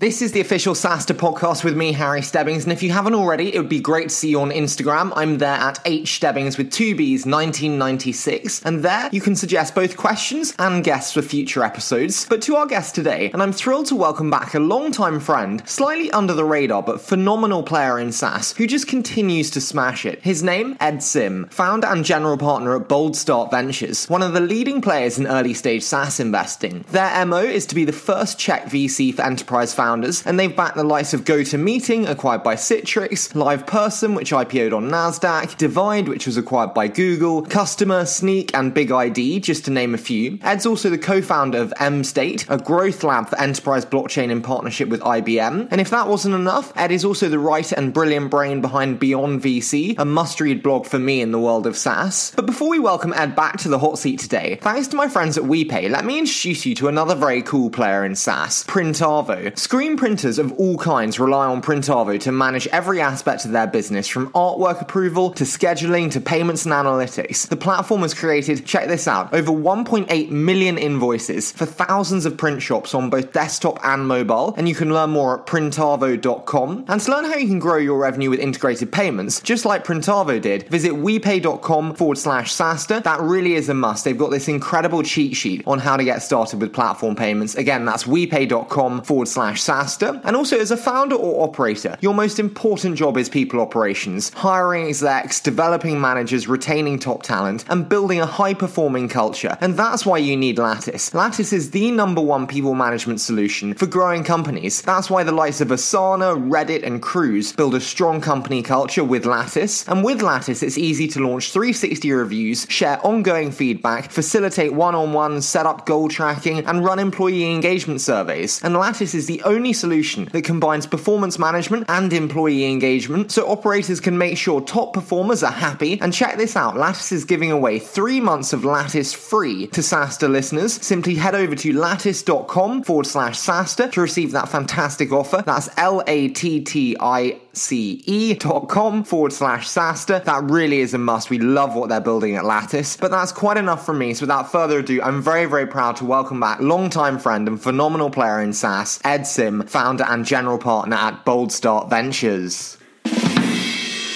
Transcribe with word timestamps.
This 0.00 0.22
is 0.22 0.30
the 0.30 0.40
official 0.40 0.74
SaaStr 0.74 1.16
podcast 1.16 1.64
with 1.64 1.76
me, 1.76 1.90
Harry 1.90 2.22
Stebbings, 2.22 2.62
and 2.62 2.72
if 2.72 2.84
you 2.84 2.92
haven't 2.92 3.16
already, 3.16 3.52
it 3.52 3.58
would 3.58 3.68
be 3.68 3.80
great 3.80 4.10
to 4.10 4.14
see 4.14 4.28
you 4.28 4.40
on 4.40 4.52
Instagram. 4.52 5.12
I'm 5.16 5.38
there 5.38 5.56
at 5.56 5.80
H 5.84 6.14
Stebbings 6.14 6.56
with 6.56 6.70
two 6.70 6.94
B's 6.94 7.26
1996, 7.26 8.62
and 8.64 8.84
there 8.84 9.10
you 9.10 9.20
can 9.20 9.34
suggest 9.34 9.74
both 9.74 9.96
questions 9.96 10.54
and 10.56 10.84
guests 10.84 11.12
for 11.12 11.20
future 11.20 11.64
episodes. 11.64 12.26
But 12.26 12.42
to 12.42 12.54
our 12.54 12.66
guest 12.66 12.94
today, 12.94 13.32
and 13.32 13.42
I'm 13.42 13.52
thrilled 13.52 13.86
to 13.86 13.96
welcome 13.96 14.30
back 14.30 14.54
a 14.54 14.60
long-time 14.60 15.18
friend, 15.18 15.68
slightly 15.68 16.12
under 16.12 16.32
the 16.32 16.44
radar 16.44 16.80
but 16.80 17.00
phenomenal 17.00 17.64
player 17.64 17.98
in 17.98 18.12
SaaS, 18.12 18.52
who 18.52 18.68
just 18.68 18.86
continues 18.86 19.50
to 19.50 19.60
smash 19.60 20.06
it. 20.06 20.22
His 20.22 20.44
name, 20.44 20.76
Ed 20.78 21.02
Sim, 21.02 21.48
founder 21.50 21.88
and 21.88 22.04
general 22.04 22.38
partner 22.38 22.76
at 22.76 22.86
Boldstart 22.86 23.50
Ventures, 23.50 24.06
one 24.06 24.22
of 24.22 24.32
the 24.32 24.38
leading 24.38 24.80
players 24.80 25.18
in 25.18 25.26
early 25.26 25.54
stage 25.54 25.82
SaaS 25.82 26.20
investing. 26.20 26.84
Their 26.92 27.26
MO 27.26 27.40
is 27.40 27.66
to 27.66 27.74
be 27.74 27.84
the 27.84 27.92
first 27.92 28.38
check 28.38 28.66
VC 28.66 29.12
for 29.12 29.22
enterprise 29.22 29.74
founders, 29.88 30.22
and 30.26 30.38
they've 30.38 30.54
backed 30.54 30.76
the 30.76 30.84
likes 30.84 31.14
of 31.14 31.24
GoToMeeting, 31.24 32.06
acquired 32.10 32.42
by 32.42 32.56
Citrix, 32.56 33.32
LivePerson, 33.32 34.14
which 34.14 34.32
IPO'd 34.32 34.74
on 34.74 34.90
NASDAQ, 34.90 35.56
Divide, 35.56 36.08
which 36.08 36.26
was 36.26 36.36
acquired 36.36 36.74
by 36.74 36.88
Google, 36.88 37.42
Kustomer, 37.42 38.02
Snyk, 38.02 38.50
and 38.52 38.74
Big 38.74 38.92
ID, 38.92 39.40
just 39.40 39.64
to 39.64 39.70
name 39.70 39.94
a 39.94 39.98
few. 39.98 40.38
Ed's 40.42 40.66
also 40.66 40.90
the 40.90 40.98
co 40.98 41.22
founder 41.22 41.56
of 41.56 41.72
MState, 41.80 42.44
a 42.50 42.62
growth 42.62 43.02
lab 43.02 43.30
for 43.30 43.40
enterprise 43.40 43.86
blockchain 43.86 44.30
in 44.30 44.42
partnership 44.42 44.90
with 44.90 45.00
IBM. 45.00 45.68
And 45.70 45.80
if 45.80 45.88
that 45.88 46.06
wasn't 46.06 46.34
enough, 46.34 46.70
Ed 46.76 46.92
is 46.92 47.06
also 47.06 47.30
the 47.30 47.38
writer 47.38 47.74
and 47.74 47.94
brilliant 47.94 48.30
brain 48.30 48.60
behind 48.60 48.98
Beyond 48.98 49.40
VC, 49.40 49.94
a 49.98 50.04
must 50.04 50.38
read 50.38 50.62
blog 50.62 50.84
for 50.84 50.98
me 50.98 51.22
in 51.22 51.32
the 51.32 51.40
world 51.40 51.66
of 51.66 51.78
SaaS. 51.78 52.34
But 52.36 52.44
before 52.44 52.68
we 52.68 52.78
welcome 52.78 53.14
Ed 53.14 53.34
back 53.34 53.56
to 53.60 53.70
the 53.70 53.78
hot 53.78 53.98
seat 53.98 54.20
today, 54.20 54.58
thanks 54.60 54.88
to 54.88 54.96
my 54.96 55.08
friends 55.08 55.38
at 55.38 55.44
WePay, 55.44 55.88
let 55.88 56.04
me 56.04 56.18
introduce 56.18 56.66
you 56.66 56.74
to 56.74 56.88
another 56.88 57.14
very 57.14 57.40
cool 57.40 57.70
player 57.70 58.04
in 58.04 58.14
SaaS, 58.14 58.64
Printavo. 58.64 59.56
Screen 59.78 59.96
printers 59.96 60.40
of 60.40 60.50
all 60.54 60.76
kinds 60.76 61.20
rely 61.20 61.46
on 61.46 61.62
Printavo 61.62 62.18
to 62.18 62.32
manage 62.32 62.66
every 62.72 63.00
aspect 63.00 63.44
of 63.44 63.52
their 63.52 63.68
business 63.68 64.08
from 64.08 64.28
artwork 64.32 64.82
approval 64.82 65.30
to 65.30 65.44
scheduling 65.44 66.10
to 66.10 66.20
payments 66.20 66.64
and 66.64 66.74
analytics. 66.74 67.48
The 67.48 67.56
platform 67.56 68.00
has 68.00 68.12
created, 68.12 68.66
check 68.66 68.88
this 68.88 69.06
out, 69.06 69.32
over 69.32 69.52
1.8 69.52 70.30
million 70.30 70.78
invoices 70.78 71.52
for 71.52 71.64
thousands 71.64 72.26
of 72.26 72.36
print 72.36 72.60
shops 72.60 72.92
on 72.92 73.08
both 73.08 73.32
desktop 73.32 73.78
and 73.84 74.08
mobile, 74.08 74.52
and 74.56 74.68
you 74.68 74.74
can 74.74 74.92
learn 74.92 75.10
more 75.10 75.38
at 75.38 75.46
printavo.com. 75.46 76.84
And 76.88 77.00
to 77.00 77.10
learn 77.12 77.26
how 77.26 77.36
you 77.36 77.46
can 77.46 77.60
grow 77.60 77.76
your 77.76 78.00
revenue 78.00 78.30
with 78.30 78.40
integrated 78.40 78.90
payments, 78.90 79.40
just 79.40 79.64
like 79.64 79.84
Printavo 79.84 80.42
did, 80.42 80.68
visit 80.70 80.90
wepay.com 80.90 81.94
forward 81.94 82.18
slash 82.18 82.52
SaaStr. 82.52 83.04
That 83.04 83.20
really 83.20 83.54
is 83.54 83.68
a 83.68 83.74
must. 83.74 84.04
They've 84.04 84.18
got 84.18 84.32
this 84.32 84.48
incredible 84.48 85.04
cheat 85.04 85.36
sheet 85.36 85.62
on 85.68 85.78
how 85.78 85.96
to 85.96 86.02
get 86.02 86.20
started 86.20 86.60
with 86.60 86.72
platform 86.72 87.14
payments. 87.14 87.54
Again, 87.54 87.84
that's 87.84 88.02
wepay.com 88.02 89.02
forward 89.02 89.28
slash 89.28 89.67
And 89.68 90.36
also, 90.36 90.58
as 90.58 90.70
a 90.70 90.76
founder 90.76 91.14
or 91.16 91.44
operator, 91.44 91.96
your 92.00 92.14
most 92.14 92.38
important 92.38 92.96
job 92.96 93.16
is 93.16 93.28
people 93.28 93.60
operations, 93.60 94.30
hiring 94.30 94.86
execs, 94.86 95.40
developing 95.40 96.00
managers, 96.00 96.48
retaining 96.48 96.98
top 96.98 97.22
talent, 97.22 97.64
and 97.68 97.88
building 97.88 98.20
a 98.20 98.26
high 98.26 98.54
performing 98.54 99.08
culture. 99.08 99.58
And 99.60 99.76
that's 99.76 100.06
why 100.06 100.18
you 100.18 100.36
need 100.36 100.58
Lattice. 100.58 101.12
Lattice 101.12 101.52
is 101.52 101.70
the 101.70 101.90
number 101.90 102.20
one 102.20 102.46
people 102.46 102.74
management 102.74 103.20
solution 103.20 103.74
for 103.74 103.86
growing 103.86 104.24
companies. 104.24 104.80
That's 104.82 105.10
why 105.10 105.22
the 105.22 105.32
likes 105.32 105.60
of 105.60 105.68
Asana, 105.68 106.36
Reddit, 106.48 106.84
and 106.84 107.02
Cruise 107.02 107.52
build 107.52 107.74
a 107.74 107.80
strong 107.80 108.20
company 108.20 108.62
culture 108.62 109.04
with 109.04 109.26
Lattice. 109.26 109.86
And 109.88 110.02
with 110.04 110.22
Lattice, 110.22 110.62
it's 110.62 110.78
easy 110.78 111.08
to 111.08 111.20
launch 111.20 111.52
360 111.52 112.10
reviews, 112.12 112.66
share 112.70 113.04
ongoing 113.06 113.50
feedback, 113.50 114.10
facilitate 114.10 114.72
one 114.72 114.94
on 114.94 115.12
one, 115.12 115.42
set 115.42 115.66
up 115.66 115.84
goal 115.86 116.08
tracking, 116.08 116.64
and 116.66 116.84
run 116.84 116.98
employee 116.98 117.52
engagement 117.52 118.00
surveys. 118.00 118.62
And 118.62 118.74
Lattice 118.74 119.14
is 119.14 119.26
the 119.26 119.42
only 119.42 119.57
only 119.58 119.72
solution 119.72 120.26
that 120.26 120.42
combines 120.42 120.86
performance 120.86 121.36
management 121.36 121.84
and 121.88 122.12
employee 122.12 122.64
engagement 122.64 123.32
so 123.32 123.50
operators 123.50 123.98
can 123.98 124.16
make 124.16 124.38
sure 124.38 124.60
top 124.60 124.92
performers 124.92 125.42
are 125.42 125.50
happy. 125.50 126.00
And 126.00 126.12
check 126.12 126.36
this 126.36 126.54
out 126.54 126.76
Lattice 126.76 127.10
is 127.10 127.24
giving 127.24 127.50
away 127.50 127.80
three 127.80 128.20
months 128.20 128.52
of 128.52 128.64
Lattice 128.64 129.12
free 129.12 129.66
to 129.68 129.80
SaaStr 129.80 130.30
listeners. 130.30 130.74
Simply 130.74 131.16
head 131.16 131.34
over 131.34 131.56
to 131.56 131.72
lattice.com 131.72 132.84
forward 132.84 133.06
slash 133.06 133.36
SaaStr 133.36 133.90
to 133.90 134.00
receive 134.00 134.30
that 134.30 134.48
fantastic 134.48 135.10
offer. 135.10 135.42
That's 135.44 135.68
L 135.76 136.04
A 136.06 136.28
T 136.28 136.60
T 136.60 136.96
I 137.00 137.40
ce.com 137.52 139.02
forward 139.02 139.32
slash 139.32 139.68
SaaStr. 139.68 140.24
That 140.24 140.44
really 140.44 140.78
is 140.78 140.94
a 140.94 140.98
must. 140.98 141.30
We 141.30 141.40
love 141.40 141.74
what 141.74 141.88
they're 141.88 142.00
building 142.00 142.36
at 142.36 142.44
Lattice. 142.44 142.96
But 142.96 143.10
that's 143.10 143.32
quite 143.32 143.56
enough 143.56 143.84
from 143.84 143.98
me. 143.98 144.14
So 144.14 144.22
without 144.22 144.52
further 144.52 144.78
ado, 144.78 145.02
I'm 145.02 145.20
very, 145.20 145.46
very 145.46 145.66
proud 145.66 145.96
to 145.96 146.04
welcome 146.04 146.38
back 146.38 146.60
longtime 146.60 147.18
friend 147.18 147.48
and 147.48 147.60
phenomenal 147.60 148.10
player 148.10 148.40
in 148.40 148.52
SaaS, 148.52 149.00
Ed 149.04 149.26
Sim, 149.48 149.66
founder 149.66 150.04
and 150.04 150.26
general 150.26 150.58
partner 150.58 150.96
at 150.96 151.24
Boldstart 151.24 151.88
Ventures. 151.88 152.76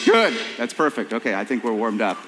Good. 0.04 0.38
That's 0.58 0.74
perfect. 0.74 1.14
Okay, 1.14 1.34
I 1.34 1.42
think 1.42 1.64
we're 1.64 1.72
warmed 1.72 2.02
up. 2.02 2.18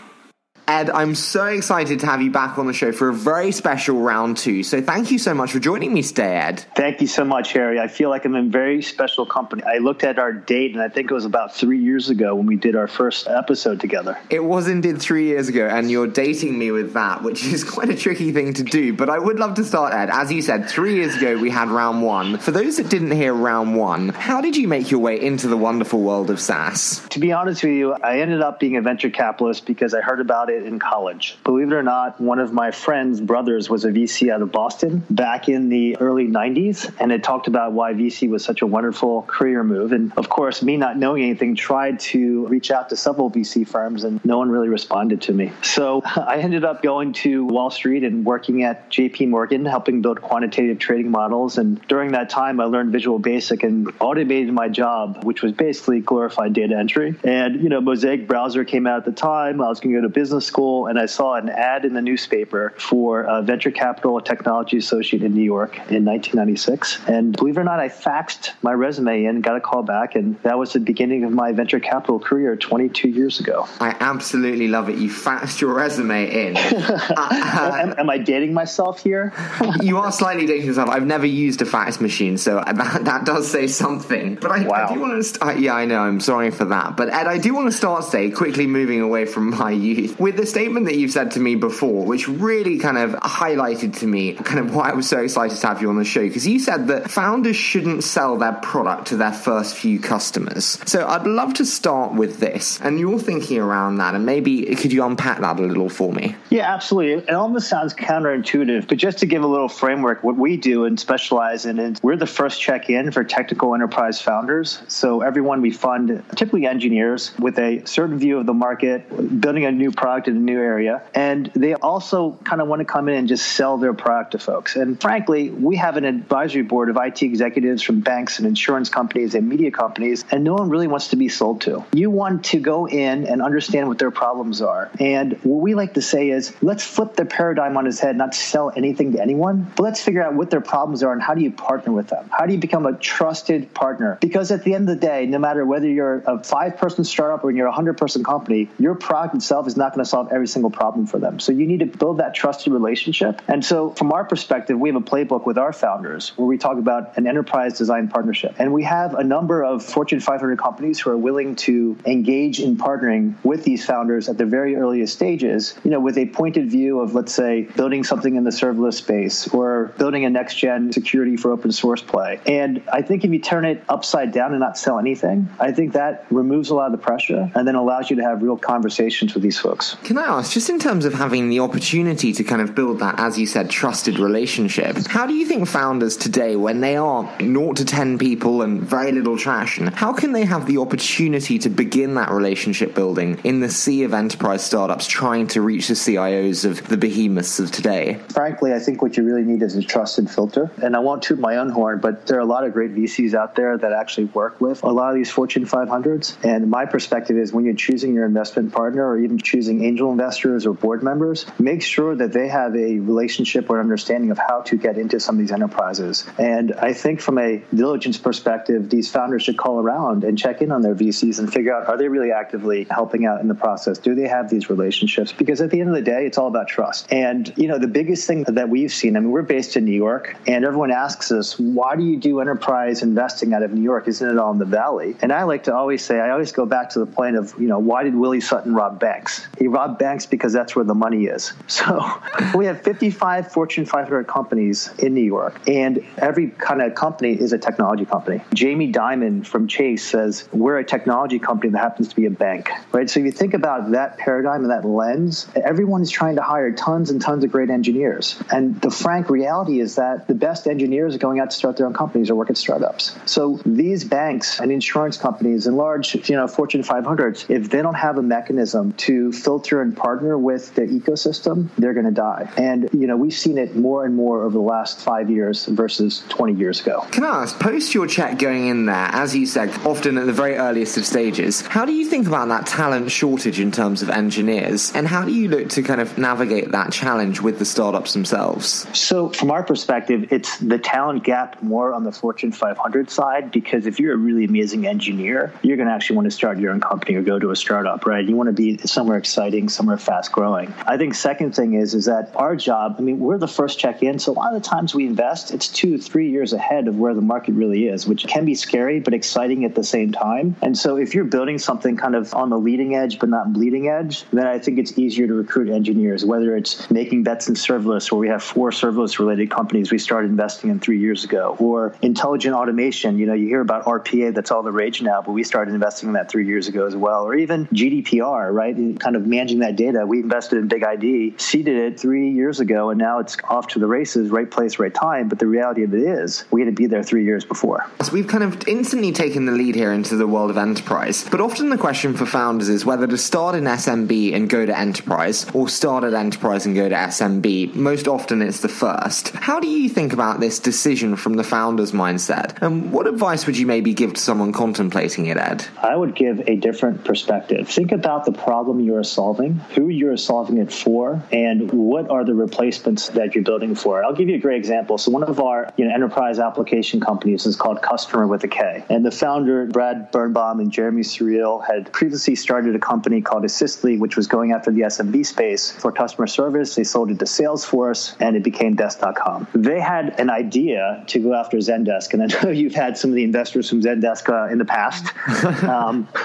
Ed, 0.67 0.89
I'm 0.89 1.15
so 1.15 1.45
excited 1.45 2.01
to 2.01 2.07
have 2.07 2.23
you 2.23 2.31
back 2.31 2.57
on 2.57 2.67
the 2.67 2.73
show 2.73 2.91
for 2.91 3.11
a 3.11 3.13
very 3.13 3.53
special 3.53 4.01
round 4.01 4.39
two. 4.39 4.63
So 4.63 4.81
thank 4.81 5.11
you 5.11 5.19
so 5.19 5.35
much 5.35 5.53
for 5.53 5.59
joining 5.59 5.93
me 5.93 6.03
today, 6.03 6.37
Ed. 6.39 6.61
Thank 6.75 7.03
you 7.03 7.07
so 7.07 7.23
much, 7.23 7.53
Harry. 7.53 7.79
I 7.79 7.87
feel 7.89 8.09
like 8.09 8.25
I'm 8.25 8.35
in 8.35 8.51
very 8.51 8.81
special 8.81 9.27
company. 9.27 9.63
I 9.63 9.79
looked 9.79 10.05
at 10.05 10.19
our 10.19 10.33
date, 10.33 10.73
and 10.73 10.81
I 10.81 10.89
think 10.89 11.11
it 11.11 11.15
was 11.15 11.27
about 11.27 11.55
three 11.55 11.81
years 11.81 12.09
ago 12.09 12.35
when 12.35 12.47
we 12.47 12.57
did 12.57 12.77
our 12.77 12.89
first 12.89 13.29
episode 13.29 13.79
together. 13.79 14.19
It 14.31 14.43
was 14.43 14.67
indeed 14.67 15.03
three 15.03 15.27
years 15.27 15.51
ago, 15.51 15.67
and 15.67 15.91
you're 15.91 16.07
dating 16.07 16.59
me 16.59 16.71
with 16.71 16.95
that, 16.95 17.23
which 17.23 17.45
is 17.45 17.63
quite 17.71 17.91
a 17.91 17.97
tricky 17.97 18.33
thing 18.33 18.55
to 18.55 18.63
do. 18.63 18.95
But 18.95 19.11
I 19.11 19.19
would 19.19 19.39
love 19.39 19.57
to 19.57 19.65
start, 19.65 19.93
Ed. 19.93 20.09
As 20.09 20.33
you 20.33 20.41
said, 20.41 20.71
three 20.71 20.95
years 20.95 21.15
ago 21.17 21.37
we 21.37 21.51
had 21.51 21.69
round 21.69 22.03
one. 22.03 22.39
For 22.39 22.53
those 22.53 22.79
that 22.79 22.89
didn't 22.89 23.11
hear 23.11 23.35
round 23.35 23.77
one, 23.77 24.09
how 24.09 24.41
did 24.41 24.57
you 24.57 24.67
make 24.67 24.91
your 24.91 25.01
way 25.01 25.21
into 25.21 25.47
the 25.47 25.59
wonderful 25.59 26.01
world 26.01 26.31
of 26.31 26.41
SaaS? 26.41 27.03
To 27.11 27.21
be 27.21 27.33
honest 27.33 27.63
with 27.63 27.73
you, 27.73 27.93
I 27.93 28.21
ended 28.21 28.41
up 28.41 28.59
being 28.59 28.79
a 28.79 28.81
venture 28.81 29.11
capitalist 29.11 29.67
because 29.67 29.93
I 29.93 30.01
heard 30.01 30.21
about 30.21 30.49
it 30.49 30.54
in 30.63 30.79
college. 30.79 31.37
Believe 31.45 31.69
it 31.69 31.75
or 31.75 31.83
not, 31.83 32.21
one 32.21 32.39
of 32.39 32.53
my 32.53 32.71
friend's 32.71 33.21
brothers 33.21 33.69
was 33.69 33.85
a 33.85 33.91
VC 33.91 34.33
out 34.33 34.43
of 34.43 34.53
Boston 34.53 35.05
back 35.11 35.49
in 35.49 35.69
the 35.69 35.97
early 35.97 36.27
90s, 36.27 36.93
and 37.01 37.11
it 37.13 37.23
talked 37.23 37.49
about 37.49 37.73
why 37.73 37.93
VC 37.93 38.29
was 38.29 38.45
such 38.45 38.63
a 38.63 38.67
wonderful 38.67 39.23
career 39.23 39.65
move. 39.65 39.93
And 39.93 40.13
of 40.17 40.29
course, 40.29 40.63
me 40.63 40.77
not 40.77 40.97
knowing 40.97 41.23
anything, 41.23 41.57
tried 41.57 42.01
to 42.01 42.47
reach 42.47 42.71
out 42.71 42.91
to 42.91 42.97
several 42.97 43.31
VC 43.31 43.67
firms, 43.67 44.05
and 44.05 44.25
no 44.25 44.39
one 44.39 44.51
really 44.51 44.69
responded 44.69 45.23
to 45.23 45.33
me. 45.33 45.53
So 45.63 46.03
I 46.17 46.39
ended 46.39 46.65
up 46.65 46.83
going 46.83 47.13
to 47.25 47.45
Wall 47.45 47.71
Street 47.71 48.05
and 48.05 48.25
working 48.25 48.63
at 48.63 48.91
JP 48.91 49.29
Morgan, 49.29 49.65
helping 49.65 50.03
build 50.03 50.21
quantitative 50.21 50.79
trading 50.79 51.11
models. 51.11 51.59
And 51.59 51.81
during 51.89 52.13
that 52.13 52.31
time, 52.31 52.61
I 52.61 52.65
learned 52.65 52.93
Visual 52.93 53.19
Basic 53.19 53.63
and 53.63 53.91
automated 54.01 54.53
my 54.53 54.69
job, 54.69 55.25
which 55.25 55.43
was 55.43 55.53
basically 55.53 56.01
glorified 56.01 56.53
data 56.53 56.77
entry. 56.77 57.15
And, 57.25 57.63
you 57.63 57.69
know, 57.69 57.81
Mosaic 57.81 58.27
browser 58.27 58.65
came 58.65 58.87
out 58.87 58.99
at 58.99 59.05
the 59.05 59.13
time. 59.13 59.61
I 59.61 59.69
was 59.69 59.81
going 59.81 59.95
to 59.95 60.01
go 60.01 60.07
to 60.07 60.13
business 60.13 60.44
school 60.45 60.87
and 60.87 60.99
I 60.99 61.07
saw 61.07 61.35
an 61.35 61.49
ad 61.49 61.85
in 61.85 61.95
the 61.95 62.03
newspaper 62.03 62.75
for 62.79 63.23
a 63.23 63.43
venture 63.43 63.71
capital 63.71 64.21
technology 64.21 64.77
associate 64.77 65.23
in 65.23 65.35
New 65.35 65.43
York 65.43 65.77
in 65.91 66.05
1996. 66.05 67.01
And 67.07 67.37
believe 67.37 67.57
it 67.57 67.61
or 67.61 67.65
not, 67.65 67.81
I 67.81 67.89
faxed 67.89 68.53
my 68.63 68.73
resume 68.73 69.25
in, 69.25 69.41
got 69.41 69.57
a 69.57 69.61
call 69.61 69.83
back, 69.83 70.15
and 70.15 70.41
that 70.43 70.59
was 70.59 70.73
the 70.73 70.81
beginning 70.81 71.25
of 71.25 71.33
my 71.33 71.53
venture 71.53 71.81
capital 71.81 72.19
career 72.19 72.57
22 72.57 73.09
years 73.09 73.41
ago. 73.41 73.67
I 73.81 73.97
absolutely 74.01 74.69
love 74.69 74.89
it. 74.89 74.99
You 74.99 75.09
faxed 75.09 75.61
your 75.61 75.75
resume 75.75 76.49
in. 76.49 76.57
uh, 76.57 77.73
am, 77.83 77.95
am, 77.99 78.11
I 78.11 78.19
dating 78.19 78.55
myself 78.55 79.03
here? 79.03 79.33
you 79.83 79.99
are 79.99 80.13
slightly 80.13 80.47
dating 80.47 80.67
yourself. 80.67 80.89
I've 80.89 81.07
never 81.07 81.27
used 81.27 81.63
a 81.63 81.67
fax 81.67 82.01
machine, 82.01 82.39
so 82.39 82.57
that, 82.67 83.05
that 83.05 83.25
does 83.25 83.51
say 83.51 83.67
something. 83.67 84.37
But 84.37 84.51
I, 84.51 84.67
wow. 84.67 84.87
I 84.89 84.95
do 84.95 85.01
want 85.01 85.13
to. 85.15 85.23
St- 85.23 85.61
yeah, 85.61 85.75
I 85.75 85.85
know. 85.85 86.01
I'm 86.01 86.21
sorry 86.21 86.51
for 86.51 86.67
that. 86.67 86.97
But 86.97 87.09
Ed, 87.09 87.27
I 87.27 87.39
do 87.39 87.55
want 87.55 87.71
to 87.71 87.77
start 87.77 88.05
today 88.05 88.31
quickly 88.31 88.67
moving 88.67 89.01
away 89.01 89.25
from 89.25 89.51
my 89.51 89.71
youth 89.71 90.19
with 90.19 90.34
the 90.37 90.47
statement 90.47 90.87
that 90.87 90.97
you've 90.97 91.11
said 91.11 91.33
to 91.33 91.41
me 91.41 91.55
before, 91.55 92.05
which 92.05 92.29
really 92.29 92.79
kind 92.79 92.99
of 92.99 93.13
highlighted 93.13 93.99
to 93.99 94.07
me 94.07 94.35
kind 94.35 94.61
of 94.61 94.75
why 94.75 94.91
I 94.91 94.95
was 94.95 95.09
so 95.09 95.21
excited 95.21 95.59
to 95.59 95.67
have 95.67 95.81
you 95.81 95.89
on 95.89 95.97
the 95.97 96.05
show. 96.05 96.23
Because 96.23 96.47
you 96.47 96.59
said 96.59 96.89
that 96.89 97.11
founders 97.11 97.57
shouldn't 97.57 98.05
sell 98.05 98.37
their 98.37 98.53
product 98.53 99.09
to 99.09 99.17
their 99.17 99.33
first 99.33 99.77
few 99.77 99.99
customers. 100.01 100.79
So 100.87 101.07
I'd 101.07 101.27
love 101.27 101.55
to 101.55 101.67
start 101.67 102.15
with 102.15 102.41
this 102.41 102.81
and 102.81 102.99
your 102.99 103.19
thinking 103.19 103.59
around 103.59 103.99
that. 103.99 104.15
And 104.15 104.27
maybe 104.27 104.75
could 104.77 104.93
you 104.93 105.05
unpack 105.05 105.41
that 105.41 105.59
a 105.59 105.63
little 105.63 105.89
for 105.89 106.13
me? 106.13 106.37
Yeah, 106.51 106.73
absolutely. 106.73 107.25
It 107.25 107.35
almost 107.35 107.69
sounds 107.69 107.95
counterintuitive, 107.95 108.89
but 108.89 108.99
just 108.99 109.19
to 109.19 109.27
give 109.27 109.43
a 109.43 109.47
little 109.47 109.69
framework, 109.69 110.23
what 110.23 110.37
we 110.37 110.57
do 110.57 110.85
and 110.85 110.99
specialize 110.99 111.67
in 111.67 111.79
is 111.79 112.03
we're 112.03 112.17
the 112.17 112.27
first 112.27 112.61
check 112.61 112.91
in 112.91 113.11
for 113.11 113.25
technical 113.25 113.75
enterprise 113.75 114.21
founders. 114.21 114.83
So 114.89 115.23
everyone 115.23 115.61
we 115.61 115.71
fund, 115.71 116.23
typically 116.37 116.67
engineers 116.67 117.33
with 117.39 117.59
a 117.59 117.85
certain 117.87 118.19
view 118.19 118.39
of 118.39 118.47
the 118.47 118.55
market, 118.55 119.41
building 119.41 119.65
a 119.65 119.73
new 119.73 119.91
product 119.93 120.24
product 120.25 120.29
in 120.29 120.37
a 120.37 120.53
new 120.53 120.61
area. 120.61 121.03
And 121.15 121.51
they 121.55 121.75
also 121.75 122.39
kind 122.45 122.61
of 122.61 122.69
want 122.69 122.81
to 122.81 122.85
come 122.85 123.09
in 123.09 123.15
and 123.15 123.29
just 123.29 123.47
sell 123.47 123.79
their 123.79 123.95
product 123.95 124.33
to 124.33 124.39
folks. 124.39 124.77
And 124.77 125.01
frankly, 125.01 125.51
we 125.51 125.77
have 125.77 125.97
an 125.97 126.05
advisory 126.05 126.63
board 126.63 126.89
of 126.89 126.97
IT 126.97 127.23
executives 127.23 127.83
from 127.83 128.01
banks 128.01 128.39
and 128.39 128.47
insurance 128.47 128.89
companies 128.89 129.35
and 129.35 129.49
media 129.49 129.71
companies, 129.71 130.25
and 130.31 130.45
no 130.45 130.55
one 130.55 130.71
really 130.71 130.87
wants 130.87 131.09
to 131.09 131.17
be 131.17 131.29
sold 131.29 131.63
to. 131.63 131.85
You 131.93 132.11
want 132.11 132.47
to 132.47 132.61
go 132.61 132.87
in 132.87 133.27
and 133.27 133.43
understand 133.43 133.89
what 133.89 133.99
their 133.99 134.11
problems 134.11 134.63
are. 134.63 134.91
And 134.99 135.35
what 135.43 135.61
we 135.63 135.75
like 135.75 135.95
to 135.95 136.03
say 136.03 136.31
is 136.31 136.55
let's 136.63 136.85
flip 136.85 137.17
the 137.17 137.25
paradigm 137.25 137.77
on 137.77 137.85
his 137.85 138.01
head, 138.01 138.17
not 138.17 138.35
sell 138.35 138.73
anything 138.75 139.13
to 139.13 139.23
anyone, 139.23 139.71
but 139.77 139.83
let's 139.83 140.01
figure 140.01 140.23
out 140.23 140.35
what 140.35 140.51
their 140.51 140.61
problems 140.61 141.03
are 141.03 141.13
and 141.13 141.23
how 141.23 141.35
do 141.35 141.43
you 141.43 141.51
partner 141.51 141.93
with 141.93 142.09
them? 142.09 142.29
How 142.31 142.47
do 142.47 142.53
you 142.53 142.59
become 142.59 142.87
a 142.87 142.95
trusted 142.95 143.73
partner? 143.75 144.19
Because 144.21 144.51
at 144.51 144.65
the 144.65 144.75
end 144.75 144.89
of 144.89 145.01
the 145.01 145.07
day, 145.07 145.27
no 145.27 145.39
matter 145.39 145.65
whether 145.65 145.89
you're 145.89 146.23
a 146.27 146.43
five 146.43 146.77
person 146.77 147.05
startup 147.05 147.45
or 147.45 147.51
you're 147.51 147.67
a 147.67 147.71
100 147.71 147.99
person 147.99 148.25
company, 148.25 148.71
your 148.79 148.95
product 148.95 149.35
itself 149.35 149.67
is 149.67 149.77
not 149.77 149.95
going 149.95 150.05
to 150.05 150.09
solve 150.15 150.33
every 150.33 150.47
single 150.47 150.71
problem 150.71 151.07
for 151.07 151.19
them. 151.19 151.41
So 151.41 151.51
you 151.51 151.67
need 151.67 151.81
to 151.81 151.87
build 151.87 152.19
that 152.19 152.35
trusted 152.35 152.73
relationship. 152.73 153.43
And 153.49 153.65
so, 153.65 153.91
from 153.91 154.13
our 154.13 154.25
perspective, 154.25 154.79
we 154.79 154.89
have 154.89 154.97
a 154.97 155.05
playbook 155.05 155.45
with 155.45 155.59
our 155.59 155.73
founders 155.73 156.29
where 156.37 156.47
we 156.47 156.57
talk 156.57 156.79
about 156.79 157.19
an 157.19 157.27
enterprise 157.27 157.77
design 157.77 158.07
partnership. 158.07 158.55
And 158.61 158.73
we 158.73 158.85
have 158.85 159.15
a 159.15 159.25
number 159.25 159.65
of 159.65 159.85
Fortune 159.85 160.21
500 160.21 160.57
companies 160.57 161.01
who 161.01 161.11
are 161.11 161.17
willing 161.17 161.57
to 161.57 161.99
engage 162.07 162.61
in 162.61 162.77
partnering 162.77 163.35
with 163.43 163.65
these 163.65 163.85
founders 163.85 164.29
at 164.29 164.39
the 164.39 164.47
very 164.47 164.77
earliest 164.77 165.15
stages, 165.15 165.75
you 165.83 165.91
know, 165.91 165.99
with 165.99 166.17
a 166.17 166.27
pointed 166.27 166.71
view 166.71 167.01
of, 167.01 167.15
let's 167.15 167.35
say, 167.35 167.63
building 167.63 168.05
something 168.05 168.37
in 168.37 168.45
the 168.45 168.51
serverless 168.51 168.95
space 168.95 169.49
or 169.49 169.93
building 169.99 170.25
a 170.25 170.31
next 170.31 170.55
gen 170.55 170.93
security 170.93 171.37
for 171.37 171.51
open 171.51 171.73
source 171.73 172.03
play. 172.03 172.41
And 172.47 172.83
I 172.93 173.03
think 173.03 173.25
if 173.25 173.33
you 173.33 173.41
turn 173.41 173.65
it 173.65 173.83
upside 173.89 174.31
down 174.31 174.53
and 174.53 174.61
not 174.61 174.79
sell 174.79 175.01
anything, 175.01 175.49
I 175.59 175.73
think 175.73 175.95
that 175.95 176.27
removes 176.31 176.71
a 176.71 176.77
lot 176.77 176.87
of 176.87 176.93
the 176.93 177.05
pressure 177.05 177.51
and 177.57 177.67
then 177.67 177.75
allows 177.75 178.11
you 178.11 178.17
to 178.17 178.23
have 178.23 178.43
real 178.43 178.57
conversations 178.57 179.35
with 179.35 179.43
these 179.43 179.59
folks. 179.59 179.97
Can 180.05 180.19
I 180.19 180.25
ask, 180.25 180.53
just 180.53 180.69
in 180.69 180.79
terms 180.79 181.07
of 181.07 181.15
having 181.15 181.49
the 181.49 181.61
opportunity 181.61 182.35
to 182.35 182.45
kind 182.45 182.61
of 182.61 182.75
build 182.75 182.99
that, 182.99 183.19
as 183.19 183.39
you 183.39 183.47
said, 183.47 183.71
trusted 183.71 184.19
relationship, 184.19 184.99
how 185.07 185.27
do 185.27 185.33
you 185.33 185.47
think 185.47 185.67
founders 185.67 186.19
today, 186.19 186.57
when 186.57 186.83
they 186.83 186.95
are 186.95 187.35
0 187.41 187.73
to 187.73 187.87
10 187.87 188.19
people 188.19 188.61
and 188.61 188.83
very 188.83 189.13
little 189.13 189.39
traction, 189.39 189.87
how 189.87 190.13
can 190.13 190.33
they 190.33 190.45
have 190.45 190.67
the 190.67 190.77
opportunity 190.77 191.59
to 191.59 191.71
begin 191.71 192.17
that 192.17 192.31
relationship 192.31 192.95
building 192.95 193.41
in 193.45 193.61
the 193.61 193.71
sea 193.71 194.03
of 194.03 194.13
enterprise 194.13 194.63
startups 194.63 195.07
trying 195.07 195.47
to 195.47 195.63
reach 195.63 195.89
the 195.89 195.95
CIOs 195.95 196.67
of 196.67 196.87
the 196.89 196.99
behemoths 196.99 197.59
of 197.59 197.73
today? 197.73 198.21
Frankly, 198.29 198.75
I 198.75 198.81
think 198.81 199.01
what 199.01 199.17
you 199.17 199.25
really 199.25 199.43
need 199.43 199.63
is 199.63 199.75
a 199.75 199.83
trusted 199.83 200.29
filter. 200.29 200.71
And 200.83 200.95
I 200.95 200.99
won't 200.99 201.23
toot 201.23 201.39
my 201.39 201.57
own 201.57 201.71
horn, 201.71 202.01
but 202.01 202.27
there 202.27 202.37
are 202.37 202.43
a 202.43 202.45
lot 202.45 202.65
of 202.65 202.75
great 202.75 202.95
VCs 202.95 203.33
out 203.33 203.55
there 203.55 203.79
that 203.79 203.93
actually 203.93 204.27
work 204.27 204.61
with 204.61 204.83
a 204.83 204.91
lot 204.91 205.09
of 205.09 205.15
these 205.15 205.31
Fortune 205.31 205.65
500s. 205.65 206.37
And 206.45 206.69
my 206.69 206.85
perspective 206.85 207.39
is 207.39 207.55
when 207.55 207.65
you're 207.65 207.73
choosing 207.73 208.13
your 208.13 208.27
investment 208.27 208.71
partner 208.71 209.09
or 209.09 209.19
even 209.19 209.39
choosing 209.39 209.94
angel 209.95 210.11
investors 210.11 210.67
or 210.67 210.75
board 210.75 211.05
members, 211.05 211.47
make 211.61 211.81
sure 211.81 212.17
that 212.17 212.33
they 212.33 212.49
have 212.49 212.75
a 212.75 212.99
relationship 212.99 213.71
or 213.71 213.79
understanding 213.79 214.33
of 214.33 214.39
how 214.39 214.61
to 214.63 214.77
get 214.77 214.99
into 214.99 215.21
some 215.21 215.37
of 215.37 215.39
these 215.39 215.53
enterprises. 215.53 216.27
And 216.37 216.73
I 216.73 216.93
think 216.93 217.21
from 217.21 217.39
a 217.39 217.63
diligence 217.73 218.19
perspective, 218.19 218.91
these 218.91 219.09
founders 219.09 219.45
should 219.45 219.57
call 219.57 219.79
around 219.79 220.25
and 220.25 220.37
check 220.37 220.63
in 220.63 220.73
on 220.73 220.83
their 220.83 220.97
VCs 220.97 221.39
and 221.39 221.53
figure 221.53 221.73
out 221.73 221.87
are 221.87 221.97
they 221.97 222.09
really 222.09 222.33
actively 222.33 222.89
helping 222.91 223.25
out 223.25 223.41
in 223.41 223.47
the 223.47 223.55
process? 223.55 223.99
Do 223.99 224.17
they 224.17 224.27
have 224.27 224.51
these 224.51 224.69
relationships? 224.69 225.33
Because 225.33 225.61
at 225.61 225.71
the 225.71 225.81
end 225.81 225.91
of 225.91 225.95
the 225.95 226.03
day, 226.03 226.27
it's 226.27 226.39
all 226.39 226.49
about 226.49 226.67
trust. 226.67 227.13
And, 227.13 227.53
you 227.57 227.69
know, 227.69 227.79
the 227.79 227.87
biggest 227.87 228.27
thing 228.27 228.43
that 228.49 228.69
we've 228.69 228.93
seen, 228.93 229.17
I 229.17 229.21
mean, 229.21 229.31
we're 229.31 229.43
based 229.43 229.77
in 229.77 229.85
New 229.85 229.93
York, 229.93 230.35
and 230.49 230.65
everyone 230.65 230.91
asks 230.91 231.31
us, 231.31 231.57
why 231.57 231.95
do 231.95 232.03
you 232.03 232.17
do 232.17 232.41
enterprise 232.41 233.05
investing 233.05 233.55
out 233.55 233.63
of 233.63 233.73
New 233.73 233.83
York? 233.83 234.09
Isn't 234.09 234.29
it 234.29 234.39
all 234.39 234.51
in 234.51 234.59
the 234.59 234.65
Valley? 234.65 235.15
And 235.23 235.33
I 235.33 235.45
like 235.45 235.63
to 235.65 235.75
always 235.75 236.05
say, 236.05 236.19
I 236.19 236.31
always 236.31 236.51
go 236.51 236.67
back 236.67 236.91
to 236.91 236.99
the 236.99 237.07
point 237.07 237.37
of, 237.37 237.55
you 237.61 237.69
know, 237.69 237.79
why 237.79 238.03
did 238.03 238.17
Willie 238.17 238.41
Sutton 238.41 238.75
rob 238.75 238.99
banks? 238.99 239.47
He 239.59 239.69
robbed 239.75 239.99
banks 239.99 240.25
because 240.25 240.53
that's 240.53 240.77
where 240.77 240.85
the 240.85 240.95
money 240.95 241.25
is. 241.25 241.53
So 241.67 242.01
we 242.55 242.67
have 242.67 242.81
55 242.83 243.53
Fortune 243.53 243.85
500 243.85 244.27
companies 244.27 244.95
in 244.99 245.15
New 245.15 245.23
York, 245.23 245.61
and 245.69 246.05
every 246.17 246.51
kind 246.51 246.81
of 246.81 246.95
company 246.95 247.33
is 247.33 247.53
a 247.53 247.59
technology 247.59 248.05
company. 248.05 248.41
Jamie 248.55 248.93
Dimon 248.93 249.45
from 249.45 249.67
Chase 249.67 250.05
says, 250.05 250.49
we're 250.53 250.79
a 250.79 250.85
technology 250.85 251.39
company 251.39 251.73
that 251.73 251.79
happens 251.79 252.09
to 252.09 252.17
be 252.17 252.27
a 252.27 252.31
bank, 252.31 252.71
right? 252.93 253.11
So 253.11 253.21
if 253.21 253.27
you 253.27 253.33
think 253.33 253.55
about 253.55 253.91
that 253.91 254.17
paradigm 254.17 254.63
and 254.63 254.71
that 254.71 254.85
lens, 254.85 255.49
everyone 255.57 256.03
is 256.03 256.11
trying 256.11 256.37
to 256.37 256.43
hire 256.43 256.71
tons 256.73 257.11
and 257.11 257.21
tons 257.21 257.43
of 257.43 257.51
great 257.51 257.71
engineers. 257.71 258.41
And 258.51 258.81
the 258.81 258.91
frank 258.91 259.29
reality 259.29 259.81
is 259.81 259.97
that 259.97 260.29
the 260.29 260.35
best 260.35 260.69
engineers 260.69 261.17
are 261.17 261.19
going 261.19 261.41
out 261.41 261.51
to 261.51 261.57
start 261.57 261.77
their 261.77 261.87
own 261.87 261.95
companies 261.95 262.31
or 262.31 262.37
work 262.37 262.51
at 262.51 262.57
startups. 262.57 263.17
So 263.27 263.61
these 263.67 264.05
banks 264.05 264.61
and 264.61 264.71
insurance 264.71 265.17
companies 265.17 265.67
and 265.67 265.77
large, 265.77 266.15
you 266.29 266.37
know, 266.37 266.47
Fortune 266.47 266.83
500s, 266.83 267.51
if 267.51 267.71
they 267.71 267.83
don't 267.83 267.95
have 267.95 268.19
a 268.19 268.23
mechanism 268.23 268.93
to 268.93 269.33
filter 269.33 269.64
and 269.73 269.97
partner 269.97 270.37
with 270.39 270.75
the 270.75 270.83
ecosystem, 270.83 271.69
they're 271.77 271.95
going 271.95 272.07
to 272.07 272.13
die. 272.13 272.51
And, 272.57 272.89
you 272.93 273.07
know, 273.07 273.17
we've 273.17 273.35
seen 273.35 273.59
it 273.59 273.77
more 273.77 274.05
and 274.05 274.15
more 274.15 274.43
over 274.43 274.53
the 274.53 274.61
last 274.61 275.01
five 275.01 275.31
years 275.31 275.67
versus 275.67 276.23
20 276.29 276.55
years 276.55 276.81
ago. 276.81 277.07
Can 277.11 277.25
I 277.25 277.43
ask, 277.43 277.59
post 277.59 277.95
your 277.95 278.07
check 278.07 278.39
going 278.39 278.69
in 278.69 278.87
there, 278.87 279.09
as 279.13 279.35
you 279.35 279.47
said, 279.47 279.71
often 279.87 280.19
at 280.19 280.27
the 280.27 280.33
very 280.33 280.57
earliest 280.57 280.97
of 280.97 281.07
stages, 281.07 281.63
how 281.63 281.85
do 281.85 281.93
you 281.93 282.07
think 282.07 282.27
about 282.27 282.49
that 282.49 282.67
talent 282.67 283.11
shortage 283.11 283.61
in 283.61 283.73
terms 283.73 284.03
of 284.03 284.11
engineers? 284.11 284.93
And 284.95 285.07
how 285.07 285.25
do 285.25 285.33
you 285.33 285.49
look 285.49 285.69
to 285.71 285.83
kind 285.83 286.01
of 286.01 286.19
navigate 286.19 286.73
that 286.73 286.93
challenge 286.93 287.41
with 287.41 287.59
the 287.59 287.65
startups 287.65 288.13
themselves? 288.13 288.87
So, 288.93 289.29
from 289.31 289.51
our 289.51 289.63
perspective, 289.63 290.33
it's 290.33 290.59
the 290.59 290.79
talent 290.79 291.25
gap 291.25 291.63
more 291.63 291.93
on 291.93 292.05
the 292.05 292.13
Fortune 292.13 292.53
500 292.53 293.11
side 293.11 293.51
because 293.51 293.87
if 293.87 293.99
you're 293.99 294.15
a 294.15 294.17
really 294.17 294.45
amazing 294.45 294.87
engineer, 294.87 295.53
you're 295.63 295.77
going 295.77 295.89
to 295.89 295.95
actually 295.95 296.17
want 296.17 296.27
to 296.27 296.31
start 296.31 296.59
your 296.59 296.73
own 296.73 296.81
company 296.81 297.15
or 297.15 297.23
go 297.23 297.39
to 297.39 297.51
a 297.51 297.57
startup, 297.57 298.07
right? 298.07 298.27
You 298.27 298.37
want 298.37 298.49
to 298.49 298.53
be 298.53 298.79
somewhere 298.79 299.19
exciting, 299.19 299.54
somewhere 299.69 299.97
fast 299.97 300.33
growing. 300.33 300.73
I 300.87 300.97
think 300.97 301.15
second 301.15 301.55
thing 301.55 301.75
is 301.75 301.95
is 301.95 302.07
that 302.07 302.33
our 302.35 302.57
job. 302.57 302.97
I 302.99 303.03
mean, 303.03 303.19
we're 303.19 303.39
the 303.39 303.49
first 303.49 303.79
check 303.79 304.03
in, 304.03 304.19
so 304.19 304.33
a 304.33 304.35
lot 304.35 304.55
of 304.55 304.63
the 304.63 304.69
times 304.69 304.95
we 304.95 305.07
invest, 305.07 305.53
it's 305.53 305.69
two, 305.69 305.99
three 305.99 306.31
years 306.31 306.53
ahead 306.53 306.89
of 306.89 306.99
where 306.99 307.15
the 307.15 307.21
market 307.21 307.53
really 307.55 307.87
is, 307.89 308.07
which 308.07 308.27
can 308.27 308.45
be 308.45 308.55
scary 308.55 309.01
but 309.01 309.15
exciting 309.15 309.65
at 309.65 309.75
the 309.75 309.85
same 309.85 310.13
time. 310.13 310.57
And 310.63 310.77
so, 310.77 310.97
if 310.97 311.15
you're 311.15 311.25
building 311.25 311.59
something 311.59 311.97
kind 311.97 312.15
of 312.15 312.35
on 312.35 312.51
the 312.51 312.59
leading 312.59 312.95
edge 312.95 313.19
but 313.19 313.29
not 313.29 313.53
bleeding 313.53 313.89
edge, 313.89 314.25
then 314.33 314.47
I 314.47 314.59
think 314.59 314.79
it's 314.79 314.99
easier 314.99 315.27
to 315.27 315.35
recruit 315.35 315.69
engineers. 315.69 316.25
Whether 316.25 316.57
it's 316.57 316.91
making 316.91 317.23
bets 317.23 317.49
in 317.49 317.55
serverless, 317.55 318.11
where 318.11 318.19
we 318.19 318.29
have 318.29 318.43
four 318.43 318.71
serverless 318.71 319.19
related 319.19 319.51
companies 319.51 319.91
we 319.91 319.99
started 319.99 320.31
investing 320.31 320.71
in 320.71 320.81
three 320.81 320.99
years 320.99 321.25
ago, 321.25 321.57
or 321.59 321.95
intelligent 322.03 322.55
automation. 322.55 323.19
You 323.19 323.27
know, 323.27 323.35
you 323.35 323.47
hear 323.47 323.61
about 323.61 323.85
RPA, 323.85 324.35
that's 324.35 324.51
all 324.51 324.63
the 324.63 324.73
rage 324.73 325.03
now, 325.03 325.23
but 325.23 325.33
we 325.33 325.45
started 325.45 325.75
investing 325.75 326.09
in 326.09 326.13
that 326.15 326.31
three 326.31 326.47
years 326.47 326.69
ago 326.69 326.87
as 326.87 326.97
well. 326.97 327.25
Or 327.25 327.35
even 327.35 327.67
GDPR, 327.67 328.53
right? 328.53 328.75
Kind 328.99 329.17
of 329.17 329.27
managing 329.27 329.44
that 329.53 329.77
data. 329.77 330.05
We 330.07 330.21
invested 330.21 330.59
in 330.59 330.69
Big 330.69 330.83
ID, 330.83 331.35
seeded 331.37 331.77
it 331.77 332.01
three 332.01 332.31
years 332.31 332.61
ago, 332.61 332.91
and 332.91 332.99
now 332.99 333.19
it's 333.19 333.37
off 333.49 333.69
to 333.69 333.79
the 333.79 333.87
races, 333.87 334.31
right 334.31 334.51
place, 334.51 334.79
right 334.79 334.93
time. 334.93 335.29
But 335.29 335.39
the 335.39 335.47
reality 335.47 335.85
of 335.85 335.95
it 335.95 336.03
is, 336.03 336.45
we 336.51 336.61
had 336.61 336.67
to 336.67 336.73
be 336.73 336.87
there 336.87 337.03
three 337.03 337.25
years 337.25 337.45
before. 337.45 337.87
So 338.03 338.13
we've 338.13 338.27
kind 338.27 338.45
of 338.45 338.67
instantly 338.67 339.13
taken 339.13 339.47
the 339.47 339.53
lead 339.53 339.75
here 339.75 339.93
into 339.93 340.17
the 340.17 340.27
world 340.27 340.51
of 340.51 340.57
enterprise. 340.57 341.27
But 341.29 341.41
often 341.41 341.69
the 341.69 341.79
question 341.79 342.15
for 342.15 342.27
founders 342.27 342.69
is 342.69 342.85
whether 342.85 343.07
to 343.07 343.19
start 343.19 343.55
in 343.55 343.65
SMB 343.65 344.35
and 344.35 344.49
go 344.49 344.65
to 344.65 344.79
enterprise, 344.79 345.47
or 345.55 345.69
start 345.69 346.05
at 346.05 346.15
enterprise 346.15 346.67
and 346.67 346.75
go 346.75 346.89
to 346.89 346.95
SMB. 346.95 347.75
Most 347.75 348.09
often 348.09 348.43
it's 348.43 348.61
the 348.61 348.69
first. 348.69 349.31
How 349.31 349.61
do 349.61 349.69
you 349.69 349.89
think 349.89 350.13
about 350.13 350.41
this 350.41 350.59
decision 350.59 351.17
from 351.17 351.35
the 351.35 351.45
founder's 351.45 351.93
mindset? 351.93 352.61
And 352.63 352.93
what 352.93 353.07
advice 353.07 353.47
would 353.47 353.59
you 353.59 353.67
maybe 353.67 353.95
give 353.95 354.15
to 354.15 354.21
someone 354.21 354.53
contemplating 354.53 355.27
it, 355.27 355.37
Ed? 355.37 355.67
I 355.83 355.97
would 355.97 356.15
give 356.15 356.49
a 356.49 356.57
different 356.57 357.05
perspective. 357.05 357.69
Think 357.69 357.93
about 357.93 358.25
the 358.25 358.33
problem 358.33 358.81
you 358.81 358.97
are 358.97 359.05
solving, 359.05 359.34
who 359.75 359.89
you're 359.89 360.17
solving 360.17 360.59
it 360.59 360.73
for, 360.73 361.23
and 361.33 361.71
what 361.73 362.11
are 362.11 362.25
the 362.25 362.35
replacements 362.35 363.09
that 363.11 363.35
you're 363.35 363.45
building 363.45 363.75
for. 363.75 364.05
I'll 364.05 364.15
give 364.15 364.29
you 364.29 364.37
a 364.37 364.41
great 364.41 364.59
example. 364.59 364.99
So 364.99 365.11
one 365.11 365.25
of 365.25 365.41
our 365.41 365.73
you 365.77 365.87
know, 365.87 365.95
enterprise 365.95 366.39
application 366.39 367.01
companies 367.01 367.47
is 367.47 367.57
called 367.57 367.81
Kustomer 367.83 368.29
with 368.29 368.45
a 368.45 368.49
K. 368.49 368.85
And 368.89 369.05
the 369.05 369.11
founder, 369.11 369.67
Brad 369.67 370.11
Birnbaum 370.11 370.61
and 370.61 370.71
Jeremy 370.71 371.03
Suriel, 371.03 371.65
had 371.65 371.93
previously 371.93 372.35
started 372.35 372.75
a 372.75 372.79
company 372.79 373.21
called 373.21 373.45
Assistly, 373.45 373.99
which 373.99 374.17
was 374.17 374.27
going 374.27 374.53
after 374.53 374.71
the 374.71 374.83
SMB 374.83 375.27
space 375.27 375.71
for 375.71 375.93
customer 375.93 376.27
service. 376.27 376.75
They 376.75 376.85
sold 376.85 377.11
it 377.11 377.19
to 377.19 377.25
Salesforce 377.25 378.17
and 378.21 378.37
it 378.37 378.43
became 378.43 378.75
Desk.com. 378.75 379.49
They 379.55 379.81
had 379.81 380.19
an 380.21 380.31
idea 380.31 381.05
to 381.09 381.19
go 381.19 381.35
after 381.35 381.57
Zendesk. 381.59 382.15
And 382.15 382.23
I 382.23 382.27
know 382.43 382.51
you've 382.51 382.75
had 382.75 382.97
some 382.97 383.11
of 383.11 383.17
the 383.17 383.25
investors 383.25 383.69
from 383.69 383.83
Zendesk 383.83 384.29
uh, 384.29 384.53
in 384.53 384.59
the 384.59 384.65
past. 384.65 385.05
um, 385.65 386.09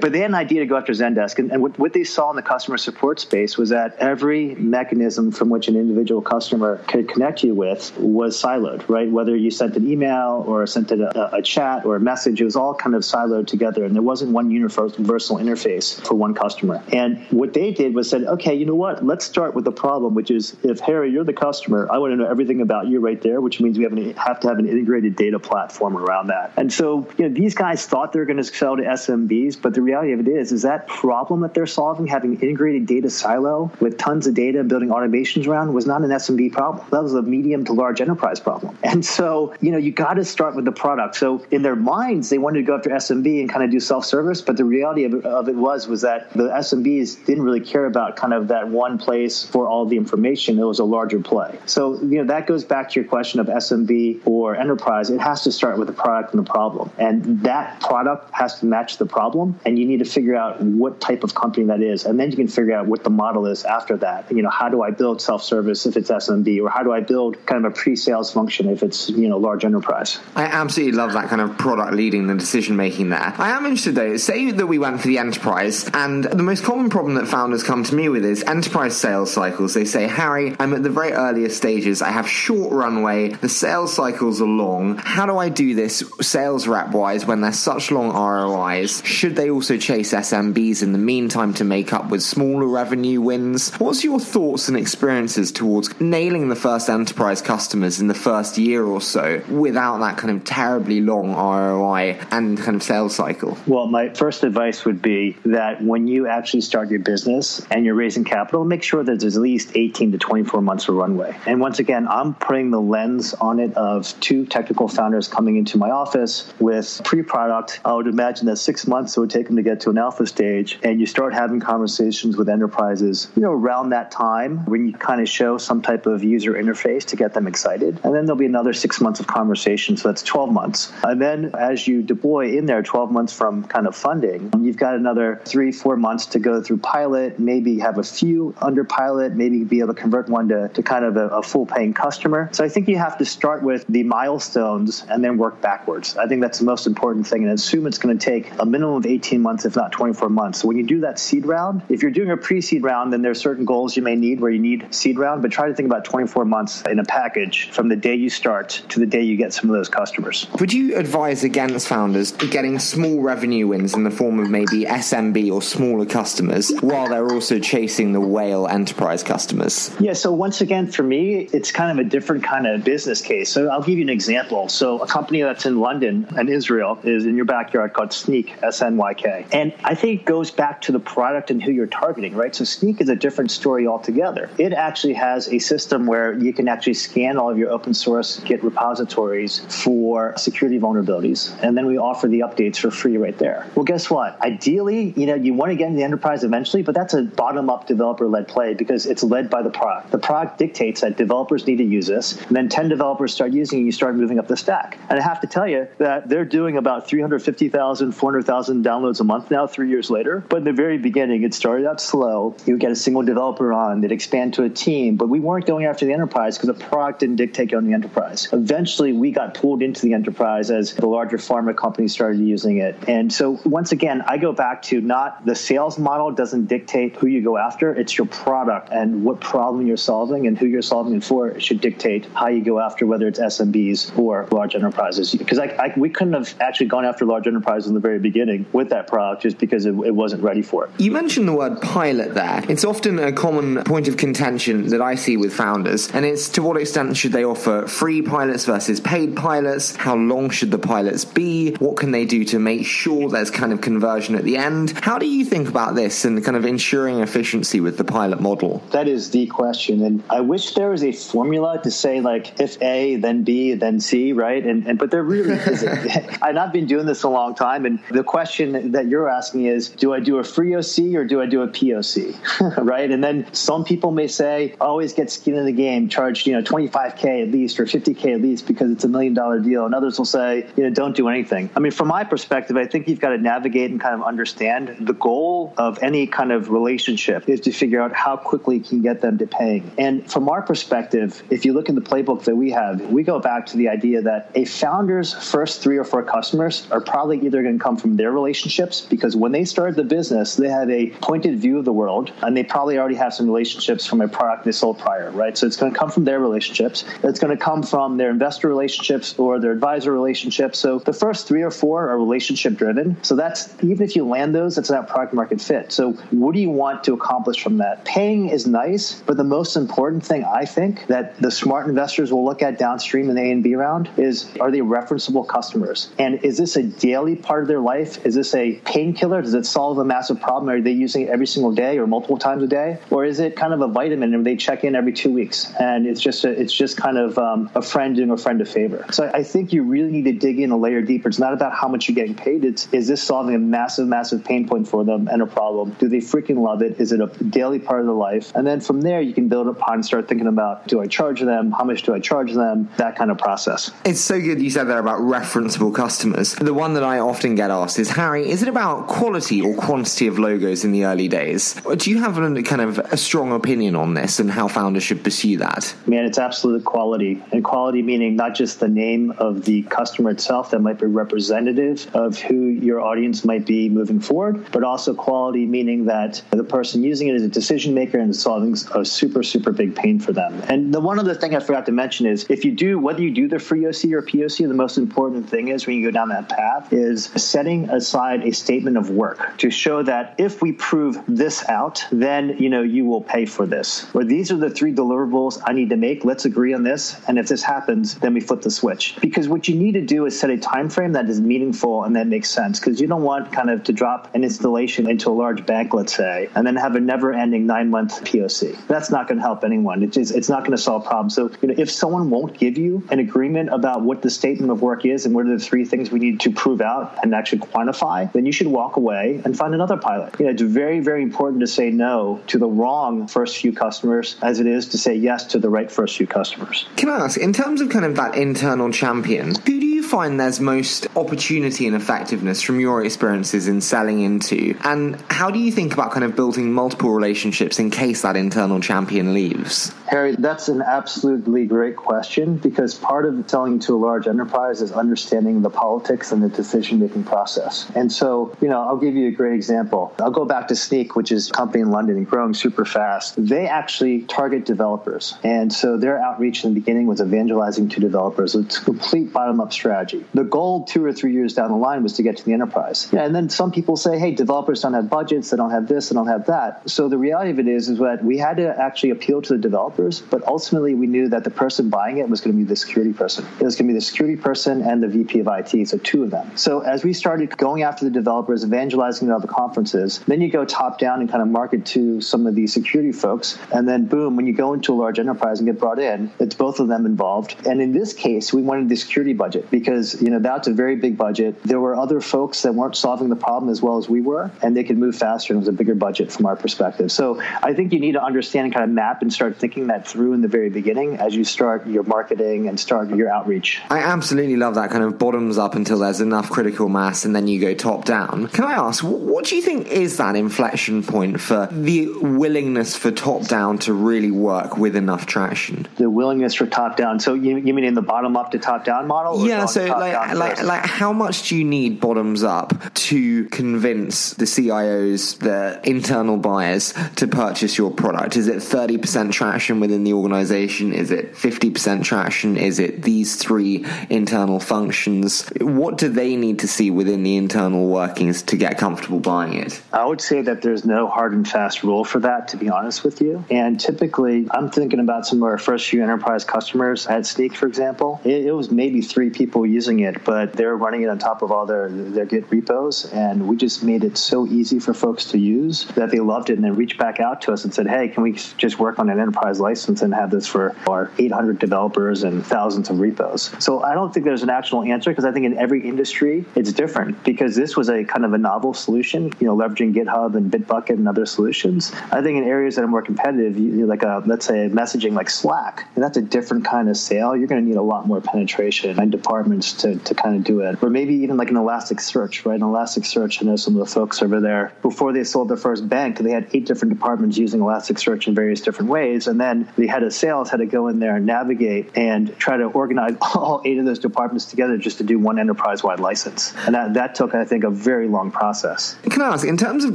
but 0.00 0.12
they 0.12 0.20
had 0.20 0.30
an 0.30 0.34
idea 0.34 0.60
to 0.60 0.66
go 0.66 0.76
after 0.76 0.92
Zendesk. 0.92 1.38
And, 1.38 1.52
and 1.52 1.62
what, 1.62 1.78
what 1.78 1.92
they 1.92 2.04
saw 2.04 2.31
in 2.32 2.36
the 2.36 2.42
customer 2.42 2.78
support 2.78 3.20
space 3.20 3.56
was 3.56 3.68
that 3.68 3.96
every 3.98 4.54
mechanism 4.54 5.30
from 5.30 5.50
which 5.50 5.68
an 5.68 5.76
individual 5.76 6.22
customer 6.22 6.78
could 6.88 7.08
connect 7.08 7.42
you 7.42 7.54
with 7.54 7.96
was 7.98 8.40
siloed, 8.40 8.88
right? 8.88 9.10
Whether 9.10 9.36
you 9.36 9.50
sent 9.50 9.76
an 9.76 9.88
email 9.88 10.44
or 10.46 10.66
sent 10.66 10.90
a, 10.90 11.36
a 11.36 11.42
chat 11.42 11.84
or 11.84 11.96
a 11.96 12.00
message, 12.00 12.40
it 12.40 12.44
was 12.44 12.56
all 12.56 12.74
kind 12.74 12.96
of 12.96 13.02
siloed 13.02 13.46
together. 13.46 13.84
And 13.84 13.94
there 13.94 14.02
wasn't 14.02 14.32
one 14.32 14.50
universal 14.50 15.36
interface 15.38 16.00
for 16.06 16.14
one 16.14 16.34
customer. 16.34 16.82
And 16.92 17.24
what 17.30 17.52
they 17.52 17.72
did 17.72 17.94
was 17.94 18.08
said, 18.08 18.24
okay, 18.24 18.54
you 18.54 18.64
know 18.64 18.74
what? 18.74 19.04
Let's 19.04 19.24
start 19.24 19.54
with 19.54 19.64
the 19.64 19.72
problem, 19.72 20.14
which 20.14 20.30
is 20.30 20.56
if 20.62 20.80
Harry, 20.80 21.10
you're 21.10 21.24
the 21.24 21.32
customer, 21.32 21.88
I 21.90 21.98
want 21.98 22.12
to 22.12 22.16
know 22.16 22.28
everything 22.28 22.60
about 22.62 22.86
you 22.86 23.00
right 23.00 23.20
there, 23.20 23.40
which 23.40 23.60
means 23.60 23.76
we 23.76 23.84
have, 23.84 23.92
an, 23.92 24.14
have 24.14 24.40
to 24.40 24.48
have 24.48 24.58
an 24.58 24.68
integrated 24.68 25.16
data 25.16 25.38
platform 25.38 25.96
around 25.96 26.28
that. 26.28 26.52
And 26.56 26.72
so, 26.72 27.08
you 27.18 27.28
know, 27.28 27.34
these 27.34 27.54
guys 27.54 27.86
thought 27.86 28.12
they 28.12 28.18
were 28.18 28.26
going 28.26 28.38
to 28.38 28.44
sell 28.44 28.76
to 28.76 28.82
SMBs, 28.82 29.60
but 29.60 29.74
the 29.74 29.82
reality 29.82 30.12
of 30.12 30.20
it 30.20 30.28
is, 30.28 30.52
is 30.52 30.62
that 30.62 30.86
problem 30.86 31.40
that 31.40 31.52
they're 31.54 31.66
solving 31.66 32.06
had 32.06 32.21
having 32.22 32.40
integrated 32.40 32.86
data 32.86 33.10
silo 33.10 33.72
with 33.80 33.98
tons 33.98 34.28
of 34.28 34.34
data, 34.34 34.62
building 34.62 34.90
automations 34.90 35.48
around 35.48 35.74
was 35.74 35.86
not 35.86 36.02
an 36.02 36.10
SMB 36.10 36.52
problem. 36.52 36.86
That 36.90 37.02
was 37.02 37.14
a 37.14 37.22
medium 37.22 37.64
to 37.64 37.72
large 37.72 38.00
enterprise 38.00 38.40
problem. 38.40 38.78
And 38.92 39.02
so, 39.06 39.54
you 39.62 39.70
know, 39.70 39.78
you 39.78 39.90
got 39.90 40.14
to 40.14 40.24
start 40.24 40.54
with 40.54 40.66
the 40.66 40.72
product. 40.72 41.16
So 41.16 41.46
in 41.50 41.62
their 41.62 41.74
minds, 41.74 42.28
they 42.28 42.36
wanted 42.36 42.58
to 42.58 42.64
go 42.64 42.76
after 42.76 42.90
SMB 42.90 43.40
and 43.40 43.48
kind 43.48 43.64
of 43.64 43.70
do 43.70 43.80
self-service, 43.80 44.42
but 44.42 44.58
the 44.58 44.66
reality 44.66 45.04
of 45.04 45.14
of 45.24 45.48
it 45.48 45.56
was 45.56 45.88
was 45.88 46.02
that 46.02 46.30
the 46.34 46.48
SMBs 46.48 47.24
didn't 47.24 47.42
really 47.42 47.60
care 47.60 47.86
about 47.86 48.16
kind 48.16 48.34
of 48.34 48.48
that 48.48 48.68
one 48.68 48.98
place 48.98 49.44
for 49.44 49.66
all 49.66 49.86
the 49.86 49.96
information. 49.96 50.58
It 50.58 50.64
was 50.64 50.78
a 50.78 50.84
larger 50.84 51.20
play. 51.20 51.58
So, 51.64 51.94
you 52.02 52.18
know, 52.18 52.24
that 52.24 52.46
goes 52.46 52.64
back 52.64 52.90
to 52.90 53.00
your 53.00 53.08
question 53.08 53.40
of 53.40 53.46
SMB 53.46 54.26
or 54.26 54.56
enterprise. 54.56 55.08
It 55.08 55.20
has 55.20 55.42
to 55.44 55.52
start 55.52 55.78
with 55.78 55.88
the 55.88 55.94
product 55.94 56.34
and 56.34 56.44
the 56.44 56.50
problem. 56.50 56.90
And 56.98 57.42
that 57.42 57.80
product 57.80 58.30
has 58.34 58.60
to 58.60 58.66
match 58.66 58.98
the 58.98 59.06
problem. 59.06 59.58
And 59.64 59.78
you 59.78 59.86
need 59.86 60.00
to 60.00 60.04
figure 60.04 60.36
out 60.36 60.60
what 60.60 61.00
type 61.00 61.24
of 61.24 61.34
company 61.34 61.66
that 61.66 61.80
is. 61.80 62.04
And 62.12 62.20
then 62.20 62.30
you 62.30 62.36
can 62.36 62.46
figure 62.46 62.74
out 62.74 62.86
what 62.86 63.04
the 63.04 63.10
model 63.10 63.46
is 63.46 63.64
after 63.64 63.96
that. 63.96 64.30
You 64.30 64.42
know, 64.42 64.50
how 64.50 64.68
do 64.68 64.82
I 64.82 64.90
build 64.90 65.22
self-service 65.22 65.86
if 65.86 65.96
it's 65.96 66.10
SMB 66.10 66.62
or 66.62 66.68
how 66.68 66.82
do 66.82 66.92
I 66.92 67.00
build 67.00 67.46
kind 67.46 67.64
of 67.64 67.72
a 67.72 67.74
pre-sales 67.74 68.30
function 68.30 68.68
if 68.68 68.82
it's, 68.82 69.08
you 69.08 69.30
know, 69.30 69.38
large 69.38 69.64
enterprise? 69.64 70.20
I 70.36 70.42
absolutely 70.44 70.94
love 70.94 71.14
that 71.14 71.30
kind 71.30 71.40
of 71.40 71.56
product 71.56 71.94
leading 71.94 72.26
the 72.26 72.34
decision 72.34 72.76
making 72.76 73.08
there. 73.08 73.32
I 73.38 73.52
am 73.52 73.64
interested 73.64 73.94
though, 73.94 74.18
say 74.18 74.50
that 74.50 74.66
we 74.66 74.78
went 74.78 75.00
for 75.00 75.06
the 75.06 75.16
enterprise 75.16 75.88
and 75.94 76.24
the 76.24 76.42
most 76.42 76.64
common 76.64 76.90
problem 76.90 77.14
that 77.14 77.28
founders 77.28 77.62
come 77.62 77.82
to 77.84 77.94
me 77.94 78.10
with 78.10 78.26
is 78.26 78.42
enterprise 78.42 78.94
sales 78.94 79.32
cycles. 79.32 79.72
They 79.72 79.86
say, 79.86 80.06
Harry, 80.06 80.54
I'm 80.60 80.74
at 80.74 80.82
the 80.82 80.90
very 80.90 81.12
earliest 81.12 81.56
stages. 81.56 82.02
I 82.02 82.10
have 82.10 82.28
short 82.28 82.74
runway. 82.74 83.30
The 83.30 83.48
sales 83.48 83.94
cycles 83.94 84.42
are 84.42 84.46
long. 84.46 84.98
How 84.98 85.24
do 85.24 85.38
I 85.38 85.48
do 85.48 85.74
this 85.74 86.04
sales 86.20 86.68
rep 86.68 86.90
wise 86.90 87.24
when 87.24 87.40
there's 87.40 87.58
such 87.58 87.90
long 87.90 88.12
ROIs? 88.12 89.02
Should 89.02 89.34
they 89.34 89.48
also 89.48 89.78
chase 89.78 90.12
SMBs 90.12 90.82
in 90.82 90.92
the 90.92 90.98
meantime 90.98 91.54
to 91.54 91.64
make 91.64 91.91
up 91.92 92.08
with 92.08 92.22
smaller 92.22 92.66
revenue 92.66 93.20
wins? 93.20 93.70
What's 93.76 94.02
your 94.02 94.18
thoughts 94.18 94.68
and 94.68 94.76
experiences 94.76 95.52
towards 95.52 96.00
nailing 96.00 96.48
the 96.48 96.56
first 96.56 96.88
enterprise 96.88 97.42
customers 97.42 98.00
in 98.00 98.08
the 98.08 98.14
first 98.14 98.58
year 98.58 98.84
or 98.84 99.00
so 99.00 99.42
without 99.48 99.98
that 99.98 100.16
kind 100.16 100.34
of 100.34 100.44
terribly 100.44 101.00
long 101.00 101.34
ROI 101.34 102.18
and 102.30 102.58
kind 102.58 102.76
of 102.76 102.82
sales 102.82 103.14
cycle? 103.14 103.58
Well, 103.66 103.86
my 103.86 104.08
first 104.10 104.44
advice 104.44 104.84
would 104.84 105.02
be 105.02 105.36
that 105.44 105.82
when 105.82 106.06
you 106.06 106.26
actually 106.26 106.62
start 106.62 106.90
your 106.90 107.00
business 107.00 107.64
and 107.70 107.84
you're 107.84 107.94
raising 107.94 108.24
capital, 108.24 108.64
make 108.64 108.82
sure 108.82 109.04
that 109.04 109.20
there's 109.20 109.36
at 109.36 109.42
least 109.42 109.72
18 109.74 110.12
to 110.12 110.18
24 110.18 110.62
months 110.62 110.88
of 110.88 110.94
runway. 110.94 111.36
And 111.46 111.60
once 111.60 111.78
again, 111.78 112.08
I'm 112.08 112.34
putting 112.34 112.70
the 112.70 112.80
lens 112.80 113.34
on 113.34 113.60
it 113.60 113.76
of 113.76 114.18
two 114.20 114.46
technical 114.46 114.88
founders 114.88 115.28
coming 115.28 115.56
into 115.56 115.78
my 115.78 115.90
office 115.90 116.52
with 116.58 117.00
pre 117.04 117.22
product. 117.22 117.80
I 117.84 117.92
would 117.92 118.06
imagine 118.06 118.46
that 118.46 118.56
six 118.56 118.86
months 118.86 119.16
it 119.16 119.20
would 119.20 119.30
take 119.30 119.46
them 119.46 119.56
to 119.56 119.62
get 119.62 119.80
to 119.80 119.90
an 119.90 119.98
alpha 119.98 120.26
stage. 120.26 120.78
And 120.82 120.98
you 120.98 121.06
start 121.06 121.34
having 121.34 121.60
conversations 121.60 121.81
with 121.82 122.48
enterprises, 122.48 123.28
you 123.36 123.42
know, 123.42 123.52
around 123.52 123.90
that 123.90 124.10
time 124.10 124.64
when 124.66 124.86
you 124.86 124.92
kind 124.92 125.20
of 125.20 125.28
show 125.28 125.58
some 125.58 125.82
type 125.82 126.06
of 126.06 126.22
user 126.22 126.52
interface 126.52 127.04
to 127.06 127.16
get 127.16 127.34
them 127.34 127.46
excited. 127.46 127.98
And 128.04 128.14
then 128.14 128.26
there'll 128.26 128.36
be 128.36 128.46
another 128.46 128.72
six 128.72 129.00
months 129.00 129.20
of 129.20 129.26
conversation. 129.26 129.96
So 129.96 130.08
that's 130.08 130.22
12 130.22 130.52
months. 130.52 130.92
And 131.02 131.20
then 131.20 131.52
as 131.54 131.86
you 131.86 132.02
deploy 132.02 132.56
in 132.56 132.66
there 132.66 132.82
12 132.82 133.10
months 133.10 133.32
from 133.32 133.64
kind 133.64 133.86
of 133.86 133.96
funding, 133.96 134.52
you've 134.60 134.76
got 134.76 134.94
another 134.94 135.40
three, 135.44 135.72
four 135.72 135.96
months 135.96 136.26
to 136.26 136.38
go 136.38 136.62
through 136.62 136.78
pilot, 136.78 137.38
maybe 137.38 137.78
have 137.78 137.98
a 137.98 138.02
few 138.02 138.54
under 138.60 138.84
pilot, 138.84 139.34
maybe 139.34 139.64
be 139.64 139.80
able 139.80 139.94
to 139.94 140.00
convert 140.00 140.28
one 140.28 140.48
to, 140.48 140.68
to 140.68 140.82
kind 140.82 141.04
of 141.04 141.16
a, 141.16 141.28
a 141.28 141.42
full 141.42 141.66
paying 141.66 141.94
customer. 141.94 142.48
So 142.52 142.64
I 142.64 142.68
think 142.68 142.88
you 142.88 142.98
have 142.98 143.18
to 143.18 143.24
start 143.24 143.62
with 143.62 143.84
the 143.88 144.02
milestones 144.02 145.04
and 145.08 145.24
then 145.24 145.38
work 145.38 145.60
backwards. 145.60 146.16
I 146.16 146.26
think 146.26 146.42
that's 146.42 146.58
the 146.58 146.64
most 146.64 146.86
important 146.86 147.26
thing. 147.26 147.44
And 147.44 147.52
assume 147.52 147.86
it's 147.86 147.98
going 147.98 148.18
to 148.18 148.24
take 148.24 148.52
a 148.58 148.66
minimum 148.66 148.96
of 148.96 149.06
18 149.06 149.40
months, 149.40 149.64
if 149.64 149.76
not 149.76 149.92
24 149.92 150.28
months. 150.28 150.60
So 150.60 150.68
when 150.68 150.76
you 150.76 150.84
do 150.84 151.00
that 151.00 151.18
seed 151.18 151.46
round, 151.46 151.71
if 151.88 152.02
you're 152.02 152.10
doing 152.10 152.30
a 152.30 152.36
pre 152.36 152.60
seed 152.60 152.82
round, 152.82 153.12
then 153.12 153.22
there's 153.22 153.40
certain 153.40 153.64
goals 153.64 153.96
you 153.96 154.02
may 154.02 154.16
need 154.16 154.40
where 154.40 154.50
you 154.50 154.58
need 154.58 154.94
seed 154.94 155.18
round, 155.18 155.42
but 155.42 155.50
try 155.50 155.68
to 155.68 155.74
think 155.74 155.86
about 155.86 156.04
24 156.04 156.44
months 156.44 156.82
in 156.82 156.98
a 156.98 157.04
package 157.04 157.70
from 157.70 157.88
the 157.88 157.96
day 157.96 158.14
you 158.14 158.30
start 158.30 158.82
to 158.88 159.00
the 159.00 159.06
day 159.06 159.22
you 159.22 159.36
get 159.36 159.52
some 159.52 159.70
of 159.70 159.76
those 159.76 159.88
customers. 159.88 160.46
Would 160.60 160.72
you 160.72 160.96
advise 160.96 161.44
against 161.44 161.88
founders 161.88 162.32
getting 162.32 162.78
small 162.78 163.20
revenue 163.20 163.68
wins 163.68 163.94
in 163.94 164.04
the 164.04 164.10
form 164.10 164.38
of 164.38 164.50
maybe 164.50 164.84
SMB 164.84 165.52
or 165.52 165.62
smaller 165.62 166.06
customers 166.06 166.70
while 166.80 167.08
they're 167.08 167.30
also 167.30 167.58
chasing 167.58 168.12
the 168.12 168.20
whale 168.20 168.66
enterprise 168.66 169.22
customers? 169.22 169.94
Yeah, 170.00 170.12
so 170.14 170.32
once 170.32 170.60
again, 170.60 170.90
for 170.90 171.02
me, 171.02 171.48
it's 171.52 171.70
kind 171.70 171.98
of 171.98 172.04
a 172.04 172.08
different 172.08 172.44
kind 172.44 172.66
of 172.66 172.84
business 172.84 173.20
case. 173.20 173.50
So 173.50 173.68
I'll 173.68 173.82
give 173.82 173.98
you 173.98 174.02
an 174.04 174.10
example. 174.10 174.68
So 174.68 175.00
a 175.00 175.06
company 175.06 175.42
that's 175.42 175.66
in 175.66 175.80
London 175.80 176.26
and 176.36 176.48
Israel 176.48 176.98
is 177.02 177.24
in 177.24 177.36
your 177.36 177.44
backyard 177.44 177.92
called 177.92 178.10
Snyk, 178.10 178.62
S 178.62 178.82
N 178.82 178.96
Y 178.96 179.14
K. 179.14 179.46
And 179.52 179.72
I 179.84 179.94
think 179.94 180.20
it 180.20 180.24
goes 180.24 180.50
back 180.50 180.82
to 180.82 180.92
the 180.92 181.00
product 181.00 181.50
and 181.50 181.61
who 181.62 181.72
you're 181.72 181.86
targeting, 181.86 182.34
right? 182.34 182.54
So 182.54 182.64
Snyk 182.64 183.00
is 183.00 183.08
a 183.08 183.16
different 183.16 183.50
story 183.50 183.86
altogether. 183.86 184.50
It 184.58 184.72
actually 184.72 185.14
has 185.14 185.48
a 185.48 185.58
system 185.58 186.06
where 186.06 186.38
you 186.38 186.52
can 186.52 186.68
actually 186.68 186.94
scan 186.94 187.38
all 187.38 187.50
of 187.50 187.58
your 187.58 187.70
open 187.70 187.94
source 187.94 188.40
Git 188.40 188.62
repositories 188.62 189.60
for 189.82 190.36
security 190.36 190.78
vulnerabilities. 190.78 191.56
And 191.62 191.76
then 191.76 191.86
we 191.86 191.98
offer 191.98 192.28
the 192.28 192.40
updates 192.40 192.76
for 192.76 192.90
free 192.90 193.16
right 193.16 193.36
there. 193.38 193.66
Well, 193.74 193.84
guess 193.84 194.10
what? 194.10 194.40
Ideally, 194.40 195.14
you 195.16 195.26
know, 195.26 195.34
you 195.34 195.54
want 195.54 195.70
to 195.70 195.76
get 195.76 195.88
in 195.88 195.96
the 195.96 196.02
enterprise 196.02 196.44
eventually, 196.44 196.82
but 196.82 196.94
that's 196.94 197.14
a 197.14 197.22
bottom 197.22 197.70
up 197.70 197.86
developer 197.86 198.26
led 198.26 198.48
play 198.48 198.74
because 198.74 199.06
it's 199.06 199.22
led 199.22 199.48
by 199.48 199.62
the 199.62 199.70
product. 199.70 200.10
The 200.10 200.18
product 200.18 200.58
dictates 200.58 201.00
that 201.02 201.16
developers 201.16 201.66
need 201.66 201.76
to 201.76 201.84
use 201.84 202.06
this. 202.06 202.40
And 202.46 202.56
then 202.56 202.68
10 202.68 202.88
developers 202.88 203.32
start 203.32 203.52
using 203.52 203.78
it, 203.78 203.80
and 203.80 203.86
you 203.86 203.92
start 203.92 204.16
moving 204.16 204.38
up 204.38 204.48
the 204.48 204.56
stack. 204.56 204.98
And 205.08 205.18
I 205.18 205.22
have 205.22 205.40
to 205.40 205.46
tell 205.46 205.68
you 205.68 205.88
that 205.98 206.28
they're 206.28 206.44
doing 206.44 206.76
about 206.76 207.08
350,000, 207.08 208.12
400,000 208.12 208.84
downloads 208.84 209.20
a 209.20 209.24
month 209.24 209.50
now, 209.50 209.66
three 209.66 209.88
years 209.88 210.10
later. 210.10 210.44
But 210.48 210.58
in 210.58 210.64
the 210.64 210.72
very 210.72 210.98
beginning, 210.98 211.42
it 211.52 211.56
started 211.56 211.86
out 211.86 212.00
slow. 212.00 212.56
You 212.66 212.74
would 212.74 212.80
get 212.80 212.90
a 212.90 212.96
single 212.96 213.22
developer 213.22 213.72
on, 213.72 214.00
they'd 214.00 214.12
expand 214.12 214.54
to 214.54 214.64
a 214.64 214.70
team, 214.70 215.16
but 215.16 215.28
we 215.28 215.38
weren't 215.38 215.66
going 215.66 215.84
after 215.84 216.06
the 216.06 216.12
enterprise 216.12 216.56
because 216.56 216.74
the 216.76 216.84
product 216.86 217.20
didn't 217.20 217.36
dictate 217.36 217.74
on 217.74 217.86
the 217.86 217.92
enterprise. 217.92 218.48
Eventually, 218.52 219.12
we 219.12 219.30
got 219.30 219.54
pulled 219.54 219.82
into 219.82 220.00
the 220.02 220.14
enterprise 220.14 220.70
as 220.70 220.94
the 220.94 221.06
larger 221.06 221.36
pharma 221.36 221.76
companies 221.76 222.12
started 222.12 222.40
using 222.40 222.78
it. 222.78 222.96
And 223.06 223.32
so, 223.32 223.60
once 223.64 223.92
again, 223.92 224.22
I 224.26 224.38
go 224.38 224.52
back 224.52 224.82
to 224.84 225.00
not 225.00 225.44
the 225.44 225.54
sales 225.54 225.98
model 225.98 226.30
doesn't 226.30 226.66
dictate 226.66 227.16
who 227.16 227.26
you 227.26 227.42
go 227.42 227.58
after, 227.58 227.94
it's 227.94 228.16
your 228.16 228.26
product 228.26 228.88
and 228.90 229.24
what 229.24 229.40
problem 229.40 229.86
you're 229.86 229.96
solving 229.96 230.46
and 230.46 230.56
who 230.56 230.66
you're 230.66 230.82
solving 230.82 231.16
it 231.16 231.24
for 231.24 231.58
should 231.60 231.80
dictate 231.80 232.26
how 232.34 232.48
you 232.48 232.64
go 232.64 232.80
after 232.80 233.06
whether 233.06 233.28
it's 233.28 233.38
SMBs 233.38 234.18
or 234.18 234.48
large 234.50 234.74
enterprises. 234.74 235.34
Because 235.34 235.58
I, 235.58 235.66
I, 235.66 235.92
we 235.96 236.08
couldn't 236.08 236.32
have 236.32 236.54
actually 236.60 236.86
gone 236.86 237.04
after 237.04 237.26
large 237.26 237.46
enterprises 237.46 237.88
in 237.88 237.94
the 237.94 238.00
very 238.00 238.18
beginning 238.18 238.64
with 238.72 238.88
that 238.88 239.06
product 239.06 239.42
just 239.42 239.58
because 239.58 239.84
it, 239.84 239.94
it 239.94 240.14
wasn't 240.14 240.42
ready 240.42 240.62
for 240.62 240.86
it. 240.86 240.90
You 240.98 241.10
mentioned 241.10 241.41
the 241.46 241.52
word 241.52 241.80
pilot 241.80 242.34
there. 242.34 242.62
It's 242.68 242.84
often 242.84 243.18
a 243.18 243.32
common 243.32 243.82
point 243.84 244.08
of 244.08 244.16
contention 244.16 244.88
that 244.88 245.00
I 245.00 245.14
see 245.14 245.36
with 245.36 245.52
founders, 245.52 246.10
and 246.10 246.24
it's 246.24 246.48
to 246.50 246.62
what 246.62 246.76
extent 246.76 247.16
should 247.16 247.32
they 247.32 247.44
offer 247.44 247.86
free 247.86 248.22
pilots 248.22 248.64
versus 248.64 249.00
paid 249.00 249.36
pilots? 249.36 249.96
How 249.96 250.16
long 250.16 250.50
should 250.50 250.70
the 250.70 250.78
pilots 250.78 251.24
be? 251.24 251.74
What 251.74 251.96
can 251.96 252.10
they 252.10 252.24
do 252.24 252.44
to 252.46 252.58
make 252.58 252.86
sure 252.86 253.28
there's 253.28 253.50
kind 253.50 253.72
of 253.72 253.80
conversion 253.80 254.34
at 254.34 254.44
the 254.44 254.56
end? 254.56 254.90
How 255.02 255.18
do 255.18 255.26
you 255.26 255.44
think 255.44 255.68
about 255.68 255.94
this 255.94 256.24
and 256.24 256.42
kind 256.44 256.56
of 256.56 256.64
ensuring 256.64 257.20
efficiency 257.20 257.80
with 257.80 257.98
the 257.98 258.04
pilot 258.04 258.40
model? 258.40 258.82
That 258.90 259.08
is 259.08 259.30
the 259.30 259.46
question. 259.46 260.02
And 260.02 260.22
I 260.30 260.40
wish 260.40 260.74
there 260.74 260.90
was 260.90 261.02
a 261.02 261.12
formula 261.12 261.80
to 261.82 261.90
say 261.90 262.20
like 262.20 262.60
if 262.60 262.80
A, 262.82 263.16
then 263.16 263.44
B, 263.44 263.74
then 263.74 264.00
C, 264.00 264.32
right? 264.32 264.64
And, 264.64 264.86
and 264.86 264.98
but 264.98 265.10
there 265.10 265.22
really 265.22 265.54
isn't. 265.66 266.42
I've 266.42 266.54
not 266.54 266.72
been 266.72 266.86
doing 266.86 267.06
this 267.06 267.22
a 267.22 267.28
long 267.28 267.54
time. 267.54 267.86
And 267.86 268.00
the 268.10 268.24
question 268.24 268.92
that 268.92 269.08
you're 269.08 269.28
asking 269.28 269.66
is, 269.66 269.88
do 269.88 270.12
I 270.12 270.20
do 270.20 270.38
a 270.38 270.44
free 270.44 270.74
OC 270.74 271.14
or 271.14 271.24
do 271.32 271.40
I 271.40 271.46
do 271.46 271.62
a 271.62 271.68
POC? 271.68 272.36
right? 272.84 273.10
And 273.10 273.24
then 273.24 273.52
some 273.54 273.84
people 273.84 274.10
may 274.10 274.28
say, 274.28 274.76
always 274.78 275.14
get 275.14 275.30
skin 275.30 275.54
in 275.54 275.64
the 275.64 275.72
game, 275.72 276.10
charge, 276.10 276.46
you 276.46 276.52
know, 276.52 276.62
25K 276.62 277.42
at 277.42 277.50
least 277.50 277.80
or 277.80 277.86
50K 277.86 278.34
at 278.34 278.42
least 278.42 278.66
because 278.66 278.90
it's 278.90 279.04
a 279.04 279.08
million 279.08 279.32
dollar 279.32 279.58
deal. 279.58 279.86
And 279.86 279.94
others 279.94 280.18
will 280.18 280.26
say, 280.26 280.68
you 280.76 280.84
know, 280.84 280.90
don't 280.90 281.16
do 281.16 281.28
anything. 281.28 281.70
I 281.74 281.80
mean, 281.80 281.90
from 281.90 282.08
my 282.08 282.24
perspective, 282.24 282.76
I 282.76 282.86
think 282.86 283.08
you've 283.08 283.20
got 283.20 283.30
to 283.30 283.38
navigate 283.38 283.90
and 283.90 283.98
kind 283.98 284.14
of 284.14 284.22
understand 284.22 284.94
the 285.00 285.14
goal 285.14 285.72
of 285.78 286.02
any 286.02 286.26
kind 286.26 286.52
of 286.52 286.68
relationship 286.68 287.48
is 287.48 287.60
to 287.60 287.72
figure 287.72 288.02
out 288.02 288.12
how 288.12 288.36
quickly 288.36 288.76
you 288.76 288.82
can 288.82 289.00
get 289.00 289.22
them 289.22 289.38
to 289.38 289.46
paying. 289.46 289.90
And 289.96 290.30
from 290.30 290.50
our 290.50 290.60
perspective, 290.60 291.42
if 291.48 291.64
you 291.64 291.72
look 291.72 291.88
in 291.88 291.94
the 291.94 292.02
playbook 292.02 292.44
that 292.44 292.56
we 292.56 292.72
have, 292.72 293.00
we 293.00 293.22
go 293.22 293.40
back 293.40 293.66
to 293.66 293.78
the 293.78 293.88
idea 293.88 294.20
that 294.22 294.50
a 294.54 294.66
founder's 294.66 295.32
first 295.32 295.82
three 295.82 295.96
or 295.96 296.04
four 296.04 296.22
customers 296.22 296.86
are 296.90 297.00
probably 297.00 297.38
either 297.46 297.62
going 297.62 297.78
to 297.78 297.82
come 297.82 297.96
from 297.96 298.16
their 298.16 298.32
relationships 298.32 299.00
because 299.00 299.34
when 299.34 299.52
they 299.52 299.64
started 299.64 299.96
the 299.96 300.04
business, 300.04 300.56
they 300.56 300.68
had 300.68 300.90
a 300.90 301.06
pointed 301.22 301.58
view 301.58 301.78
of 301.78 301.84
the 301.84 301.92
world 301.92 302.32
and 302.42 302.56
they 302.56 302.64
probably 302.64 302.98
already 302.98 303.14
have 303.14 303.32
some 303.32 303.46
relationships 303.46 304.04
from 304.04 304.20
a 304.20 304.28
product 304.28 304.64
they 304.64 304.72
sold 304.72 304.98
prior, 304.98 305.30
right? 305.30 305.56
So 305.56 305.66
it's 305.66 305.76
going 305.76 305.92
to 305.92 305.98
come 305.98 306.10
from 306.10 306.24
their 306.24 306.40
relationships. 306.40 307.04
It's 307.22 307.38
going 307.38 307.56
to 307.56 307.62
come 307.62 307.82
from 307.82 308.16
their 308.16 308.30
investor 308.30 308.68
relationships 308.68 309.38
or 309.38 309.60
their 309.60 309.72
advisor 309.72 310.12
relationships. 310.12 310.78
So 310.78 310.98
the 310.98 311.12
first 311.12 311.48
three 311.48 311.62
or 311.62 311.70
four 311.70 312.10
are 312.10 312.18
relationship 312.18 312.74
driven. 312.74 313.22
So 313.22 313.36
that's 313.36 313.72
even 313.82 314.02
if 314.02 314.16
you 314.16 314.26
land 314.26 314.54
those, 314.54 314.76
that's 314.76 314.90
not 314.90 315.08
product 315.08 315.34
market 315.34 315.60
fit. 315.60 315.92
So 315.92 316.12
what 316.30 316.54
do 316.54 316.60
you 316.60 316.70
want 316.70 317.04
to 317.04 317.14
accomplish 317.14 317.62
from 317.62 317.78
that? 317.78 318.04
Paying 318.04 318.48
is 318.48 318.66
nice, 318.66 319.22
but 319.26 319.36
the 319.36 319.44
most 319.44 319.76
important 319.76 320.24
thing 320.24 320.44
I 320.44 320.64
think 320.64 321.06
that 321.06 321.38
the 321.40 321.50
smart 321.50 321.86
investors 321.86 322.32
will 322.32 322.44
look 322.44 322.62
at 322.62 322.78
downstream 322.78 323.28
in 323.28 323.36
the 323.36 323.42
A 323.42 323.50
and 323.52 323.62
B 323.62 323.74
round 323.74 324.10
is 324.16 324.50
are 324.60 324.70
they 324.70 324.80
referenceable 324.80 325.46
customers? 325.46 326.10
And 326.18 326.44
is 326.44 326.58
this 326.58 326.76
a 326.76 326.82
daily 326.82 327.36
part 327.36 327.62
of 327.62 327.68
their 327.68 327.80
life? 327.80 328.24
Is 328.26 328.34
this 328.34 328.54
a 328.54 328.72
painkiller? 328.84 329.42
Does 329.42 329.54
it 329.54 329.66
solve 329.66 329.98
a 329.98 330.04
massive 330.04 330.40
problem? 330.40 330.70
Are 330.70 330.80
they 330.80 330.92
using 331.02 331.22
it 331.22 331.28
every 331.28 331.46
single 331.46 331.72
day 331.72 331.98
or 331.98 332.06
multiple 332.06 332.38
times 332.38 332.62
a 332.62 332.66
day, 332.66 332.98
or 333.10 333.24
is 333.24 333.40
it 333.40 333.56
kind 333.56 333.74
of 333.74 333.80
a 333.82 333.88
vitamin 333.88 334.34
and 334.34 334.46
they 334.46 334.56
check 334.56 334.84
in 334.84 334.94
every 334.94 335.12
two 335.12 335.30
weeks 335.30 335.70
and 335.78 336.06
it's 336.06 336.20
just 336.20 336.44
a, 336.44 336.50
it's 336.50 336.72
just 336.72 336.96
kind 336.96 337.18
of 337.18 337.36
um, 337.38 337.70
a 337.74 337.82
friend 337.82 338.16
doing 338.16 338.30
a 338.30 338.36
friend 338.36 338.60
a 338.60 338.64
favor. 338.64 339.04
So 339.10 339.30
I 339.34 339.42
think 339.42 339.72
you 339.72 339.82
really 339.82 340.10
need 340.10 340.24
to 340.24 340.32
dig 340.32 340.60
in 340.60 340.70
a 340.70 340.76
layer 340.76 341.02
deeper. 341.02 341.28
It's 341.28 341.38
not 341.38 341.52
about 341.52 341.74
how 341.74 341.88
much 341.88 342.08
you're 342.08 342.14
getting 342.14 342.34
paid. 342.34 342.64
It's 342.64 342.88
is 342.92 343.08
this 343.08 343.22
solving 343.22 343.54
a 343.54 343.58
massive, 343.58 344.06
massive 344.06 344.44
pain 344.44 344.68
point 344.68 344.88
for 344.88 345.04
them 345.04 345.28
and 345.28 345.42
a 345.42 345.46
problem? 345.46 345.96
Do 345.98 346.08
they 346.08 346.18
freaking 346.18 346.58
love 346.58 346.82
it? 346.82 347.00
Is 347.00 347.12
it 347.12 347.20
a 347.20 347.26
daily 347.44 347.78
part 347.78 348.00
of 348.00 348.06
their 348.06 348.14
life? 348.14 348.52
And 348.54 348.66
then 348.66 348.80
from 348.80 349.00
there, 349.00 349.20
you 349.20 349.34
can 349.34 349.48
build 349.48 349.68
upon 349.68 349.94
and 349.94 350.04
start 350.04 350.28
thinking 350.28 350.46
about 350.46 350.86
do 350.86 351.00
I 351.00 351.06
charge 351.06 351.40
them? 351.40 351.72
How 351.72 351.84
much 351.84 352.02
do 352.02 352.14
I 352.14 352.20
charge 352.20 352.52
them? 352.52 352.88
That 352.96 353.16
kind 353.16 353.30
of 353.30 353.38
process. 353.38 353.90
It's 354.04 354.20
so 354.20 354.40
good 354.40 354.62
you 354.62 354.70
said 354.70 354.84
there 354.84 354.98
about 354.98 355.20
referenceable 355.20 355.94
customers. 355.94 356.54
The 356.54 356.74
one 356.74 356.94
that 356.94 357.02
I 357.02 357.18
often 357.18 357.54
get 357.54 357.70
asked 357.70 357.98
is 357.98 358.10
Harry, 358.10 358.48
is 358.48 358.62
it 358.62 358.68
about 358.68 359.08
quality 359.08 359.60
or 359.60 359.74
quantity 359.74 360.26
of 360.26 360.38
logos 360.38 360.84
in 360.84 360.91
the 360.92 361.04
early 361.04 361.28
days? 361.28 361.74
Do 361.96 362.10
you 362.10 362.18
have 362.18 362.38
a 362.38 362.62
kind 362.62 362.80
of 362.80 362.98
a 362.98 363.16
strong 363.16 363.52
opinion 363.52 363.96
on 363.96 364.14
this 364.14 364.38
and 364.38 364.50
how 364.50 364.68
founders 364.68 365.02
should 365.02 365.22
pursue 365.24 365.58
that? 365.58 365.94
Man, 366.06 366.24
it's 366.24 366.38
absolute 366.38 366.84
quality. 366.84 367.42
And 367.52 367.64
quality 367.64 368.02
meaning 368.02 368.36
not 368.36 368.54
just 368.54 368.80
the 368.80 368.88
name 368.88 369.32
of 369.38 369.64
the 369.64 369.82
customer 369.82 370.30
itself 370.30 370.70
that 370.70 370.80
might 370.80 370.98
be 370.98 371.06
representative 371.06 372.08
of 372.14 372.38
who 372.38 372.68
your 372.68 373.00
audience 373.00 373.44
might 373.44 373.66
be 373.66 373.88
moving 373.88 374.20
forward, 374.20 374.70
but 374.72 374.84
also 374.84 375.14
quality 375.14 375.66
meaning 375.66 376.06
that 376.06 376.42
the 376.50 376.64
person 376.64 377.02
using 377.02 377.28
it 377.28 377.34
is 377.36 377.42
a 377.42 377.48
decision 377.48 377.94
maker 377.94 378.18
and 378.18 378.34
solving 378.34 378.76
a 378.94 379.04
super, 379.04 379.42
super 379.42 379.72
big 379.72 379.94
pain 379.94 380.18
for 380.18 380.32
them. 380.32 380.62
And 380.68 380.92
the 380.92 381.00
one 381.00 381.18
other 381.18 381.34
thing 381.34 381.54
I 381.54 381.60
forgot 381.60 381.86
to 381.86 381.92
mention 381.92 382.26
is 382.26 382.46
if 382.48 382.64
you 382.64 382.72
do, 382.72 382.98
whether 382.98 383.20
you 383.20 383.30
do 383.30 383.48
the 383.48 383.58
free 383.58 383.86
OC 383.86 384.12
or 384.12 384.22
POC, 384.22 384.68
the 384.68 384.74
most 384.74 384.98
important 384.98 385.48
thing 385.48 385.68
is 385.68 385.86
when 385.86 385.96
you 385.96 386.06
go 386.06 386.10
down 386.10 386.28
that 386.30 386.48
path 386.48 386.92
is 386.92 387.26
setting 387.36 387.88
aside 387.90 388.42
a 388.46 388.52
statement 388.52 388.96
of 388.96 389.10
work 389.10 389.58
to 389.58 389.70
show 389.70 390.02
that 390.02 390.34
if 390.38 390.62
we 390.62 390.72
prove 390.82 391.22
this 391.28 391.66
out, 391.68 392.04
then 392.10 392.56
you 392.58 392.68
know 392.68 392.82
you 392.82 393.04
will 393.04 393.22
pay 393.22 393.46
for 393.46 393.66
this. 393.66 394.04
Or 394.14 394.24
these 394.24 394.50
are 394.50 394.56
the 394.56 394.68
three 394.68 394.92
deliverables 394.92 395.62
I 395.64 395.72
need 395.72 395.90
to 395.90 395.96
make. 395.96 396.24
Let's 396.24 396.44
agree 396.44 396.74
on 396.74 396.82
this. 396.82 397.16
And 397.28 397.38
if 397.38 397.46
this 397.46 397.62
happens, 397.62 398.16
then 398.16 398.34
we 398.34 398.40
flip 398.40 398.62
the 398.62 398.70
switch. 398.70 399.16
Because 399.20 399.48
what 399.48 399.68
you 399.68 399.76
need 399.76 399.92
to 399.92 400.00
do 400.02 400.26
is 400.26 400.38
set 400.38 400.50
a 400.50 400.58
time 400.58 400.90
frame 400.90 401.12
that 401.12 401.28
is 401.28 401.40
meaningful 401.40 402.02
and 402.02 402.16
that 402.16 402.26
makes 402.26 402.50
sense. 402.50 402.80
Because 402.80 403.00
you 403.00 403.06
don't 403.06 403.22
want 403.22 403.52
kind 403.52 403.70
of 403.70 403.84
to 403.84 403.92
drop 403.92 404.34
an 404.34 404.42
installation 404.42 405.08
into 405.08 405.30
a 405.30 405.32
large 405.32 405.64
bank, 405.64 405.94
let's 405.94 406.14
say, 406.14 406.50
and 406.54 406.66
then 406.66 406.74
have 406.76 406.96
a 406.96 407.00
never-ending 407.00 407.64
nine-month 407.64 408.24
POC. 408.24 408.76
That's 408.88 409.10
not 409.10 409.28
going 409.28 409.38
to 409.38 409.42
help 409.42 409.62
anyone. 409.62 410.02
It 410.02 410.10
just, 410.10 410.34
it's 410.34 410.48
not 410.48 410.60
going 410.60 410.72
to 410.72 410.82
solve 410.82 411.04
problems. 411.04 411.34
So 411.36 411.50
you 411.62 411.68
know, 411.68 411.74
if 411.78 411.90
someone 411.90 412.28
won't 412.28 412.58
give 412.58 412.76
you 412.76 413.06
an 413.10 413.20
agreement 413.20 413.70
about 413.72 414.02
what 414.02 414.20
the 414.20 414.30
statement 414.30 414.72
of 414.72 414.82
work 414.82 415.06
is 415.06 415.26
and 415.26 415.34
what 415.34 415.46
are 415.46 415.56
the 415.56 415.64
three 415.64 415.84
things 415.84 416.10
we 416.10 416.18
need 416.18 416.40
to 416.40 416.50
prove 416.50 416.80
out 416.80 417.16
and 417.22 417.34
actually 417.34 417.60
quantify, 417.60 418.30
then 418.32 418.46
you 418.46 418.52
should 418.52 418.66
walk 418.66 418.96
away 418.96 419.40
and 419.44 419.56
find 419.56 419.74
another 419.74 419.96
pilot. 419.96 420.34
You 420.40 420.46
know, 420.46 420.52
very, 420.72 421.00
very 421.00 421.22
important 421.22 421.60
to 421.60 421.66
say 421.66 421.90
no 421.90 422.40
to 422.46 422.58
the 422.58 422.68
wrong 422.68 423.26
first 423.26 423.58
few 423.58 423.72
customers 423.72 424.36
as 424.42 424.58
it 424.58 424.66
is 424.66 424.88
to 424.88 424.98
say 424.98 425.14
yes 425.14 425.44
to 425.44 425.58
the 425.58 425.68
right 425.68 425.90
first 425.90 426.16
few 426.16 426.26
customers. 426.26 426.86
Can 426.96 427.10
I 427.10 427.18
ask, 427.18 427.38
in 427.38 427.52
terms 427.52 427.80
of 427.80 427.90
kind 427.90 428.04
of 428.04 428.16
that 428.16 428.36
internal 428.36 428.90
champion, 428.90 429.54
who 429.54 429.80
do 429.80 429.86
you 429.86 429.91
find 430.02 430.40
there's 430.40 430.60
most 430.60 431.06
opportunity 431.16 431.86
and 431.86 431.96
effectiveness 431.96 432.60
from 432.62 432.80
your 432.80 433.04
experiences 433.04 433.68
in 433.68 433.80
selling 433.80 434.20
into? 434.20 434.76
And 434.84 435.20
how 435.30 435.50
do 435.50 435.58
you 435.58 435.70
think 435.70 435.94
about 435.94 436.10
kind 436.10 436.24
of 436.24 436.36
building 436.36 436.72
multiple 436.72 437.10
relationships 437.10 437.78
in 437.78 437.90
case 437.90 438.22
that 438.22 438.36
internal 438.36 438.80
champion 438.80 439.32
leaves? 439.32 439.94
Harry, 440.06 440.36
that's 440.36 440.68
an 440.68 440.82
absolutely 440.82 441.64
great 441.66 441.96
question 441.96 442.56
because 442.56 442.94
part 442.94 443.24
of 443.24 443.48
selling 443.48 443.78
to 443.78 443.94
a 443.94 443.96
large 443.96 444.26
enterprise 444.26 444.82
is 444.82 444.92
understanding 444.92 445.62
the 445.62 445.70
politics 445.70 446.32
and 446.32 446.42
the 446.42 446.48
decision 446.48 446.98
making 446.98 447.24
process. 447.24 447.90
And 447.94 448.10
so, 448.12 448.54
you 448.60 448.68
know, 448.68 448.82
I'll 448.82 448.98
give 448.98 449.14
you 449.14 449.28
a 449.28 449.30
great 449.30 449.54
example. 449.54 450.14
I'll 450.18 450.30
go 450.30 450.44
back 450.44 450.68
to 450.68 450.74
Snyk, 450.74 451.14
which 451.14 451.32
is 451.32 451.48
a 451.48 451.52
company 451.52 451.82
in 451.82 451.90
London 451.90 452.16
and 452.16 452.28
growing 452.28 452.54
super 452.54 452.84
fast. 452.84 453.34
They 453.38 453.66
actually 453.66 454.22
target 454.22 454.64
developers. 454.64 455.34
And 455.44 455.72
so 455.72 455.96
their 455.96 456.18
outreach 456.18 456.64
in 456.64 456.74
the 456.74 456.80
beginning 456.80 457.06
was 457.06 457.20
evangelizing 457.20 457.88
to 457.90 458.00
developers. 458.00 458.54
It's 458.54 458.78
complete 458.78 459.32
bottom 459.32 459.60
up 459.60 459.72
strategy. 459.72 459.91
The 460.34 460.44
goal 460.44 460.84
two 460.84 461.04
or 461.04 461.12
three 461.12 461.32
years 461.32 461.54
down 461.54 461.70
the 461.70 461.76
line 461.76 462.02
was 462.02 462.14
to 462.14 462.22
get 462.22 462.38
to 462.38 462.44
the 462.44 462.52
enterprise. 462.52 463.12
And 463.12 463.34
then 463.34 463.48
some 463.48 463.70
people 463.70 463.96
say, 463.96 464.18
hey, 464.18 464.32
developers 464.32 464.80
don't 464.82 464.94
have 464.94 465.08
budgets, 465.10 465.50
they 465.50 465.56
don't 465.56 465.70
have 465.70 465.88
this, 465.88 466.08
they 466.08 466.14
don't 466.14 466.28
have 466.28 466.46
that. 466.46 466.88
So 466.88 467.08
the 467.08 467.18
reality 467.18 467.50
of 467.50 467.58
it 467.58 467.68
is, 467.68 467.88
is 467.88 467.98
that 467.98 468.24
we 468.24 468.38
had 468.38 468.56
to 468.56 468.68
actually 468.68 469.10
appeal 469.10 469.42
to 469.42 469.54
the 469.54 469.58
developers, 469.58 470.20
but 470.20 470.44
ultimately 470.46 470.94
we 470.94 471.06
knew 471.06 471.28
that 471.28 471.44
the 471.44 471.50
person 471.50 471.90
buying 471.90 472.18
it 472.18 472.28
was 472.28 472.40
going 472.40 472.56
to 472.56 472.58
be 472.58 472.64
the 472.64 472.76
security 472.76 473.12
person. 473.12 473.46
It 473.60 473.64
was 473.64 473.76
going 473.76 473.88
to 473.88 473.92
be 473.92 473.98
the 473.98 474.04
security 474.04 474.36
person 474.36 474.82
and 474.82 475.02
the 475.02 475.08
VP 475.08 475.40
of 475.40 475.48
IT, 475.48 475.88
so 475.88 475.98
two 475.98 476.22
of 476.24 476.30
them. 476.30 476.56
So 476.56 476.80
as 476.80 477.04
we 477.04 477.12
started 477.12 477.56
going 477.56 477.82
after 477.82 478.04
the 478.04 478.10
developers, 478.10 478.64
evangelizing 478.64 479.28
at 479.28 479.34
all 479.34 479.40
the 479.40 479.46
conferences, 479.46 480.20
then 480.26 480.40
you 480.40 480.50
go 480.50 480.64
top 480.64 480.98
down 480.98 481.20
and 481.20 481.30
kind 481.30 481.42
of 481.42 481.48
market 481.48 481.86
to 481.86 482.20
some 482.20 482.46
of 482.46 482.54
these 482.54 482.72
security 482.72 483.12
folks, 483.12 483.58
and 483.72 483.88
then 483.88 484.06
boom, 484.06 484.36
when 484.36 484.46
you 484.46 484.52
go 484.52 484.72
into 484.72 484.92
a 484.92 484.96
large 484.96 485.18
enterprise 485.18 485.60
and 485.60 485.66
get 485.66 485.78
brought 485.78 485.98
in, 485.98 486.30
it's 486.38 486.54
both 486.54 486.80
of 486.80 486.88
them 486.88 487.06
involved. 487.06 487.56
And 487.66 487.80
in 487.80 487.92
this 487.92 488.12
case, 488.12 488.52
we 488.52 488.62
wanted 488.62 488.88
the 488.88 488.96
security 488.96 489.32
budget 489.32 489.70
because 489.82 490.20
you 490.22 490.30
know 490.30 490.38
that's 490.38 490.68
a 490.68 490.72
very 490.72 490.96
big 490.96 491.16
budget. 491.16 491.62
There 491.62 491.80
were 491.80 491.96
other 491.96 492.20
folks 492.20 492.62
that 492.62 492.74
weren't 492.74 492.96
solving 492.96 493.28
the 493.28 493.36
problem 493.36 493.70
as 493.70 493.82
well 493.82 493.98
as 493.98 494.08
we 494.08 494.20
were, 494.20 494.50
and 494.62 494.76
they 494.76 494.84
could 494.84 494.98
move 494.98 495.16
faster, 495.16 495.52
and 495.52 495.58
it 495.58 495.66
was 495.66 495.68
a 495.68 495.76
bigger 495.76 495.94
budget 495.94 496.32
from 496.32 496.46
our 496.46 496.56
perspective. 496.56 497.10
So 497.12 497.40
I 497.62 497.74
think 497.74 497.92
you 497.92 498.00
need 498.00 498.12
to 498.12 498.22
understand 498.22 498.62
and 498.62 498.72
kind 498.72 498.84
of 498.84 498.90
map 498.90 499.22
and 499.22 499.32
start 499.32 499.56
thinking 499.56 499.88
that 499.88 500.06
through 500.06 500.32
in 500.32 500.40
the 500.40 500.48
very 500.48 500.70
beginning 500.70 501.16
as 501.16 501.34
you 501.34 501.44
start 501.44 501.86
your 501.86 502.02
marketing 502.04 502.68
and 502.68 502.78
start 502.78 503.10
your 503.10 503.30
outreach. 503.30 503.80
I 503.90 503.98
absolutely 503.98 504.56
love 504.56 504.74
that 504.76 504.90
kind 504.90 505.04
of 505.04 505.18
bottoms 505.18 505.58
up 505.58 505.74
until 505.74 505.98
there's 505.98 506.20
enough 506.20 506.50
critical 506.50 506.88
mass 506.88 507.24
and 507.24 507.34
then 507.34 507.48
you 507.48 507.60
go 507.60 507.74
top 507.74 508.04
down. 508.04 508.48
Can 508.48 508.64
I 508.64 508.74
ask, 508.74 509.02
what 509.02 509.46
do 509.46 509.56
you 509.56 509.62
think 509.62 509.88
is 509.88 510.16
that 510.18 510.36
inflection 510.36 511.02
point 511.02 511.40
for 511.40 511.68
the 511.70 512.08
willingness 512.20 512.96
for 512.96 513.10
top 513.10 513.46
down 513.48 513.78
to 513.78 513.92
really 513.92 514.30
work 514.30 514.76
with 514.76 514.96
enough 514.96 515.26
traction? 515.26 515.86
The 515.96 516.10
willingness 516.10 516.54
for 516.54 516.66
top 516.66 516.96
down. 516.96 517.20
So 517.20 517.34
you, 517.34 517.58
you 517.58 517.74
mean 517.74 517.84
in 517.84 517.94
the 517.94 518.02
bottom 518.02 518.36
up 518.36 518.52
to 518.52 518.58
top 518.58 518.84
down 518.84 519.06
model? 519.06 519.46
yeah. 519.46 519.66
So 519.72 519.86
like, 519.86 520.34
like, 520.34 520.62
like, 520.62 520.84
how 520.84 521.12
much 521.12 521.48
do 521.48 521.56
you 521.56 521.64
need 521.64 522.00
bottoms 522.00 522.42
up 522.42 522.74
to 522.94 523.46
convince 523.46 524.34
the 524.34 524.44
CIOs, 524.44 525.38
the 525.38 525.80
internal 525.88 526.36
buyers 526.36 526.92
to 527.16 527.26
purchase 527.26 527.78
your 527.78 527.90
product? 527.90 528.36
Is 528.36 528.48
it 528.48 528.56
30% 528.56 529.32
traction 529.32 529.80
within 529.80 530.04
the 530.04 530.12
organization? 530.12 530.92
Is 530.92 531.10
it 531.10 531.34
50% 531.34 532.04
traction? 532.04 532.56
Is 532.56 532.78
it 532.78 533.02
these 533.02 533.36
three 533.36 533.86
internal 534.10 534.60
functions? 534.60 535.48
What 535.60 535.96
do 535.96 536.08
they 536.08 536.36
need 536.36 536.58
to 536.60 536.68
see 536.68 536.90
within 536.90 537.22
the 537.22 537.36
internal 537.36 537.88
workings 537.88 538.42
to 538.42 538.56
get 538.56 538.76
comfortable 538.76 539.20
buying 539.20 539.54
it? 539.54 539.80
I 539.92 540.04
would 540.04 540.20
say 540.20 540.42
that 540.42 540.60
there's 540.60 540.84
no 540.84 541.08
hard 541.08 541.32
and 541.32 541.48
fast 541.48 541.82
rule 541.82 542.04
for 542.04 542.20
that, 542.20 542.48
to 542.48 542.56
be 542.58 542.68
honest 542.68 543.04
with 543.04 543.22
you. 543.22 543.44
And 543.50 543.80
typically, 543.80 544.46
I'm 544.50 544.70
thinking 544.70 545.00
about 545.00 545.26
some 545.26 545.38
of 545.38 545.44
our 545.44 545.58
first 545.58 545.88
few 545.88 546.02
enterprise 546.02 546.44
customers 546.44 547.06
at 547.06 547.22
Snyk, 547.22 547.54
for 547.54 547.66
example. 547.66 548.20
It, 548.24 548.46
it 548.46 548.52
was 548.52 548.70
maybe 548.70 549.00
three 549.00 549.30
people 549.30 549.61
using 549.66 550.00
it, 550.00 550.24
but 550.24 550.52
they're 550.52 550.76
running 550.76 551.02
it 551.02 551.08
on 551.08 551.18
top 551.18 551.42
of 551.42 551.50
all 551.50 551.66
their, 551.66 551.88
their 551.88 552.26
Git 552.26 552.50
repos. 552.50 553.10
And 553.12 553.48
we 553.48 553.56
just 553.56 553.82
made 553.82 554.04
it 554.04 554.16
so 554.16 554.46
easy 554.46 554.78
for 554.78 554.94
folks 554.94 555.24
to 555.26 555.38
use 555.38 555.84
that 555.94 556.10
they 556.10 556.20
loved 556.20 556.50
it 556.50 556.54
and 556.54 556.64
then 556.64 556.76
reached 556.76 556.98
back 556.98 557.20
out 557.20 557.42
to 557.42 557.52
us 557.52 557.64
and 557.64 557.72
said, 557.74 557.86
hey, 557.86 558.08
can 558.08 558.22
we 558.22 558.32
just 558.32 558.78
work 558.78 558.98
on 558.98 559.08
an 559.10 559.18
enterprise 559.18 559.60
license 559.60 560.02
and 560.02 560.14
have 560.14 560.30
this 560.30 560.46
for 560.46 560.74
our 560.88 561.10
800 561.18 561.58
developers 561.58 562.22
and 562.22 562.44
thousands 562.44 562.90
of 562.90 563.00
repos? 563.00 563.54
So 563.58 563.82
I 563.82 563.94
don't 563.94 564.12
think 564.12 564.24
there's 564.24 564.42
an 564.42 564.50
actual 564.50 564.82
answer 564.82 565.10
because 565.10 565.24
I 565.24 565.32
think 565.32 565.46
in 565.46 565.56
every 565.58 565.86
industry 565.86 566.44
it's 566.54 566.72
different 566.72 567.22
because 567.24 567.56
this 567.56 567.76
was 567.76 567.88
a 567.88 568.04
kind 568.04 568.24
of 568.24 568.32
a 568.32 568.38
novel 568.38 568.74
solution, 568.74 569.32
you 569.40 569.46
know, 569.46 569.56
leveraging 569.56 569.94
GitHub 569.94 570.34
and 570.34 570.50
Bitbucket 570.50 570.90
and 570.90 571.08
other 571.08 571.26
solutions. 571.26 571.92
I 572.10 572.22
think 572.22 572.38
in 572.38 572.44
areas 572.44 572.76
that 572.76 572.84
are 572.84 572.88
more 572.88 573.02
competitive, 573.02 573.58
you, 573.58 573.86
like 573.86 574.02
a, 574.02 574.22
let's 574.26 574.46
say 574.46 574.68
messaging 574.68 575.12
like 575.12 575.30
Slack, 575.30 575.86
and 575.94 576.02
that's 576.02 576.16
a 576.16 576.22
different 576.22 576.64
kind 576.64 576.88
of 576.88 576.96
sale. 576.96 577.36
You're 577.36 577.48
going 577.48 577.62
to 577.62 577.68
need 577.68 577.76
a 577.76 577.82
lot 577.82 578.06
more 578.06 578.20
penetration 578.20 578.98
and 578.98 579.12
to, 579.60 579.96
to 579.96 580.14
kind 580.14 580.36
of 580.36 580.44
do 580.44 580.60
it. 580.60 580.82
Or 580.82 580.90
maybe 580.90 581.14
even 581.14 581.36
like 581.36 581.50
an 581.50 581.56
Elasticsearch, 581.56 582.44
right? 582.44 582.54
An 582.54 582.66
Elasticsearch, 582.66 583.42
I 583.42 583.46
know 583.46 583.56
some 583.56 583.74
of 583.74 583.86
the 583.86 583.92
folks 583.92 584.22
over 584.22 584.40
there, 584.40 584.72
before 584.82 585.12
they 585.12 585.24
sold 585.24 585.48
their 585.48 585.56
first 585.56 585.88
bank, 585.88 586.18
they 586.18 586.30
had 586.30 586.48
eight 586.52 586.66
different 586.66 586.94
departments 586.94 587.36
using 587.38 587.60
Elasticsearch 587.60 588.26
in 588.26 588.34
various 588.34 588.60
different 588.60 588.90
ways. 588.90 589.26
And 589.26 589.40
then 589.40 589.68
the 589.76 589.86
head 589.86 590.02
of 590.02 590.12
sales 590.12 590.50
had 590.50 590.58
to 590.58 590.66
go 590.66 590.88
in 590.88 590.98
there 590.98 591.16
and 591.16 591.26
navigate 591.26 591.96
and 591.96 592.36
try 592.38 592.56
to 592.56 592.64
organize 592.64 593.16
all 593.34 593.62
eight 593.64 593.78
of 593.78 593.84
those 593.84 593.98
departments 593.98 594.46
together 594.46 594.76
just 594.76 594.98
to 594.98 595.04
do 595.04 595.18
one 595.18 595.38
enterprise 595.38 595.82
wide 595.82 596.00
license. 596.00 596.54
And 596.66 596.74
that, 596.74 596.94
that 596.94 597.14
took, 597.14 597.34
I 597.34 597.44
think, 597.44 597.64
a 597.64 597.70
very 597.70 598.08
long 598.08 598.30
process. 598.30 598.96
Can 599.10 599.22
I 599.22 599.28
ask, 599.28 599.46
in 599.46 599.56
terms 599.56 599.84
of 599.84 599.94